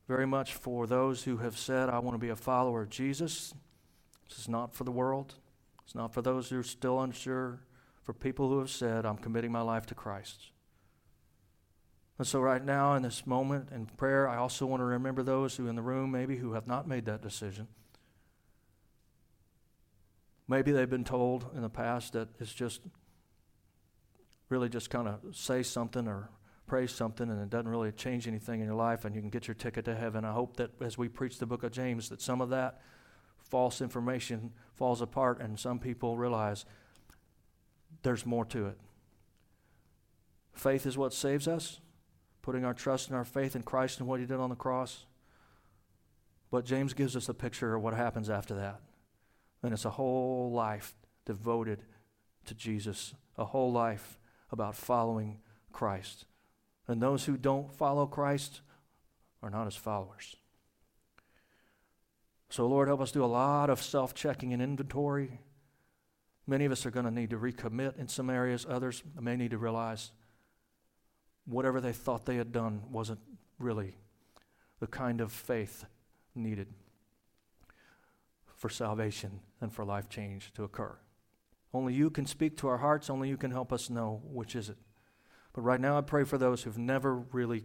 Very 0.09 0.27
much 0.27 0.55
for 0.55 0.87
those 0.87 1.25
who 1.25 1.39
have 1.39 1.59
said, 1.59 1.89
I 1.89 1.99
want 1.99 2.15
to 2.15 2.19
be 2.19 2.31
a 2.31 2.37
follower 2.37 2.83
of 2.83 2.91
Jesus. 2.91 3.53
This 4.29 4.39
is 4.39 4.49
not 4.49 4.75
for 4.75 4.85
the 4.85 4.91
world. 4.91 5.35
It's 5.85 5.95
not 5.95 6.15
for 6.15 6.23
those 6.23 6.49
who 6.49 6.59
are 6.59 6.65
still 6.65 7.01
unsure. 7.01 7.61
For 8.03 8.13
people 8.13 8.49
who 8.49 8.61
have 8.61 8.71
said, 8.71 9.05
I'm 9.05 9.19
committing 9.19 9.53
my 9.53 9.61
life 9.61 9.87
to 9.87 9.95
Christ. 9.95 10.51
And 12.19 12.27
so, 12.27 12.41
right 12.41 12.65
now, 12.65 12.95
in 12.95 13.03
this 13.03 13.27
moment 13.27 13.69
in 13.73 13.87
prayer, 13.87 14.29
I 14.29 14.37
also 14.37 14.65
want 14.65 14.81
to 14.81 14.85
remember 14.85 15.23
those 15.23 15.57
who 15.57 15.67
in 15.67 15.77
the 15.77 15.83
room 15.83 16.13
maybe 16.13 16.37
who 16.37 16.55
have 16.55 16.67
not 16.67 16.89
made 16.89 17.05
that 17.07 17.21
decision. 17.21 17.69
Maybe 20.49 20.73
they've 20.73 20.89
been 20.89 21.05
told 21.05 21.47
in 21.55 21.63
the 21.63 21.69
past 21.69 22.13
that 22.13 22.29
it's 22.39 22.53
just 22.53 22.81
really 24.49 24.69
just 24.69 24.91
kind 24.91 25.09
of 25.09 25.35
say 25.35 25.63
something 25.63 26.07
or 26.07 26.31
pray 26.67 26.87
something 26.87 27.29
and 27.31 27.41
it 27.41 27.51
doesn't 27.51 27.69
really 27.69 27.93
change 27.93 28.27
anything 28.27 28.61
in 28.61 28.67
your 28.67 28.75
life 28.75 29.05
and 29.05 29.15
you 29.15 29.21
can 29.21 29.31
get 29.31 29.49
your 29.49 29.55
ticket 29.55 29.85
to 29.85 29.95
heaven. 29.95 30.25
I 30.25 30.33
hope 30.33 30.57
that 30.57 30.71
as 30.81 30.99
we 30.99 31.09
preach 31.09 31.39
the 31.39 31.47
book 31.47 31.63
of 31.63 31.73
James 31.73 32.09
that 32.09 32.21
some 32.21 32.41
of 32.41 32.51
that 32.51 32.81
false 33.39 33.81
information 33.81 34.53
falls 34.75 35.01
apart 35.01 35.41
and 35.41 35.59
some 35.59 35.79
people 35.79 36.17
realize 36.17 36.65
there's 38.03 38.27
more 38.27 38.45
to 38.47 38.67
it. 38.67 38.79
Faith 40.53 40.87
is 40.87 40.97
what 40.97 41.13
saves 41.13 41.47
us, 41.47 41.81
putting 42.43 42.65
our 42.65 42.75
trust 42.75 43.09
and 43.09 43.17
our 43.17 43.25
faith 43.25 43.55
in 43.55 43.63
Christ 43.63 44.01
and 44.01 44.09
what 44.09 44.21
he 44.21 44.27
did 44.27 44.39
on 44.39 44.51
the 44.51 44.57
cross. 44.57 45.07
But 46.51 46.65
James 46.65 46.95
gives 46.95 47.17
us 47.17 47.29
a 47.29 47.35
picture 47.35 47.75
of 47.75 47.83
what 47.83 47.95
happens 47.95 48.31
after 48.31 48.55
that. 48.55 48.81
And 49.63 49.73
it's 49.73 49.85
a 49.85 49.91
whole 49.91 50.53
life 50.53 50.95
devoted 51.25 51.83
to 52.47 52.55
Jesus, 52.55 53.15
a 53.37 53.45
whole 53.45 53.73
life 53.73 54.19
about 54.51 54.75
following 54.75 55.39
Christ. 55.73 56.25
And 56.89 57.03
those 57.03 57.25
who 57.25 57.37
don't 57.37 57.73
follow 57.75 58.07
Christ 58.07 58.61
are 59.43 59.51
not 59.51 59.65
his 59.65 59.77
followers. 59.77 60.37
So, 62.49 62.67
Lord, 62.67 62.89
help 62.89 63.01
us 63.01 63.11
do 63.11 63.25
a 63.25 63.27
lot 63.27 63.71
of 63.71 63.83
self 63.83 64.15
checking 64.15 64.53
and 64.53 64.63
inventory. 64.63 65.41
Many 66.47 66.65
of 66.65 66.73
us 66.73 66.87
are 66.87 66.93
going 66.93 67.07
to 67.07 67.11
need 67.11 67.31
to 67.31 67.39
recommit 67.39 67.99
in 67.99 68.07
some 68.07 68.31
areas. 68.31 68.65
Others 68.69 69.03
may 69.21 69.37
need 69.37 69.51
to 69.51 69.59
realize 69.59 70.13
whatever 71.45 71.81
they 71.81 71.93
thought 71.93 72.25
they 72.25 72.37
had 72.37 72.53
done 72.53 72.83
wasn't 72.91 73.21
really 73.59 73.97
the 74.79 74.87
kind 74.87 75.21
of 75.21 75.33
faith 75.33 75.85
needed 76.35 76.69
for 78.57 78.69
salvation 78.69 79.41
and 79.61 79.73
for 79.73 79.85
life 79.85 80.09
change 80.09 80.53
to 80.55 80.65
occur. 80.65 80.97
Only 81.73 81.95
you 81.95 82.11
can 82.11 82.27
speak 82.27 82.57
to 82.59 82.69
our 82.69 82.79
hearts, 82.79 83.11
only 83.11 83.29
you 83.29 83.37
can 83.37 83.51
help 83.51 83.73
us 83.73 83.91
know 83.91 84.23
which 84.25 84.57
is 84.57 84.71
it. 84.71 84.79
But 85.53 85.63
right 85.63 85.81
now, 85.81 85.97
I 85.97 86.01
pray 86.01 86.25
for 86.25 86.39
those 86.39 86.63
who've 86.63 86.79
never 86.79 87.15
really 87.15 87.65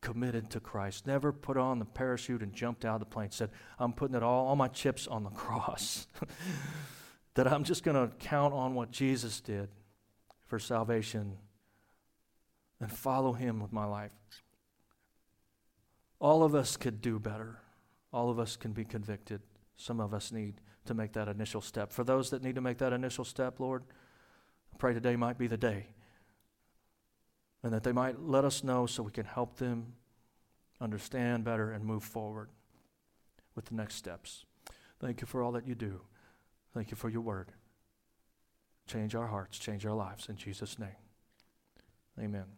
committed 0.00 0.50
to 0.50 0.60
Christ, 0.60 1.06
never 1.06 1.32
put 1.32 1.56
on 1.56 1.78
the 1.78 1.84
parachute 1.84 2.42
and 2.42 2.52
jumped 2.52 2.84
out 2.84 2.94
of 2.94 3.00
the 3.00 3.06
plane, 3.06 3.30
said, 3.30 3.50
I'm 3.78 3.92
putting 3.92 4.16
it 4.16 4.22
all, 4.22 4.46
all 4.46 4.56
my 4.56 4.68
chips 4.68 5.06
on 5.06 5.24
the 5.24 5.30
cross. 5.30 6.06
that 7.34 7.46
I'm 7.46 7.64
just 7.64 7.84
going 7.84 7.96
to 7.96 8.14
count 8.16 8.52
on 8.52 8.74
what 8.74 8.90
Jesus 8.90 9.40
did 9.40 9.68
for 10.46 10.58
salvation 10.58 11.36
and 12.80 12.90
follow 12.90 13.32
him 13.32 13.60
with 13.60 13.72
my 13.72 13.84
life. 13.84 14.12
All 16.20 16.42
of 16.42 16.54
us 16.54 16.76
could 16.76 17.00
do 17.00 17.18
better. 17.18 17.60
All 18.12 18.30
of 18.30 18.38
us 18.38 18.56
can 18.56 18.72
be 18.72 18.84
convicted. 18.84 19.42
Some 19.76 20.00
of 20.00 20.14
us 20.14 20.32
need 20.32 20.60
to 20.86 20.94
make 20.94 21.12
that 21.12 21.28
initial 21.28 21.60
step. 21.60 21.92
For 21.92 22.04
those 22.04 22.30
that 22.30 22.42
need 22.42 22.54
to 22.54 22.60
make 22.60 22.78
that 22.78 22.92
initial 22.92 23.24
step, 23.24 23.60
Lord, 23.60 23.84
I 24.72 24.76
pray 24.78 24.94
today 24.94 25.16
might 25.16 25.38
be 25.38 25.46
the 25.46 25.56
day. 25.56 25.86
And 27.62 27.72
that 27.72 27.82
they 27.82 27.92
might 27.92 28.20
let 28.20 28.44
us 28.44 28.64
know 28.64 28.86
so 28.86 29.02
we 29.02 29.10
can 29.10 29.26
help 29.26 29.56
them 29.56 29.94
understand 30.80 31.44
better 31.44 31.72
and 31.72 31.84
move 31.84 32.04
forward 32.04 32.48
with 33.54 33.66
the 33.66 33.74
next 33.74 33.96
steps. 33.96 34.44
Thank 35.00 35.20
you 35.20 35.26
for 35.26 35.42
all 35.42 35.52
that 35.52 35.66
you 35.66 35.74
do. 35.74 36.00
Thank 36.72 36.90
you 36.90 36.96
for 36.96 37.08
your 37.08 37.20
word. 37.20 37.52
Change 38.86 39.14
our 39.14 39.26
hearts, 39.26 39.58
change 39.58 39.84
our 39.84 39.94
lives. 39.94 40.28
In 40.28 40.36
Jesus' 40.36 40.78
name. 40.78 40.96
Amen. 42.18 42.57